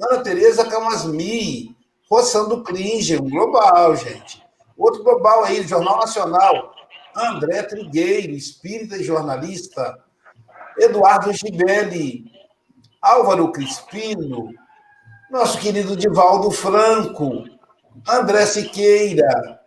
Ana 0.00 0.20
Tereza 0.20 0.64
Camasmi, 0.64 1.76
Roçando 2.10 2.64
Klinger, 2.64 3.22
um 3.22 3.30
global, 3.30 3.94
gente. 3.94 4.42
Outro 4.76 5.04
global 5.04 5.44
aí, 5.44 5.62
Jornal 5.62 5.98
Nacional, 5.98 6.74
André 7.16 7.62
Trigueiro, 7.62 8.32
espírita 8.32 8.96
e 8.96 9.04
jornalista, 9.04 9.96
Eduardo 10.76 11.32
Gibelli, 11.32 12.24
Álvaro 13.00 13.52
Crispino, 13.52 14.50
nosso 15.30 15.56
querido 15.60 15.96
Divaldo 15.96 16.50
Franco, 16.50 17.44
André 18.08 18.44
Siqueira, 18.44 19.60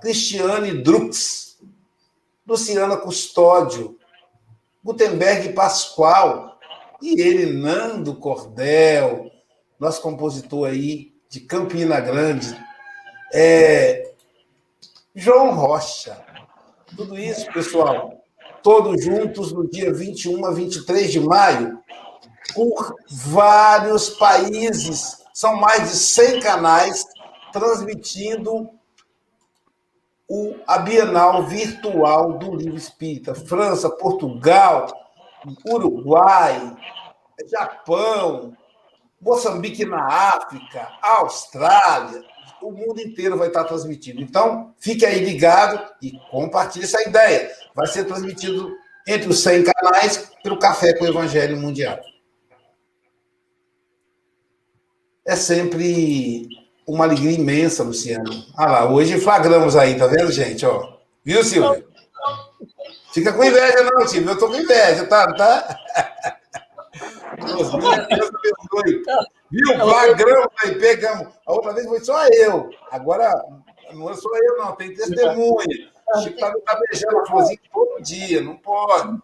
Cristiane 0.00 0.82
Drux, 0.82 1.58
Luciana 2.46 2.96
Custódio, 2.96 3.98
Gutenberg 4.84 5.52
Pascoal, 5.52 6.58
e 7.00 7.20
ele, 7.20 7.52
Nando 7.52 8.16
Cordel, 8.16 9.30
nosso 9.78 10.00
compositor 10.00 10.68
aí 10.68 11.12
de 11.28 11.40
Campina 11.40 12.00
Grande, 12.00 12.56
é, 13.32 14.12
João 15.14 15.54
Rocha. 15.54 16.24
Tudo 16.96 17.18
isso, 17.18 17.50
pessoal, 17.52 18.22
todos 18.62 19.04
juntos 19.04 19.52
no 19.52 19.68
dia 19.68 19.92
21 19.92 20.44
a 20.44 20.50
23 20.52 21.10
de 21.10 21.20
maio, 21.20 21.78
por 22.54 22.94
vários 23.10 24.10
países. 24.10 25.22
São 25.32 25.56
mais 25.56 25.90
de 25.90 25.96
100 25.96 26.40
canais 26.40 27.04
transmitindo 27.52 28.68
o, 30.32 30.56
a 30.66 30.78
Bienal 30.78 31.42
Virtual 31.42 32.38
do 32.38 32.54
Livro 32.54 32.78
Espírita. 32.78 33.34
França, 33.34 33.90
Portugal, 33.90 34.86
Uruguai, 35.68 36.74
Japão, 37.50 38.56
Moçambique 39.20 39.84
na 39.84 40.02
África, 40.06 40.88
Austrália, 41.02 42.24
o 42.62 42.72
mundo 42.72 42.98
inteiro 43.02 43.36
vai 43.36 43.48
estar 43.48 43.64
transmitindo. 43.64 44.22
Então, 44.22 44.74
fique 44.78 45.04
aí 45.04 45.22
ligado 45.22 45.86
e 46.00 46.12
compartilhe 46.30 46.86
essa 46.86 47.06
ideia. 47.06 47.50
Vai 47.74 47.86
ser 47.88 48.04
transmitido 48.04 48.74
entre 49.06 49.28
os 49.28 49.42
100 49.42 49.64
canais 49.64 50.30
pelo 50.42 50.58
Café 50.58 50.94
com 50.94 51.04
o 51.04 51.08
Evangelho 51.08 51.58
Mundial. 51.58 52.00
É 55.26 55.36
sempre 55.36 56.48
uma 56.92 57.04
alegria 57.04 57.32
imensa, 57.32 57.82
Luciano. 57.82 58.30
Ah 58.54 58.70
lá, 58.70 58.90
hoje 58.90 59.18
flagramos 59.18 59.76
aí, 59.76 59.96
tá 59.96 60.06
vendo, 60.06 60.30
gente? 60.30 60.66
Ó. 60.66 60.92
Viu, 61.24 61.42
Silvio? 61.42 61.84
Fica 63.14 63.32
com 63.32 63.42
inveja, 63.42 63.82
não, 63.84 64.06
Silvio. 64.06 64.30
Eu 64.30 64.38
tô 64.38 64.48
com 64.48 64.56
inveja, 64.56 65.06
tá? 65.06 65.32
tá? 65.32 65.78
Deus 67.46 67.74
abençoe. 67.74 69.02
Viu? 69.50 69.78
Flagramos 69.78 70.48
aí, 70.62 70.74
pegamos. 70.78 71.28
A 71.46 71.52
outra 71.52 71.72
vez 71.72 71.86
foi 71.86 72.00
só 72.00 72.26
eu. 72.28 72.68
Agora, 72.90 73.32
não 73.94 74.10
é 74.10 74.14
só 74.14 74.28
eu, 74.36 74.58
não. 74.58 74.76
Tem 74.76 74.94
testemunha. 74.94 75.90
O 76.14 76.20
Chico 76.20 76.38
tá, 76.38 76.52
tá 76.66 76.78
beijando 76.78 77.18
a 77.20 77.26
florzinha 77.26 77.58
todo 77.72 78.02
dia. 78.02 78.42
Não 78.42 78.56
pode. 78.56 79.18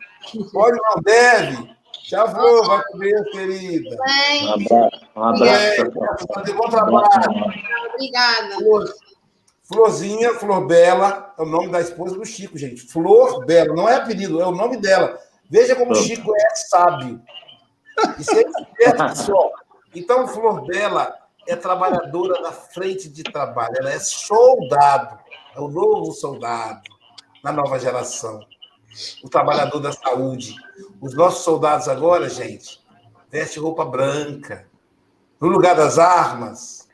Pode, 0.53 0.79
não 0.81 1.03
deve. 1.03 1.78
Já 2.09 2.25
vou, 2.25 2.65
vai 2.65 2.83
com 2.85 2.97
Deus, 2.97 3.31
querida. 3.33 3.97
Um 4.43 4.53
abraço. 4.55 5.07
Um 5.15 5.23
abraço. 5.23 5.83
É, 5.83 6.53
bom 6.55 6.71
trabalho. 6.71 7.07
Obrigada. 7.93 8.57
Florzinha, 9.63 10.33
Flor 10.33 10.67
Bela, 10.67 11.35
é 11.39 11.43
o 11.43 11.45
nome 11.45 11.71
da 11.71 11.83
esposa 11.83 12.17
do 12.17 12.25
Chico, 12.25 12.57
gente. 12.57 12.81
Flor 12.81 13.45
Bela, 13.45 13.75
não 13.75 13.87
é 13.87 13.97
apelido, 13.97 14.41
é 14.41 14.47
o 14.47 14.53
nome 14.53 14.79
dela. 14.79 15.19
Veja 15.51 15.77
como 15.77 15.93
o 15.93 15.95
Chico 15.95 16.33
é 16.35 16.55
sábio. 16.55 17.21
Isso 18.19 18.35
é 18.35 18.41
esperto, 18.41 19.05
pessoal. 19.09 19.53
Então, 19.95 20.27
Flor 20.27 20.65
Bela 20.65 21.15
é 21.47 21.55
trabalhadora 21.57 22.41
da 22.41 22.53
frente 22.53 23.11
de 23.11 23.23
trabalho, 23.23 23.75
ela 23.81 23.93
é 23.93 23.99
soldado, 23.99 25.19
é 25.55 25.61
o 25.61 25.69
novo 25.69 26.11
soldado 26.13 26.81
na 27.45 27.53
nova 27.53 27.79
geração. 27.79 28.41
O 29.23 29.29
trabalhador 29.29 29.81
da 29.81 29.93
saúde. 29.93 30.55
Os 31.01 31.15
nossos 31.15 31.45
soldados 31.45 31.89
agora, 31.89 32.29
gente, 32.29 32.81
vestem 33.31 33.63
roupa 33.63 33.85
branca. 33.85 34.67
No 35.41 35.49
lugar 35.49 35.77
das 35.77 35.99
armas, 35.99 36.89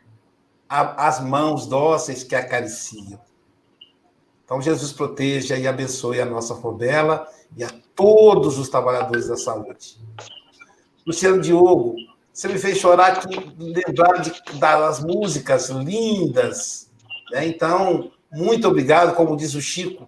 as 0.69 1.21
mãos 1.21 1.67
dóceis 1.67 2.23
que 2.23 2.35
acariciam. 2.35 3.21
Então, 4.45 4.61
Jesus 4.61 4.93
proteja 4.93 5.57
e 5.57 5.67
abençoe 5.67 6.21
a 6.21 6.27
nossa 6.27 6.55
Flor 6.55 6.79
e 7.57 7.65
a 7.65 7.71
todos 7.95 8.59
os 8.59 8.69
trabalhadores 8.69 9.29
da 9.29 9.37
saúde. 9.37 9.99
Luciano 11.07 11.41
Diogo, 11.41 11.97
você 12.33 12.49
me 12.49 12.59
fez 12.59 12.79
chorar 12.79 13.13
aqui, 13.13 13.55
lembrar 13.59 14.21
de, 14.21 14.33
das 14.59 15.03
músicas 15.03 15.71
lindas. 15.71 16.91
Né? 17.31 17.47
Então, 17.47 18.11
muito 18.33 18.69
obrigado, 18.69 19.15
como 19.15 19.37
diz 19.37 19.55
o 19.55 19.63
Chico. 19.63 20.07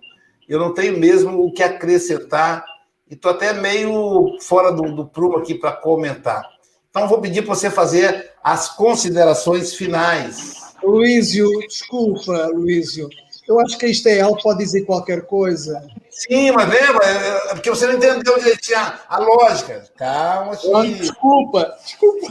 Eu 0.48 0.58
não 0.58 0.72
tenho 0.72 0.98
mesmo 0.98 1.44
o 1.44 1.52
que 1.52 1.62
acrescentar 1.62 2.64
e 3.10 3.14
estou 3.14 3.30
até 3.30 3.52
meio 3.52 4.36
fora 4.40 4.72
do, 4.72 4.82
do 4.94 5.06
prumo 5.06 5.38
aqui 5.38 5.54
para 5.54 5.72
comentar. 5.72 6.44
Então, 6.90 7.08
vou 7.08 7.20
pedir 7.20 7.42
para 7.42 7.54
você 7.54 7.70
fazer 7.70 8.32
as 8.42 8.68
considerações 8.68 9.74
finais. 9.74 10.54
Luísio, 10.82 11.46
desculpa, 11.68 12.46
Luísio. 12.54 13.08
Eu 13.46 13.60
acho 13.60 13.78
que 13.78 13.86
a 13.86 13.88
Esteel 13.88 14.36
pode 14.42 14.58
dizer 14.58 14.84
qualquer 14.84 15.26
coisa. 15.26 15.86
Sim, 16.10 16.50
mas 16.52 16.68
lembra? 16.68 17.06
É, 17.06 17.50
é 17.50 17.54
porque 17.54 17.70
você 17.70 17.86
não 17.86 17.94
entendeu 17.94 18.38
direitinho 18.38 18.78
a, 18.78 18.98
a 19.08 19.18
lógica. 19.18 19.84
Calma, 19.96 20.56
filho. 20.56 20.96
Desculpa, 20.96 21.76
desculpa. 21.84 22.26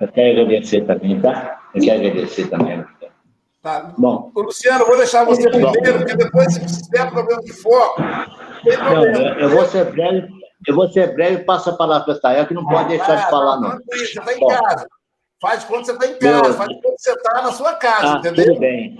Eu 0.00 0.08
quero 0.12 0.42
agradecer 0.42 0.86
também, 0.86 1.20
tá? 1.20 1.60
Eu 1.74 1.82
quero 1.82 2.06
agradecer 2.06 2.48
também. 2.48 2.84
Tá. 3.66 3.92
Bom. 3.98 4.30
Luciano, 4.36 4.86
vou 4.86 4.96
deixar 4.96 5.24
você 5.24 5.50
primeiro, 5.50 5.98
porque 5.98 6.14
depois, 6.14 6.54
se 6.54 6.84
tiver 6.84 7.10
problema 7.10 7.42
de 7.42 7.52
foco, 7.52 8.00
tem 8.62 8.78
problema. 8.78 9.18
Não, 9.18 9.40
eu, 9.40 9.48
vou 9.50 9.64
ser 9.64 9.90
breve, 9.90 10.28
eu 10.68 10.74
vou 10.76 10.88
ser 10.88 11.12
breve 11.14 11.42
e 11.42 11.44
passo 11.44 11.70
a 11.70 11.76
palavra 11.76 12.04
para 12.04 12.12
a 12.12 12.16
Estael, 12.16 12.46
que 12.46 12.54
não 12.54 12.64
pode 12.64 12.90
deixar 12.90 13.14
ah, 13.14 13.24
de 13.24 13.28
falar, 13.28 13.60
não. 13.60 13.76
Você 13.90 14.04
está 14.04 14.32
em 14.32 14.38
Bom. 14.38 14.46
casa. 14.46 14.86
Faz 15.42 15.64
quando 15.64 15.84
você 15.84 15.92
está 15.94 16.06
em 16.06 16.16
casa, 16.16 16.42
Meu... 16.44 16.54
faz 16.54 16.68
quando 16.80 16.94
você 16.96 17.10
está 17.10 17.42
na 17.42 17.50
sua 17.50 17.74
casa, 17.74 18.14
ah, 18.14 18.18
entendeu? 18.18 18.44
Tudo 18.44 18.60
bem, 18.60 18.98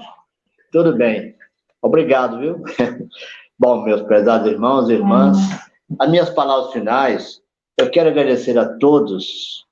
tudo 0.72 0.96
bem. 0.96 1.36
Obrigado, 1.80 2.40
viu? 2.40 2.64
Bom, 3.56 3.84
meus 3.84 4.02
prezados 4.02 4.50
irmãos 4.50 4.90
e 4.90 4.94
irmãs, 4.94 5.38
as 5.96 6.10
minhas 6.10 6.30
palavras 6.30 6.72
finais, 6.72 7.40
eu 7.78 7.88
quero 7.88 8.08
agradecer 8.08 8.58
a 8.58 8.76
todos, 8.78 9.64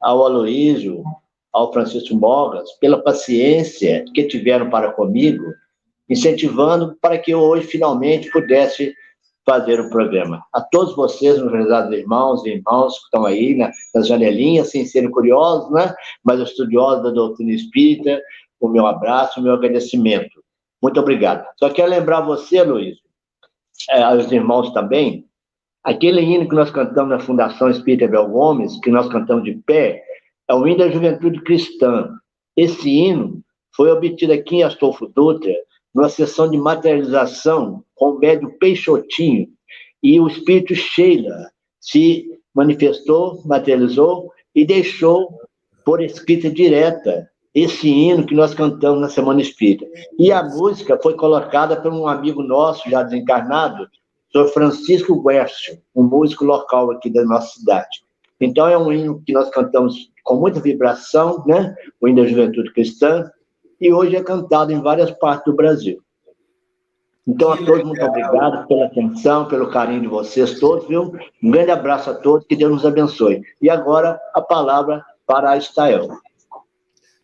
ao 0.00 0.24
Aloísio, 0.24 1.02
ao 1.58 1.72
Francisco 1.72 2.14
Mogas, 2.14 2.70
pela 2.80 3.02
paciência 3.02 4.04
que 4.14 4.24
tiveram 4.24 4.70
para 4.70 4.92
comigo, 4.92 5.44
incentivando 6.08 6.96
para 7.00 7.18
que 7.18 7.32
eu 7.32 7.40
hoje 7.40 7.66
finalmente 7.66 8.30
pudesse 8.30 8.94
fazer 9.44 9.80
o 9.80 9.90
programa. 9.90 10.44
A 10.52 10.60
todos 10.60 10.94
vocês, 10.94 11.38
meus 11.38 11.50
prezados 11.50 11.92
irmãos 11.96 12.44
e 12.44 12.50
irmãos 12.50 12.98
que 12.98 13.04
estão 13.04 13.24
aí 13.24 13.54
né, 13.56 13.72
nas 13.94 14.06
janelinhas, 14.06 14.70
sem 14.70 14.84
serem 14.86 15.10
curiosos, 15.10 15.70
né, 15.72 15.92
mas 16.22 16.38
estudiosos 16.40 17.02
da 17.02 17.10
doutrina 17.10 17.52
espírita, 17.52 18.20
o 18.60 18.68
meu 18.68 18.86
abraço, 18.86 19.40
o 19.40 19.42
meu 19.42 19.54
agradecimento. 19.54 20.42
Muito 20.80 21.00
obrigado. 21.00 21.44
Só 21.58 21.70
quero 21.70 21.90
lembrar 21.90 22.20
você, 22.20 22.62
Luiz, 22.62 22.98
é, 23.90 24.02
aos 24.02 24.30
irmãos 24.30 24.70
também, 24.72 25.24
aquele 25.82 26.20
hino 26.20 26.48
que 26.48 26.54
nós 26.54 26.70
cantamos 26.70 27.10
na 27.10 27.18
Fundação 27.18 27.68
Espírita 27.68 28.06
Bel 28.06 28.28
Gomes, 28.28 28.78
que 28.80 28.90
nós 28.90 29.08
cantamos 29.08 29.44
de 29.44 29.54
pé, 29.66 30.04
é 30.48 30.54
o 30.54 30.66
hino 30.66 30.78
da 30.78 30.90
juventude 30.90 31.40
cristã. 31.42 32.10
Esse 32.56 32.88
hino 32.88 33.42
foi 33.76 33.90
obtido 33.90 34.32
aqui 34.32 34.56
em 34.56 34.62
Astolfo 34.62 35.06
Dutra, 35.06 35.54
numa 35.94 36.08
sessão 36.08 36.50
de 36.50 36.56
materialização 36.56 37.84
com 37.94 38.10
o 38.10 38.18
médio 38.18 38.50
Peixotinho, 38.58 39.48
e 40.02 40.18
o 40.20 40.26
espírito 40.26 40.74
Sheila 40.74 41.50
se 41.80 42.26
manifestou, 42.54 43.42
materializou 43.44 44.32
e 44.54 44.64
deixou 44.64 45.28
por 45.84 46.00
escrita 46.00 46.50
direta 46.50 47.28
esse 47.54 47.88
hino 47.88 48.26
que 48.26 48.34
nós 48.34 48.54
cantamos 48.54 49.00
na 49.00 49.08
Semana 49.08 49.40
Espírita. 49.40 49.86
E 50.18 50.30
a 50.30 50.42
música 50.42 50.98
foi 51.02 51.14
colocada 51.14 51.80
por 51.80 51.92
um 51.92 52.06
amigo 52.06 52.42
nosso, 52.42 52.88
já 52.88 53.02
desencarnado, 53.02 53.88
Sr. 54.32 54.48
Francisco 54.48 55.22
Guercio, 55.22 55.80
um 55.94 56.02
músico 56.04 56.44
local 56.44 56.90
aqui 56.90 57.10
da 57.10 57.24
nossa 57.24 57.58
cidade. 57.58 58.04
Então, 58.40 58.68
é 58.68 58.78
um 58.78 58.92
hino 58.92 59.22
que 59.24 59.32
nós 59.32 59.50
cantamos 59.50 60.10
com 60.28 60.36
muita 60.36 60.60
vibração, 60.60 61.42
né? 61.46 61.74
O 61.98 62.06
hino 62.06 62.22
da 62.22 62.28
juventude 62.28 62.70
cristã, 62.74 63.30
e 63.80 63.90
hoje 63.90 64.14
é 64.14 64.22
cantado 64.22 64.70
em 64.70 64.82
várias 64.82 65.10
partes 65.10 65.46
do 65.46 65.56
Brasil. 65.56 66.02
Então, 67.26 67.56
que 67.56 67.62
a 67.62 67.66
todos, 67.66 67.78
legal. 67.78 67.86
muito 67.86 68.04
obrigado 68.04 68.68
pela 68.68 68.86
atenção, 68.86 69.46
pelo 69.46 69.70
carinho 69.70 70.02
de 70.02 70.06
vocês 70.06 70.60
todos, 70.60 70.86
viu? 70.86 71.14
Um 71.42 71.50
grande 71.50 71.70
abraço 71.70 72.10
a 72.10 72.14
todos, 72.14 72.46
que 72.46 72.54
Deus 72.54 72.72
nos 72.72 72.84
abençoe. 72.84 73.40
E 73.60 73.70
agora, 73.70 74.20
a 74.34 74.42
palavra 74.42 75.02
para 75.26 75.52
a 75.52 75.56
Estael. 75.56 76.08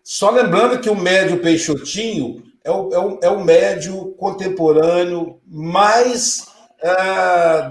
Só 0.02 0.30
lembrando 0.30 0.80
que 0.80 0.88
o 0.88 0.96
médio 0.96 1.42
Peixotinho 1.42 2.42
é 2.64 2.70
o, 2.70 2.90
é 2.90 2.98
o, 2.98 3.18
é 3.22 3.28
o 3.28 3.44
médio 3.44 4.12
contemporâneo 4.12 5.38
mais, 5.46 6.46
é, 6.82 7.70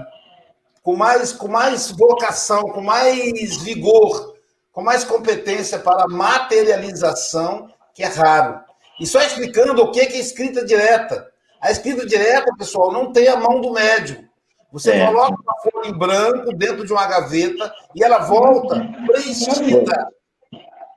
com 0.82 0.94
mais 0.94 1.32
com 1.32 1.48
mais 1.48 1.90
vocação, 1.90 2.62
com 2.62 2.80
mais 2.80 3.62
vigor, 3.62 4.33
com 4.74 4.82
mais 4.82 5.04
competência 5.04 5.78
para 5.78 6.08
materialização, 6.08 7.70
que 7.94 8.02
é 8.02 8.08
raro. 8.08 8.60
E 9.00 9.06
só 9.06 9.22
explicando 9.22 9.80
o 9.80 9.92
que 9.92 10.00
é 10.00 10.18
escrita 10.18 10.64
direta. 10.64 11.26
A 11.62 11.70
escrita 11.70 12.04
direta, 12.04 12.52
pessoal, 12.58 12.92
não 12.92 13.12
tem 13.12 13.28
a 13.28 13.36
mão 13.36 13.60
do 13.60 13.72
médio. 13.72 14.28
Você 14.72 14.90
é. 14.90 15.06
coloca 15.06 15.36
uma 15.40 15.60
folha 15.62 15.88
em 15.88 15.96
branco 15.96 16.52
dentro 16.56 16.84
de 16.84 16.92
uma 16.92 17.06
gaveta 17.06 17.72
e 17.94 18.02
ela 18.02 18.18
volta 18.18 18.84
preenchida. 19.06 20.08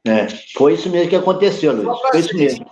É, 0.08 0.28
foi 0.58 0.74
isso 0.74 0.90
mesmo 0.90 1.10
que 1.10 1.16
aconteceu, 1.16 1.74
Luiz. 1.74 2.00
Foi 2.00 2.20
isso 2.20 2.36
mesmo. 2.36 2.66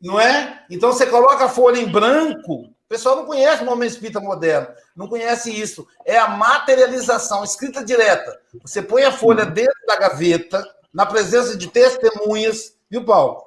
Não 0.00 0.20
é? 0.20 0.62
Então 0.70 0.92
você 0.92 1.06
coloca 1.06 1.46
a 1.46 1.48
folha 1.48 1.80
em 1.80 1.90
branco, 1.90 2.68
pessoal 2.94 3.16
não 3.16 3.26
conhece 3.26 3.64
o 3.64 3.66
momento 3.66 3.90
espírita 3.90 4.20
moderno, 4.20 4.68
não 4.94 5.08
conhece 5.08 5.50
isso. 5.50 5.84
É 6.04 6.16
a 6.16 6.28
materialização, 6.28 7.42
escrita 7.42 7.84
direta. 7.84 8.40
Você 8.62 8.80
põe 8.80 9.02
a 9.02 9.10
folha 9.10 9.44
dentro 9.44 9.74
da 9.84 9.96
gaveta, 9.96 10.64
na 10.92 11.04
presença 11.04 11.56
de 11.56 11.66
testemunhas, 11.66 12.76
viu, 12.88 13.04
Paulo? 13.04 13.46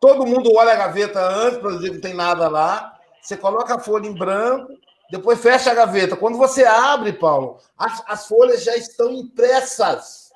Todo 0.00 0.26
mundo 0.26 0.52
olha 0.56 0.72
a 0.72 0.76
gaveta 0.76 1.20
antes 1.20 1.60
para 1.60 1.76
dizer 1.76 1.88
que 1.90 1.94
não 1.94 2.00
tem 2.00 2.14
nada 2.14 2.48
lá. 2.48 2.98
Você 3.22 3.36
coloca 3.36 3.76
a 3.76 3.78
folha 3.78 4.08
em 4.08 4.18
branco, 4.18 4.72
depois 5.12 5.40
fecha 5.40 5.70
a 5.70 5.74
gaveta. 5.74 6.16
Quando 6.16 6.36
você 6.36 6.64
abre, 6.64 7.12
Paulo, 7.12 7.58
as, 7.78 8.02
as 8.08 8.26
folhas 8.26 8.64
já 8.64 8.76
estão 8.76 9.12
impressas 9.12 10.32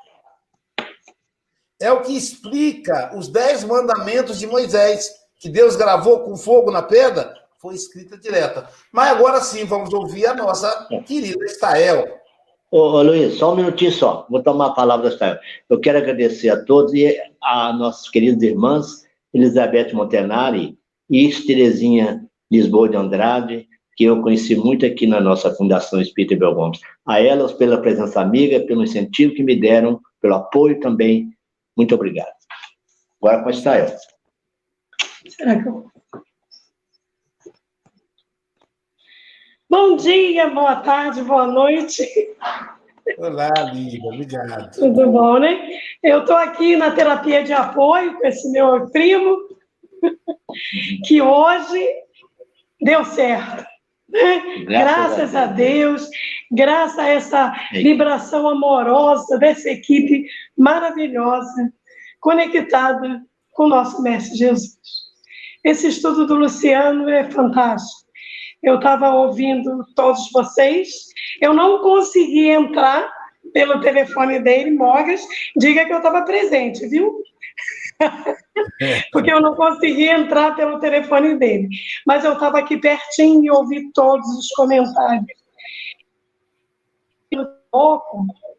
é 1.81 1.91
o 1.91 2.01
que 2.01 2.17
explica 2.17 3.11
os 3.15 3.27
dez 3.29 3.65
mandamentos 3.65 4.39
de 4.39 4.47
Moisés, 4.47 5.11
que 5.37 5.49
Deus 5.51 5.75
gravou 5.75 6.21
com 6.21 6.37
fogo 6.37 6.71
na 6.71 6.81
pedra, 6.81 7.35
foi 7.67 7.75
escrita 7.75 8.17
direta. 8.17 8.69
Mas 8.93 9.11
agora 9.11 9.41
sim, 9.41 9.65
vamos 9.65 9.93
ouvir 9.93 10.27
a 10.27 10.35
nossa 10.35 10.87
querida 11.05 11.45
Estael. 11.45 12.21
Ô, 12.71 12.79
ô, 12.79 13.03
Luiz, 13.03 13.35
só 13.35 13.53
um 13.53 13.57
minutinho 13.57 13.91
só, 13.91 14.27
vou 14.31 14.41
tomar 14.41 14.67
a 14.67 14.75
palavra 14.75 15.09
da 15.09 15.13
Estael. 15.13 15.39
Eu 15.69 15.81
quero 15.81 15.99
agradecer 15.99 16.49
a 16.49 16.65
todos 16.65 16.95
e 16.95 17.21
a 17.43 17.73
nossas 17.73 18.09
queridas 18.09 18.43
irmãs, 18.43 19.05
Elizabeth 19.35 19.93
Montenari 19.93 20.79
e 21.11 21.29
Terezinha 21.45 22.25
Lisboa 22.51 22.89
de 22.89 22.97
Andrade, 22.97 23.69
que 23.97 24.05
eu 24.05 24.23
conheci 24.23 24.55
muito 24.55 24.87
aqui 24.87 25.07
na 25.07 25.21
nossa 25.21 25.53
Fundação 25.55 26.01
Espírita 26.01 26.37
Bel 26.37 26.55
Gomes. 26.55 26.81
A 27.05 27.21
elas 27.21 27.53
pela 27.53 27.81
presença 27.81 28.21
amiga, 28.21 28.61
pelo 28.61 28.85
incentivo 28.85 29.35
que 29.35 29.43
me 29.43 29.59
deram, 29.59 30.01
pelo 30.21 30.35
apoio 30.35 30.79
também. 30.79 31.31
Muito 31.77 31.95
obrigado. 31.95 32.33
Agora 33.21 33.43
com 33.43 33.49
a 33.49 33.53
Estael. 33.53 33.97
Será 35.29 35.61
que 35.61 35.69
eu... 35.69 35.96
Bom 39.69 39.97
dia, 39.97 40.49
boa 40.49 40.77
tarde, 40.77 41.23
boa 41.23 41.45
noite. 41.45 42.07
Olá, 43.19 43.51
Lívia, 43.73 44.01
obrigado. 44.05 44.71
Tudo 44.71 45.11
bom, 45.11 45.41
né? 45.41 45.59
Eu 46.01 46.21
estou 46.21 46.37
aqui 46.37 46.77
na 46.77 46.93
terapia 46.93 47.43
de 47.43 47.53
apoio 47.53 48.17
com 48.17 48.27
esse 48.29 48.49
meu 48.53 48.89
primo, 48.91 49.37
que 51.05 51.21
hoje 51.21 51.85
deu 52.81 53.05
certo. 53.05 53.67
Graças, 54.09 54.65
graças 54.67 55.35
a, 55.35 55.47
Deus. 55.47 55.51
a 55.51 56.07
Deus, 56.07 56.11
graças 56.53 56.99
a 57.01 57.09
essa 57.09 57.53
vibração 57.73 58.49
amorosa 58.49 59.37
dessa 59.37 59.69
equipe 59.69 60.29
maravilhosa, 60.57 61.73
conectada 62.21 63.21
com 63.51 63.65
o 63.65 63.69
nosso 63.69 64.01
Mestre 64.01 64.39
Jesus. 64.39 64.79
Esse 65.65 65.89
estudo 65.89 66.25
do 66.25 66.37
Luciano 66.37 67.09
é 67.09 67.29
fantástico. 67.29 68.06
Eu 68.67 68.77
estava 68.77 69.15
ouvindo 69.15 69.87
todos 69.95 70.29
vocês, 70.33 70.89
eu 71.41 71.55
não 71.55 71.81
consegui 71.83 72.49
entrar 72.49 73.09
pelo 73.53 73.81
telefone 73.81 74.41
dele, 74.41 74.73
Mogas, 74.73 75.25
diga 75.57 75.85
que 75.87 75.93
eu 75.93 75.99
estava 75.99 76.23
presente, 76.23 76.85
viu? 76.89 77.23
Porque 79.13 79.33
eu 79.33 79.41
não 79.41 79.55
consegui 79.55 80.09
entrar 80.09 80.57
pelo 80.57 80.81
telefone 80.81 81.39
dele. 81.39 81.69
Mas 82.05 82.25
eu 82.25 82.33
estava 82.33 82.59
aqui 82.59 82.77
pertinho 82.77 83.45
e 83.45 83.51
ouvi 83.53 83.93
todos 83.93 84.27
os 84.37 84.49
comentários. 84.51 85.27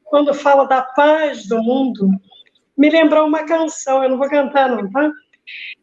Quando 0.05 0.33
fala 0.33 0.63
da 0.65 0.83
paz 0.83 1.45
do 1.49 1.61
mundo, 1.61 2.09
me 2.77 2.89
lembrou 2.89 3.27
uma 3.27 3.43
canção, 3.43 4.01
eu 4.01 4.09
não 4.09 4.17
vou 4.17 4.29
cantar 4.29 4.69
não, 4.69 4.89
tá? 4.89 5.11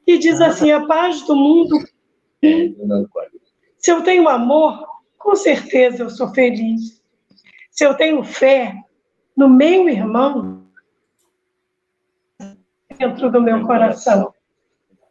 Que 0.07 0.17
diz 0.17 0.41
assim, 0.41 0.73
a 0.73 0.87
paz 0.87 1.21
do 1.27 1.37
mundo... 1.37 1.77
Se 3.85 3.91
eu 3.91 4.03
tenho 4.03 4.27
amor, 4.31 4.83
com 5.19 5.37
certeza 5.37 6.05
eu 6.05 6.09
sou 6.09 6.33
feliz. 6.33 7.03
Se 7.71 7.85
eu 7.85 7.93
tenho 7.95 8.25
fé 8.25 8.75
no 9.37 9.47
meu 9.47 9.87
irmão, 9.91 10.65
dentro 12.99 13.31
do 13.31 13.43
meu 13.43 13.67
coração. 13.67 14.33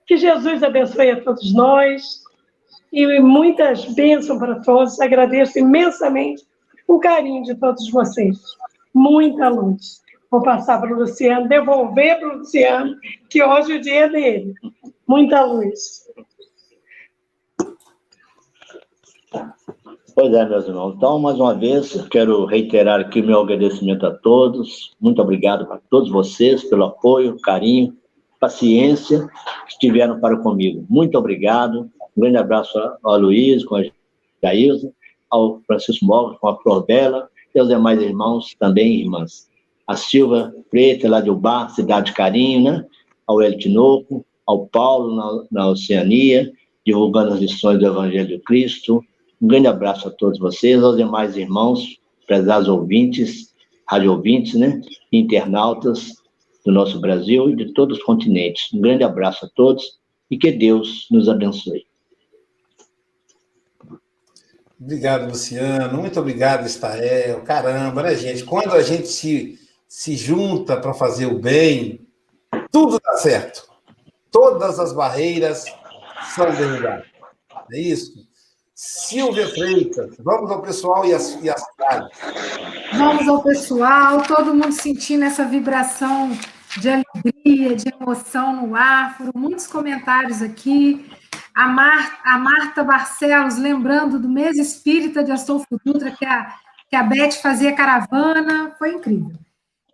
Que 0.07 0.17
Jesus 0.17 0.63
abençoe 0.63 1.11
a 1.11 1.21
todos 1.21 1.53
nós 1.53 2.23
e 2.91 3.19
muitas 3.19 3.85
bênçãos 3.93 4.39
para 4.39 4.59
todos. 4.61 4.99
Agradeço 4.99 5.59
imensamente 5.59 6.43
o 6.87 6.99
carinho 6.99 7.43
de 7.43 7.53
todos 7.53 7.87
vocês. 7.91 8.39
Muita 8.91 9.49
luz. 9.49 10.01
Vou 10.31 10.41
passar 10.41 10.81
para 10.81 10.91
o 10.91 10.97
Luciano, 10.97 11.47
devolver 11.47 12.17
para 12.17 12.27
o 12.27 12.37
Luciano, 12.39 12.95
que 13.29 13.43
hoje 13.43 13.73
o 13.73 13.81
dia 13.81 14.05
é 14.05 14.09
dele. 14.09 14.55
Muita 15.07 15.43
luz. 15.43 16.02
Pois 20.15 20.31
é, 20.31 20.47
meus 20.47 20.67
irmãos. 20.67 20.93
Então, 20.95 21.17
mais 21.17 21.39
uma 21.39 21.55
vez, 21.55 21.99
quero 22.09 22.45
reiterar 22.45 22.99
aqui 22.99 23.19
o 23.21 23.25
meu 23.25 23.39
agradecimento 23.39 24.05
a 24.05 24.11
todos. 24.11 24.91
Muito 25.01 25.19
obrigado 25.21 25.71
a 25.71 25.79
todos 25.89 26.09
vocês 26.09 26.63
pelo 26.63 26.83
apoio, 26.83 27.39
carinho, 27.41 27.97
paciência 28.39 29.27
que 29.67 29.79
tiveram 29.79 30.19
para 30.19 30.37
comigo. 30.37 30.85
Muito 30.87 31.17
obrigado. 31.17 31.89
Um 32.15 32.21
grande 32.21 32.37
abraço 32.37 32.77
ao 33.03 33.17
Luiz, 33.17 33.65
com 33.65 33.75
a 33.75 33.83
Jailza, 34.43 34.91
ao 35.31 35.61
Francisco 35.65 36.05
Morgan, 36.05 36.37
com 36.39 36.47
a 36.47 36.61
Flor 36.61 36.85
Bela 36.85 37.27
e 37.55 37.59
aos 37.59 37.69
demais 37.69 37.99
irmãos 37.99 38.55
também 38.59 39.01
irmãs. 39.01 39.49
A 39.87 39.95
Silva 39.95 40.53
Preta, 40.69 41.09
lá 41.09 41.21
de 41.21 41.31
Ubar, 41.31 41.71
Cidade 41.71 42.11
de 42.11 42.13
Carinho, 42.13 42.63
né? 42.63 42.85
Ao 43.25 43.41
El 43.41 43.57
Tinoco, 43.57 44.23
ao 44.45 44.67
Paulo, 44.67 45.15
na, 45.15 45.45
na 45.51 45.69
Oceania, 45.69 46.51
divulgando 46.85 47.33
as 47.33 47.39
lições 47.39 47.79
do 47.79 47.87
Evangelho 47.87 48.27
de 48.27 48.39
Cristo, 48.39 49.03
um 49.43 49.47
grande 49.47 49.67
abraço 49.67 50.07
a 50.07 50.11
todos 50.11 50.39
vocês, 50.39 50.81
aos 50.81 50.95
demais 50.95 51.35
irmãos, 51.35 51.99
prezados 52.25 52.69
ouvintes, 52.69 53.53
rádio 53.85 54.13
ouvintes, 54.13 54.53
né? 54.53 54.79
Internautas 55.11 56.13
do 56.65 56.71
nosso 56.71 56.97
Brasil 57.01 57.49
e 57.49 57.55
de 57.57 57.73
todos 57.73 57.97
os 57.97 58.03
continentes. 58.05 58.73
Um 58.73 58.79
grande 58.79 59.03
abraço 59.03 59.45
a 59.45 59.49
todos 59.53 59.99
e 60.31 60.37
que 60.37 60.49
Deus 60.49 61.07
nos 61.11 61.27
abençoe. 61.27 61.85
Obrigado, 64.79 65.27
Luciano. 65.27 65.99
Muito 65.99 66.17
obrigado, 66.21 66.65
Estael. 66.65 67.41
Caramba, 67.41 68.01
né, 68.03 68.15
gente? 68.15 68.45
Quando 68.45 68.71
a 68.71 68.81
gente 68.81 69.09
se, 69.09 69.59
se 69.89 70.15
junta 70.15 70.77
para 70.77 70.93
fazer 70.93 71.25
o 71.25 71.37
bem, 71.37 72.07
tudo 72.71 72.97
dá 72.97 73.17
certo. 73.17 73.67
Todas 74.31 74.79
as 74.79 74.93
barreiras 74.93 75.65
são 76.33 76.49
derrubadas. 76.55 77.05
É 77.73 77.79
isso? 77.81 78.31
Silvia 78.75 79.47
Freitas, 79.49 80.15
vamos 80.19 80.49
ao 80.49 80.61
pessoal 80.63 81.05
e 81.05 81.13
as, 81.13 81.39
e 81.43 81.49
as 81.49 81.63
Vamos 82.97 83.27
ao 83.27 83.43
pessoal, 83.43 84.23
todo 84.23 84.53
mundo 84.53 84.71
sentindo 84.71 85.23
essa 85.23 85.45
vibração 85.45 86.31
de 86.79 86.89
alegria, 86.89 87.75
de 87.75 87.93
emoção 87.93 88.55
no 88.55 88.75
ar. 88.75 89.15
Foram 89.15 89.33
muitos 89.35 89.67
comentários 89.67 90.41
aqui. 90.41 91.07
A, 91.53 91.67
Mar, 91.67 92.19
a 92.25 92.39
Marta 92.39 92.83
Barcelos, 92.83 93.59
lembrando 93.59 94.17
do 94.17 94.27
mês 94.27 94.57
espírita 94.57 95.23
de 95.23 95.31
Astolfo 95.31 95.79
Dutra, 95.85 96.09
que 96.09 96.25
a, 96.25 96.55
que 96.89 96.95
a 96.95 97.03
Beth 97.03 97.33
fazia 97.33 97.75
caravana, 97.75 98.75
foi 98.79 98.93
incrível. 98.93 99.33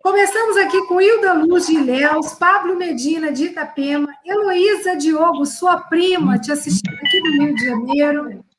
Começamos 0.02 0.56
aqui 0.56 0.86
com 0.86 0.98
Hilda 0.98 1.34
Luz 1.34 1.66
de 1.66 1.74
Ilhéus, 1.74 2.32
Pablo 2.32 2.78
Medina 2.78 3.30
de 3.30 3.44
Itapema, 3.44 4.08
Heloísa 4.24 4.96
Diogo, 4.96 5.44
sua 5.44 5.76
prima, 5.76 6.38
te 6.38 6.50
assistindo 6.50 6.94
aqui 6.94 7.20
do 7.20 7.30
Rio 7.32 7.54
de 7.54 7.66
Janeiro. 7.66 8.49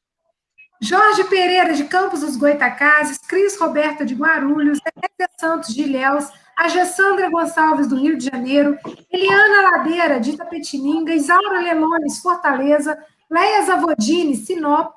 Jorge 0.84 1.24
Pereira, 1.26 1.74
de 1.74 1.84
Campos 1.84 2.22
dos 2.22 2.36
Goitacazes, 2.36 3.20
Cris 3.20 3.60
Roberta, 3.60 4.04
de 4.04 4.16
Guarulhos, 4.16 4.80
Enésia 4.80 5.30
Santos, 5.40 5.76
de 5.76 5.84
Ilhéus, 5.84 6.28
a 6.58 7.30
Gonçalves, 7.30 7.88
do 7.88 7.96
Rio 7.96 8.18
de 8.18 8.26
Janeiro, 8.26 8.78
Eliana 9.12 9.72
Ladeira, 9.72 10.20
de 10.20 10.32
Itapetininga, 10.32 11.14
Isaura 11.14 11.62
Lelones, 11.62 12.20
Fortaleza, 12.20 12.98
Leia 13.30 13.64
Zavodini, 13.64 14.36
Sinop, 14.36 14.96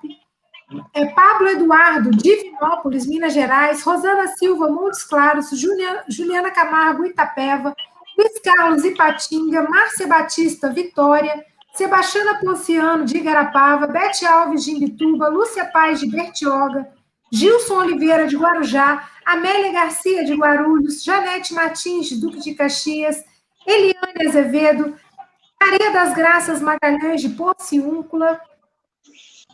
é, 0.94 1.06
Pablo 1.06 1.48
Eduardo, 1.48 2.10
Divinópolis, 2.10 3.06
Minas 3.06 3.32
Gerais, 3.32 3.82
Rosana 3.82 4.26
Silva, 4.28 4.70
Montes 4.70 5.04
Claros, 5.04 5.50
Juliana, 5.50 6.04
Juliana 6.08 6.50
Camargo, 6.50 7.04
Itapeva, 7.04 7.74
Luiz 8.16 8.40
Carlos, 8.42 8.84
Ipatinga, 8.84 9.62
Márcia 9.68 10.06
Batista, 10.06 10.70
Vitória, 10.70 11.44
Sebastiana 11.74 12.38
Ponciano, 12.38 13.04
de 13.04 13.16
Igarapava, 13.16 13.88
Bete 13.88 14.24
Alves, 14.24 14.64
de 14.64 14.70
Imbituba, 14.70 15.28
Lúcia 15.28 15.64
Paz, 15.66 15.98
de 15.98 16.08
Bertioga, 16.08 16.88
Gilson 17.32 17.78
Oliveira, 17.78 18.28
de 18.28 18.36
Guarujá, 18.36 19.08
Amélia 19.26 19.72
Garcia, 19.72 20.24
de 20.24 20.34
Guarulhos, 20.34 21.02
Janete 21.02 21.52
Martins, 21.52 22.08
de 22.08 22.20
Duque 22.20 22.38
de 22.38 22.54
Caxias, 22.54 23.24
Eliane 23.66 24.28
Azevedo, 24.28 24.94
Maria 25.60 25.90
das 25.90 26.14
Graças 26.14 26.60
Magalhães, 26.60 27.20
de 27.20 27.30
Porciúncula, 27.30 28.40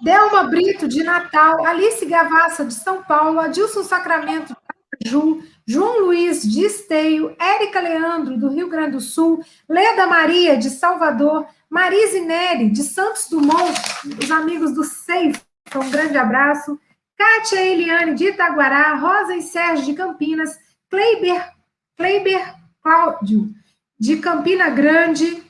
Delma 0.03 0.45
Brito, 0.45 0.87
de 0.87 1.03
Natal, 1.03 1.64
Alice 1.64 2.05
Gavassa, 2.05 2.66
de 2.66 2.75
São 2.75 3.03
Paulo, 3.03 3.41
Adilson 3.41 3.83
Sacramento, 3.83 4.55
de 5.01 5.11
Ju, 5.11 5.43
João 5.71 6.01
Luiz, 6.01 6.43
de 6.43 6.64
Esteio, 6.64 7.33
Érica 7.39 7.81
Leandro, 7.81 8.37
do 8.37 8.49
Rio 8.49 8.68
Grande 8.68 8.91
do 8.91 9.01
Sul, 9.01 9.41
Leda 9.68 10.05
Maria, 10.05 10.57
de 10.57 10.68
Salvador, 10.68 11.47
Marise 11.71 12.23
Neri, 12.23 12.68
de 12.71 12.83
Santos 12.83 13.29
Dumont, 13.31 13.73
os 14.21 14.29
amigos 14.33 14.75
do 14.75 14.83
Safe, 14.83 15.41
um 15.77 15.89
grande 15.89 16.18
abraço. 16.18 16.77
Kátia 17.16 17.64
Eliane, 17.64 18.14
de 18.14 18.31
Itaguará, 18.31 18.97
Rosa 18.97 19.37
e 19.37 19.43
Sérgio, 19.43 19.85
de 19.85 19.95
Campinas, 19.95 20.59
Kleiber, 20.91 21.53
Kleiber 21.97 22.53
Cláudio, 22.83 23.49
de 23.97 24.16
Campina 24.16 24.71
Grande, 24.71 25.41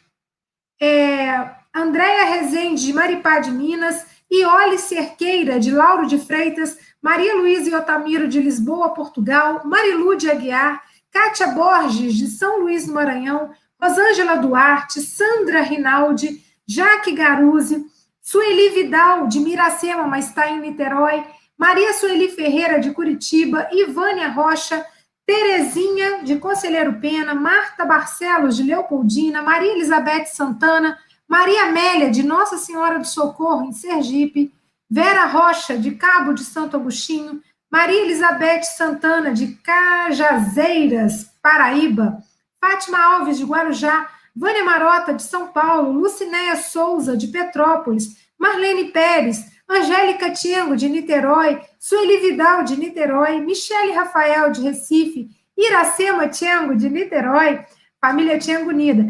é, 0.78 1.48
Andréia 1.74 2.26
Rezende, 2.26 2.84
de 2.84 2.92
Maripá 2.92 3.38
de 3.38 3.50
Minas, 3.50 4.04
Iole 4.30 4.76
Cerqueira, 4.76 5.58
de 5.58 5.70
Lauro 5.70 6.06
de 6.06 6.18
Freitas, 6.18 6.76
Maria 7.02 7.34
Luísa 7.34 7.70
e 7.70 7.74
Otamiro, 7.74 8.28
de 8.28 8.40
Lisboa, 8.40 8.90
Portugal, 8.90 9.62
Marilu 9.64 10.16
de 10.16 10.30
Aguiar, 10.30 10.82
Kátia 11.10 11.48
Borges, 11.48 12.14
de 12.14 12.26
São 12.26 12.60
Luís 12.60 12.86
do 12.86 12.92
Maranhão, 12.92 13.50
Rosângela 13.80 14.36
Duarte, 14.36 15.00
Sandra 15.00 15.62
Rinaldi, 15.62 16.44
Jaque 16.66 17.12
Garuzzi, 17.12 17.84
Sueli 18.20 18.68
Vidal, 18.70 19.26
de 19.26 19.40
Miracema, 19.40 20.06
mas 20.06 20.28
está 20.28 20.50
em 20.50 20.60
Niterói, 20.60 21.24
Maria 21.56 21.92
Sueli 21.94 22.28
Ferreira, 22.28 22.78
de 22.78 22.92
Curitiba, 22.92 23.68
Ivânia 23.72 24.28
Rocha, 24.28 24.84
Terezinha, 25.26 26.22
de 26.22 26.36
Conselheiro 26.36 27.00
Pena, 27.00 27.34
Marta 27.34 27.84
Barcelos, 27.84 28.56
de 28.56 28.62
Leopoldina, 28.62 29.42
Maria 29.42 29.72
Elizabeth 29.72 30.26
Santana, 30.26 30.98
Maria 31.26 31.64
Amélia, 31.64 32.10
de 32.10 32.22
Nossa 32.22 32.56
Senhora 32.56 32.98
do 32.98 33.06
Socorro, 33.06 33.64
em 33.64 33.72
Sergipe, 33.72 34.52
Vera 34.90 35.26
Rocha, 35.26 35.78
de 35.78 35.92
Cabo 35.92 36.32
de 36.32 36.42
Santo 36.42 36.76
Agostinho, 36.76 37.40
Maria 37.70 38.02
Elizabeth 38.02 38.64
Santana, 38.64 39.32
de 39.32 39.54
Cajazeiras, 39.62 41.30
Paraíba, 41.40 42.18
Fátima 42.60 42.98
Alves, 42.98 43.38
de 43.38 43.44
Guarujá, 43.44 44.08
Vânia 44.34 44.64
Marota, 44.64 45.14
de 45.14 45.22
São 45.22 45.52
Paulo, 45.52 45.92
Lucinéia 45.92 46.56
Souza, 46.56 47.16
de 47.16 47.28
Petrópolis, 47.28 48.16
Marlene 48.36 48.90
Pérez, 48.90 49.44
Angélica 49.68 50.32
Tiengo, 50.32 50.74
de 50.74 50.88
Niterói, 50.88 51.60
Sueli 51.78 52.16
Vidal, 52.16 52.64
de 52.64 52.76
Niterói, 52.76 53.40
Michele 53.40 53.92
Rafael, 53.92 54.50
de 54.50 54.60
Recife, 54.62 55.28
Iracema 55.56 56.26
Tiengo, 56.26 56.74
de 56.74 56.90
Niterói, 56.90 57.64
família 58.00 58.40
Tiengo 58.40 58.70
Unida, 58.70 59.06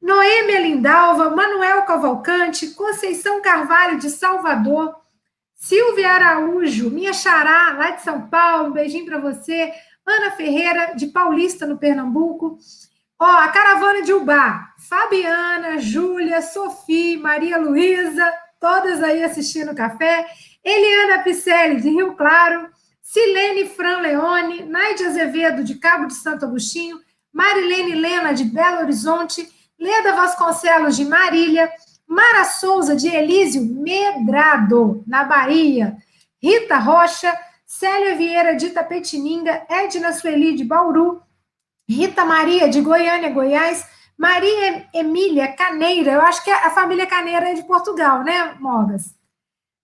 Noêmia 0.00 0.60
Lindalva, 0.60 1.30
Manuel 1.30 1.82
Cavalcante, 1.82 2.68
Conceição 2.68 3.42
Carvalho, 3.42 3.98
de 3.98 4.10
Salvador, 4.10 4.94
Silvia 5.64 6.10
Araújo, 6.10 6.90
minha 6.90 7.14
xará, 7.14 7.74
lá 7.78 7.92
de 7.92 8.02
São 8.02 8.28
Paulo, 8.28 8.68
um 8.68 8.72
beijinho 8.72 9.06
para 9.06 9.18
você. 9.18 9.72
Ana 10.06 10.32
Ferreira, 10.32 10.92
de 10.94 11.06
Paulista, 11.06 11.66
no 11.66 11.78
Pernambuco. 11.78 12.58
Ó, 13.18 13.24
a 13.24 13.48
caravana 13.48 14.02
de 14.02 14.12
Ubá. 14.12 14.74
Fabiana, 14.86 15.78
Júlia, 15.78 16.42
Sofia, 16.42 17.18
Maria 17.18 17.56
Luísa, 17.56 18.30
todas 18.60 19.02
aí 19.02 19.24
assistindo 19.24 19.72
o 19.72 19.74
café. 19.74 20.26
Eliana 20.62 21.22
Picelli, 21.22 21.80
de 21.80 21.88
Rio 21.88 22.12
Claro. 22.14 22.68
Silene 23.00 23.66
Fran 23.66 24.00
Leone, 24.00 24.66
Naide 24.66 25.06
Azevedo, 25.06 25.64
de 25.64 25.76
Cabo 25.76 26.04
de 26.04 26.14
Santo 26.14 26.44
Agostinho. 26.44 27.00
Marilene 27.32 27.94
Lena, 27.94 28.34
de 28.34 28.44
Belo 28.44 28.80
Horizonte. 28.80 29.48
Leda 29.80 30.14
Vasconcelos, 30.14 30.94
de 30.94 31.06
Marília. 31.06 31.72
Mara 32.06 32.44
Souza, 32.44 32.94
de 32.94 33.08
Elísio 33.08 33.64
Medrado, 33.64 35.02
na 35.06 35.24
Bahia. 35.24 35.96
Rita 36.42 36.78
Rocha, 36.78 37.36
Célia 37.66 38.14
Vieira, 38.16 38.54
de 38.54 38.70
Tapetininga. 38.70 39.66
Edna 39.68 40.12
Sueli, 40.12 40.54
de 40.54 40.64
Bauru. 40.64 41.22
Rita 41.88 42.24
Maria, 42.24 42.68
de 42.68 42.80
Goiânia, 42.80 43.30
Goiás. 43.30 43.86
Maria 44.16 44.88
Emília 44.94 45.52
Caneira, 45.52 46.12
eu 46.12 46.20
acho 46.20 46.42
que 46.44 46.50
a 46.50 46.70
família 46.70 47.06
Caneira 47.06 47.50
é 47.50 47.54
de 47.54 47.64
Portugal, 47.64 48.22
né, 48.22 48.54
Mogas? 48.60 49.14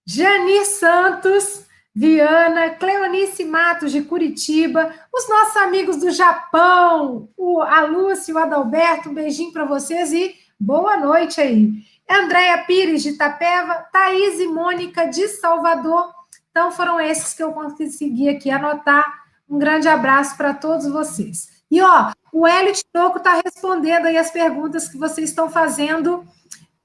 Jani 0.05 0.65
Santos, 0.65 1.65
Viana, 1.93 2.69
Cleonice 2.71 3.43
Matos, 3.43 3.91
de 3.91 4.01
Curitiba, 4.01 4.93
os 5.13 5.27
nossos 5.27 5.57
amigos 5.57 5.97
do 5.97 6.09
Japão, 6.09 7.29
o, 7.35 7.61
a 7.61 7.81
Lúcia, 7.81 8.33
o 8.33 8.37
Adalberto, 8.37 9.09
um 9.09 9.13
beijinho 9.13 9.51
para 9.51 9.65
vocês 9.65 10.13
e 10.13 10.33
boa 10.57 10.97
noite 10.97 11.41
aí. 11.41 11.69
Andréia 12.11 12.57
Pires, 12.65 13.03
de 13.03 13.09
Itapeva, 13.09 13.85
Thaís 13.91 14.39
e 14.39 14.47
Mônica, 14.47 15.05
de 15.05 15.27
Salvador. 15.29 16.13
Então, 16.49 16.69
foram 16.69 16.99
esses 16.99 17.33
que 17.33 17.41
eu 17.41 17.53
consegui 17.53 18.27
aqui 18.27 18.51
anotar. 18.51 19.21
Um 19.49 19.57
grande 19.57 19.87
abraço 19.87 20.35
para 20.35 20.53
todos 20.53 20.87
vocês. 20.87 21.63
E, 21.71 21.81
ó, 21.81 22.11
o 22.33 22.45
Hélio 22.45 22.73
Tinoco 22.73 23.17
está 23.17 23.41
respondendo 23.43 24.07
aí 24.07 24.17
as 24.17 24.29
perguntas 24.29 24.89
que 24.89 24.97
vocês 24.97 25.29
estão 25.29 25.49
fazendo 25.49 26.25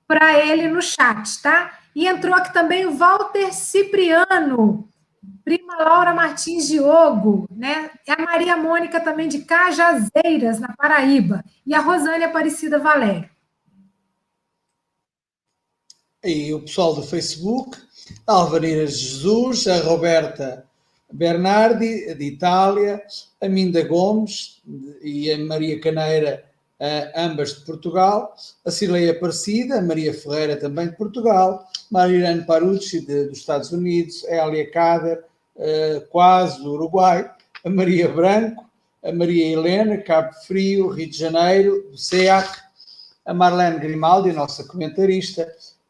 para 0.07 0.39
ele 0.39 0.69
no 0.69 0.81
chat, 0.81 1.43
tá? 1.43 1.73
E 1.95 2.07
entrou 2.07 2.35
aqui 2.35 2.53
também 2.53 2.87
o 2.87 2.95
Walter 2.97 3.53
Cipriano, 3.53 4.89
prima 5.45 5.77
Laura 5.77 6.15
Martins 6.15 6.69
Diogo, 6.69 7.49
né? 7.51 7.91
E 8.07 8.13
a 8.13 8.17
Maria 8.17 8.57
Mônica 8.57 9.01
também 9.01 9.29
de 9.29 9.41
Cajazeiras, 9.41 10.61
na 10.61 10.73
Paraíba. 10.77 11.45
E 11.67 11.75
a 11.75 11.81
Rosânia 11.81 12.29
Aparecida 12.29 12.79
Valério 12.79 13.36
e 16.27 16.53
o 16.53 16.61
pessoal 16.61 16.95
do 16.95 17.03
Facebook, 17.03 17.79
a 18.27 18.33
Alvarina 18.33 18.85
Jesus, 18.87 19.67
a 19.69 19.79
Roberta 19.79 20.65
Bernardi, 21.13 22.15
de 22.15 22.25
Itália, 22.25 23.01
a 23.41 23.49
Minda 23.49 23.83
Gomes 23.85 24.61
e 25.01 25.31
a 25.31 25.39
Maria 25.39 25.81
Caneira, 25.81 26.45
ambas 27.15 27.55
de 27.55 27.65
Portugal, 27.65 28.35
a 28.65 28.71
Cileia 28.73 29.13
Aparecida, 29.13 29.79
a 29.79 29.83
Maria 29.83 30.13
Ferreira, 30.13 30.57
também 30.57 30.89
de 30.89 30.97
Portugal, 30.97 31.65
Marilene 31.91 32.45
Parucci, 32.45 33.07
de, 33.07 33.27
dos 33.27 33.39
Estados 33.39 33.71
Unidos, 33.71 34.25
a 34.25 34.49
Elia 34.49 34.69
Cader, 34.71 35.25
quase 36.11 36.61
do 36.61 36.73
Uruguai, 36.73 37.31
a 37.65 37.71
Maria 37.71 38.09
Branco, 38.09 38.67
a 39.05 39.13
Maria 39.13 39.47
Helena, 39.53 39.97
Cabo 39.99 40.33
Frio, 40.45 40.89
Rio 40.89 41.09
de 41.09 41.17
Janeiro, 41.17 41.89
do 41.89 41.97
SEAC, 41.97 42.67
a 43.25 43.33
Marlene 43.33 43.79
Grimaldi, 43.79 44.33
nossa 44.33 44.65
comentarista, 44.65 45.49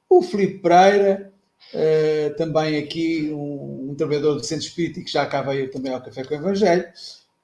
o 0.09 0.22
Filipe 0.22 0.59
Pereira, 0.59 1.32
uh, 1.74 2.36
também 2.36 2.78
aqui 2.78 3.30
um, 3.32 3.94
trabalhador 3.96 4.34
do 4.34 4.44
Centro 4.44 4.66
Espírita 4.66 5.00
que 5.00 5.11
já 5.11 5.24
veio 5.42 5.70
também 5.70 5.92
ao 5.92 6.02
Café 6.02 6.24
com 6.24 6.34
o 6.34 6.38
Evangelho. 6.38 6.84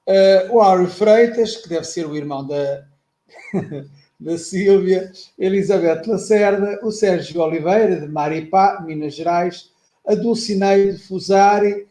Uh, 0.07 0.55
o 0.55 0.61
Áureo 0.61 0.87
Freitas, 0.87 1.57
que 1.57 1.69
deve 1.69 1.85
ser 1.85 2.05
o 2.05 2.15
irmão 2.15 2.45
da, 2.45 2.85
da 4.19 4.37
Sílvia, 4.37 5.11
Elizabeth 5.37 6.03
Lacerda, 6.07 6.79
o 6.83 6.91
Sérgio 6.91 7.41
Oliveira, 7.41 7.99
de 7.99 8.07
Maripá, 8.07 8.81
Minas 8.85 9.15
Gerais, 9.15 9.71
a 10.05 10.15
Dulcineide 10.15 10.97
Fusari, 10.97 11.87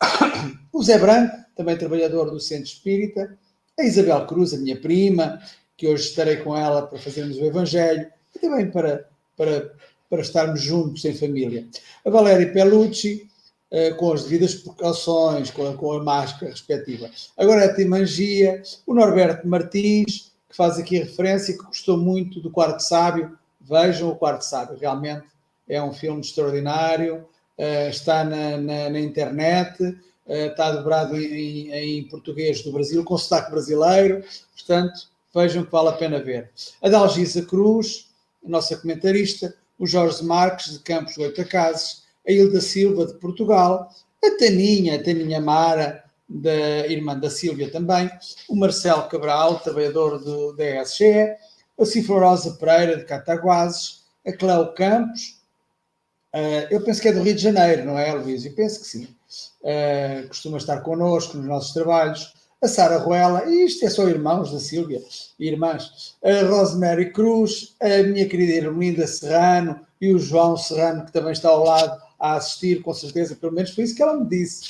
o 0.72 0.82
Zé 0.82 0.98
Branco, 0.98 1.36
também 1.56 1.76
trabalhador 1.76 2.30
do 2.30 2.40
Centro 2.40 2.64
Espírita, 2.64 3.36
a 3.78 3.84
Isabel 3.84 4.26
Cruz, 4.26 4.52
a 4.52 4.58
minha 4.58 4.80
prima, 4.80 5.40
que 5.76 5.86
hoje 5.86 6.08
estarei 6.08 6.36
com 6.36 6.56
ela 6.56 6.86
para 6.86 6.98
fazermos 6.98 7.38
o 7.38 7.44
Evangelho, 7.44 8.06
e 8.34 8.38
também 8.38 8.70
para, 8.70 9.08
para 9.36 9.72
para 10.08 10.22
estarmos 10.22 10.60
juntos 10.60 11.04
em 11.04 11.14
família. 11.14 11.66
A 12.04 12.10
Valéria 12.10 12.52
Pelucci, 12.52 13.28
eh, 13.70 13.90
com 13.92 14.12
as 14.12 14.24
devidas 14.24 14.54
precauções, 14.54 15.50
com 15.50 15.68
a, 15.68 15.74
com 15.74 15.92
a 15.92 16.02
máscara 16.02 16.50
respectiva. 16.50 17.10
Agora 17.36 17.64
a 17.64 17.74
Timangia, 17.74 18.62
o 18.86 18.94
Norberto 18.94 19.48
Martins, 19.48 20.32
que 20.48 20.56
faz 20.56 20.78
aqui 20.78 20.98
referência, 20.98 21.56
que 21.56 21.64
gostou 21.64 21.96
muito 21.96 22.40
do 22.40 22.50
Quarto 22.50 22.80
Sábio. 22.80 23.36
Vejam 23.60 24.10
o 24.10 24.16
Quarto 24.16 24.42
Sábio, 24.42 24.78
realmente 24.78 25.24
é 25.68 25.82
um 25.82 25.92
filme 25.92 26.20
extraordinário, 26.20 27.24
eh, 27.58 27.88
está 27.88 28.22
na, 28.22 28.56
na, 28.58 28.90
na 28.90 29.00
internet, 29.00 29.96
eh, 30.26 30.46
está 30.46 30.70
dobrado 30.70 31.16
em, 31.16 31.72
em, 31.72 32.04
português 32.08 32.62
do 32.62 32.70
Brasil, 32.70 33.02
com 33.02 33.18
sotaque 33.18 33.50
brasileiro, 33.50 34.22
portanto, 34.56 35.08
vejam 35.34 35.64
que 35.64 35.72
vale 35.72 35.88
a 35.88 35.92
pena 35.92 36.22
ver. 36.22 36.50
A 36.80 36.88
Dalgisa 36.88 37.42
Cruz, 37.42 38.08
a 38.44 38.48
nossa 38.48 38.76
comentarista, 38.76 39.54
o 39.78 39.86
Jorge 39.86 40.24
Marques, 40.24 40.72
de 40.72 40.78
Campos 40.80 41.16
Goitacazes, 41.16 42.04
a 42.26 42.32
Hilda 42.32 42.60
Silva, 42.60 43.06
de 43.06 43.14
Portugal, 43.14 43.90
a 44.24 44.30
Taninha, 44.38 44.96
a 44.96 45.02
Taninha 45.02 45.40
Mara, 45.40 46.04
da 46.28 46.86
irmã 46.86 47.18
da 47.18 47.28
Sílvia 47.28 47.70
também, 47.70 48.10
o 48.48 48.56
Marcelo 48.56 49.08
Cabral, 49.08 49.60
trabalhador 49.60 50.18
do 50.18 50.54
DSGE, 50.54 51.36
a 51.78 51.84
Cifrorosa 51.84 52.54
Pereira, 52.54 52.96
de 52.96 53.04
Cataguases, 53.04 54.04
a 54.26 54.32
Cléo 54.32 54.72
Campos, 54.72 55.40
uh, 56.34 56.66
eu 56.70 56.82
penso 56.82 57.02
que 57.02 57.08
é 57.08 57.12
do 57.12 57.22
Rio 57.22 57.34
de 57.34 57.42
Janeiro, 57.42 57.84
não 57.84 57.98
é, 57.98 58.12
Luís? 58.12 58.44
Eu 58.46 58.54
penso 58.54 58.80
que 58.80 58.86
sim. 58.86 59.08
Uh, 59.62 60.28
costuma 60.28 60.56
estar 60.56 60.80
connosco 60.80 61.36
nos 61.36 61.46
nossos 61.46 61.72
trabalhos 61.72 62.32
a 62.64 62.68
Sara 62.68 62.96
Ruela, 62.96 63.44
e 63.44 63.66
isto 63.66 63.84
é 63.84 63.90
só 63.90 64.08
irmãos 64.08 64.50
da 64.50 64.58
Sílvia, 64.58 65.02
irmãs, 65.38 66.16
a 66.24 66.46
Rosemary 66.46 67.12
Cruz, 67.12 67.74
a 67.78 68.02
minha 68.04 68.26
querida 68.26 68.54
Irmelinda 68.54 69.06
Serrano 69.06 69.78
e 70.00 70.14
o 70.14 70.18
João 70.18 70.56
Serrano, 70.56 71.04
que 71.04 71.12
também 71.12 71.32
está 71.32 71.50
ao 71.50 71.62
lado 71.62 72.00
a 72.18 72.36
assistir, 72.36 72.80
com 72.80 72.94
certeza, 72.94 73.36
pelo 73.36 73.52
menos 73.52 73.72
foi 73.72 73.84
isso 73.84 73.94
que 73.94 74.02
ela 74.02 74.18
me 74.18 74.26
disse. 74.26 74.64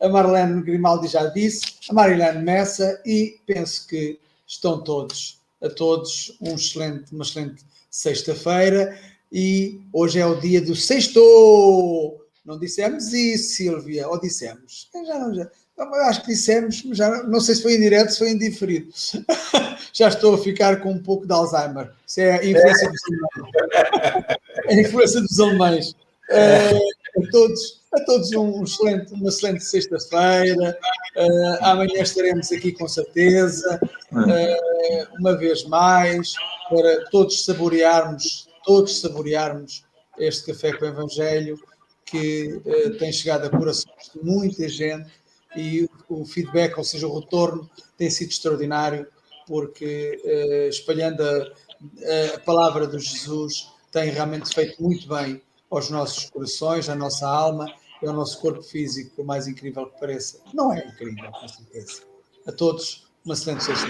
A 0.00 0.08
Marlene 0.08 0.60
Grimaldi 0.60 1.06
já 1.06 1.26
disse, 1.26 1.76
a 1.88 1.92
Marilene 1.92 2.42
Messa, 2.42 3.00
e 3.06 3.38
penso 3.46 3.86
que 3.86 4.18
estão 4.44 4.82
todos, 4.82 5.40
a 5.62 5.68
todos, 5.70 6.36
um 6.40 6.56
excelente, 6.56 7.14
uma 7.14 7.22
excelente 7.22 7.64
sexta-feira, 7.88 8.98
e 9.30 9.80
hoje 9.92 10.18
é 10.18 10.26
o 10.26 10.40
dia 10.40 10.60
do 10.60 10.74
sexto! 10.74 12.20
Não 12.44 12.58
dissemos 12.58 13.12
isso, 13.12 13.54
Silvia, 13.54 14.08
ou 14.08 14.20
dissemos? 14.20 14.88
Já 14.92 15.32
já, 15.32 15.50
Acho 15.78 16.22
que 16.22 16.28
dissemos, 16.28 16.82
já 16.92 17.22
não 17.24 17.38
sei 17.38 17.54
se 17.54 17.62
foi 17.62 17.74
em 17.74 17.80
direto, 17.80 18.10
se 18.10 18.18
foi 18.18 18.30
em 18.30 18.38
diferido. 18.38 18.88
já 19.92 20.08
estou 20.08 20.34
a 20.34 20.38
ficar 20.38 20.80
com 20.80 20.90
um 20.90 21.02
pouco 21.02 21.26
de 21.26 21.32
Alzheimer. 21.32 21.92
Isso 22.06 22.20
é 22.20 22.32
a 22.32 22.44
influência 22.44 22.90
dos 22.90 23.02
alemães. 23.04 24.38
a 24.68 24.74
influência 24.74 25.20
dos 25.20 25.40
alemães. 25.40 25.90
Uh, 26.30 27.22
a 27.22 27.30
todos, 27.30 27.82
a 27.92 28.00
todos 28.04 28.32
um 28.32 28.64
excelente, 28.64 29.12
uma 29.12 29.28
excelente 29.28 29.64
sexta-feira. 29.64 30.78
Uh, 31.14 31.64
amanhã 31.64 32.02
estaremos 32.02 32.50
aqui 32.52 32.72
com 32.72 32.88
certeza, 32.88 33.78
uh, 34.12 35.18
uma 35.18 35.36
vez 35.36 35.64
mais, 35.64 36.32
para 36.70 37.04
todos 37.10 37.44
saborearmos, 37.44 38.48
todos 38.64 39.00
saborearmos 39.00 39.84
este 40.18 40.52
café 40.52 40.72
com 40.72 40.86
o 40.86 40.88
Evangelho 40.88 41.58
que 42.06 42.62
tem 42.98 43.12
chegado 43.12 43.46
a 43.46 43.50
corações 43.50 44.10
de 44.14 44.24
muita 44.24 44.68
gente 44.68 45.10
e 45.56 45.88
o, 46.08 46.24
feedback, 46.24 46.76
ou 46.76 46.84
seja, 46.84 47.06
o 47.06 47.18
retorno, 47.18 47.68
tem 47.96 48.10
sido 48.10 48.30
extraordinário, 48.30 49.06
porque 49.46 50.20
uh, 50.24 50.68
espalhando 50.68 51.22
a, 51.22 52.34
a, 52.34 52.40
palavra 52.40 52.86
de 52.86 52.98
Jesus 52.98 53.72
tem 53.92 54.10
realmente 54.10 54.54
feito 54.54 54.82
muito 54.82 55.08
bem 55.08 55.40
aos 55.70 55.90
nossos 55.90 56.28
corações, 56.30 56.88
à 56.88 56.94
nossa 56.94 57.28
alma 57.28 57.66
e 58.02 58.06
ao 58.06 58.14
nosso 58.14 58.40
corpo 58.40 58.62
físico, 58.62 59.16
por 59.16 59.24
mais 59.24 59.46
incrível 59.46 59.86
que 59.86 59.98
pareça. 59.98 60.40
Não 60.52 60.72
é 60.72 60.86
incrível, 60.86 61.30
com 61.32 61.48
certeza. 61.48 62.02
A 62.46 62.52
todos, 62.52 63.08
uma 63.24 63.34
excelente 63.34 63.64
sexta. 63.64 63.88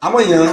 Amanhã 0.00 0.52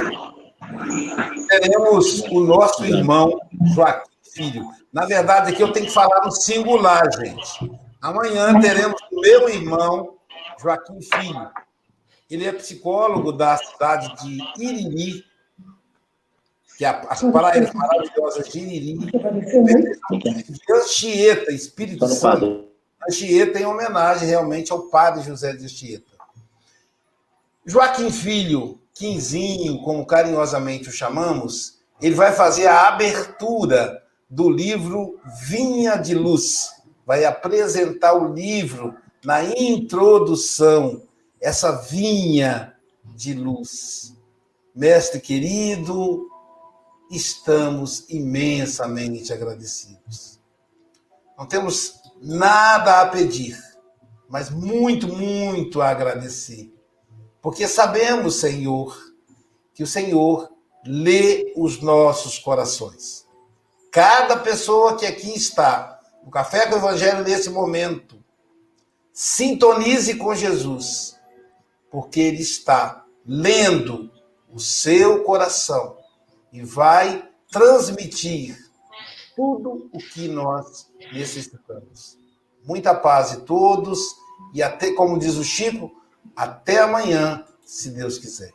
teremos 1.48 2.20
o 2.30 2.40
nosso 2.40 2.84
irmão 2.84 3.38
Joaquim 3.74 4.14
Filho. 4.34 4.68
Na 4.92 5.06
verdade, 5.06 5.52
aqui 5.52 5.62
eu 5.62 5.72
tenho 5.72 5.86
que 5.86 5.92
falar 5.92 6.24
no 6.24 6.32
singular, 6.32 7.08
gente. 7.16 7.70
Amanhã 8.04 8.60
teremos 8.60 9.00
o 9.10 9.18
meu 9.18 9.48
irmão 9.48 10.18
Joaquim 10.60 11.00
Filho. 11.00 11.50
Ele 12.30 12.44
é 12.44 12.52
psicólogo 12.52 13.32
da 13.32 13.56
cidade 13.56 14.14
de 14.22 14.38
Iriri, 14.62 15.24
que 16.76 16.84
é 16.84 16.88
as 17.08 17.22
praias 17.22 17.72
maravilhosas 17.72 18.46
de 18.50 18.58
Iriri, 18.58 18.98
de 18.98 20.72
Anchieta, 20.74 21.50
Espírito 21.50 22.06
Santo. 22.08 22.68
Anchieta 23.08 23.58
em 23.58 23.64
homenagem 23.64 24.28
realmente 24.28 24.70
ao 24.70 24.82
padre 24.90 25.22
José 25.22 25.54
de 25.56 25.64
Anchieta. 25.64 26.12
Joaquim 27.64 28.10
Filho, 28.10 28.78
Quinzinho, 28.92 29.80
como 29.80 30.04
carinhosamente 30.04 30.90
o 30.90 30.92
chamamos, 30.92 31.78
ele 32.02 32.14
vai 32.14 32.32
fazer 32.32 32.66
a 32.66 32.88
abertura 32.88 34.02
do 34.28 34.50
livro 34.50 35.18
Vinha 35.48 35.96
de 35.96 36.14
Luz. 36.14 36.73
Vai 37.06 37.24
apresentar 37.24 38.14
o 38.14 38.32
livro 38.32 38.96
na 39.24 39.44
introdução, 39.44 41.02
essa 41.40 41.72
vinha 41.72 42.74
de 43.14 43.34
luz. 43.34 44.14
Mestre 44.74 45.20
querido, 45.20 46.28
estamos 47.10 48.06
imensamente 48.08 49.32
agradecidos. 49.32 50.40
Não 51.38 51.46
temos 51.46 51.94
nada 52.20 53.00
a 53.00 53.08
pedir, 53.08 53.58
mas 54.28 54.50
muito, 54.50 55.08
muito 55.08 55.80
a 55.80 55.90
agradecer. 55.90 56.72
Porque 57.40 57.68
sabemos, 57.68 58.36
Senhor, 58.36 58.96
que 59.74 59.82
o 59.82 59.86
Senhor 59.86 60.50
lê 60.86 61.52
os 61.56 61.80
nossos 61.80 62.38
corações. 62.38 63.26
Cada 63.90 64.36
pessoa 64.38 64.96
que 64.96 65.06
aqui 65.06 65.34
está, 65.34 65.93
no 66.24 66.30
Café 66.30 66.66
com 66.66 66.74
o 66.74 66.78
Evangelho 66.78 67.22
nesse 67.22 67.50
momento, 67.50 68.18
sintonize 69.12 70.14
com 70.16 70.34
Jesus, 70.34 71.18
porque 71.90 72.20
Ele 72.20 72.40
está 72.40 73.04
lendo 73.26 74.10
o 74.50 74.58
seu 74.58 75.22
coração 75.22 75.98
e 76.50 76.62
vai 76.62 77.28
transmitir 77.50 78.56
tudo 79.36 79.90
o 79.92 79.98
que 79.98 80.28
nós 80.28 80.88
necessitamos. 81.12 82.18
Muita 82.64 82.94
paz 82.94 83.32
a 83.32 83.40
todos 83.40 84.16
e 84.54 84.62
até, 84.62 84.92
como 84.92 85.18
diz 85.18 85.34
o 85.34 85.44
Chico, 85.44 85.92
até 86.34 86.78
amanhã, 86.78 87.44
se 87.64 87.90
Deus 87.90 88.18
quiser. 88.18 88.52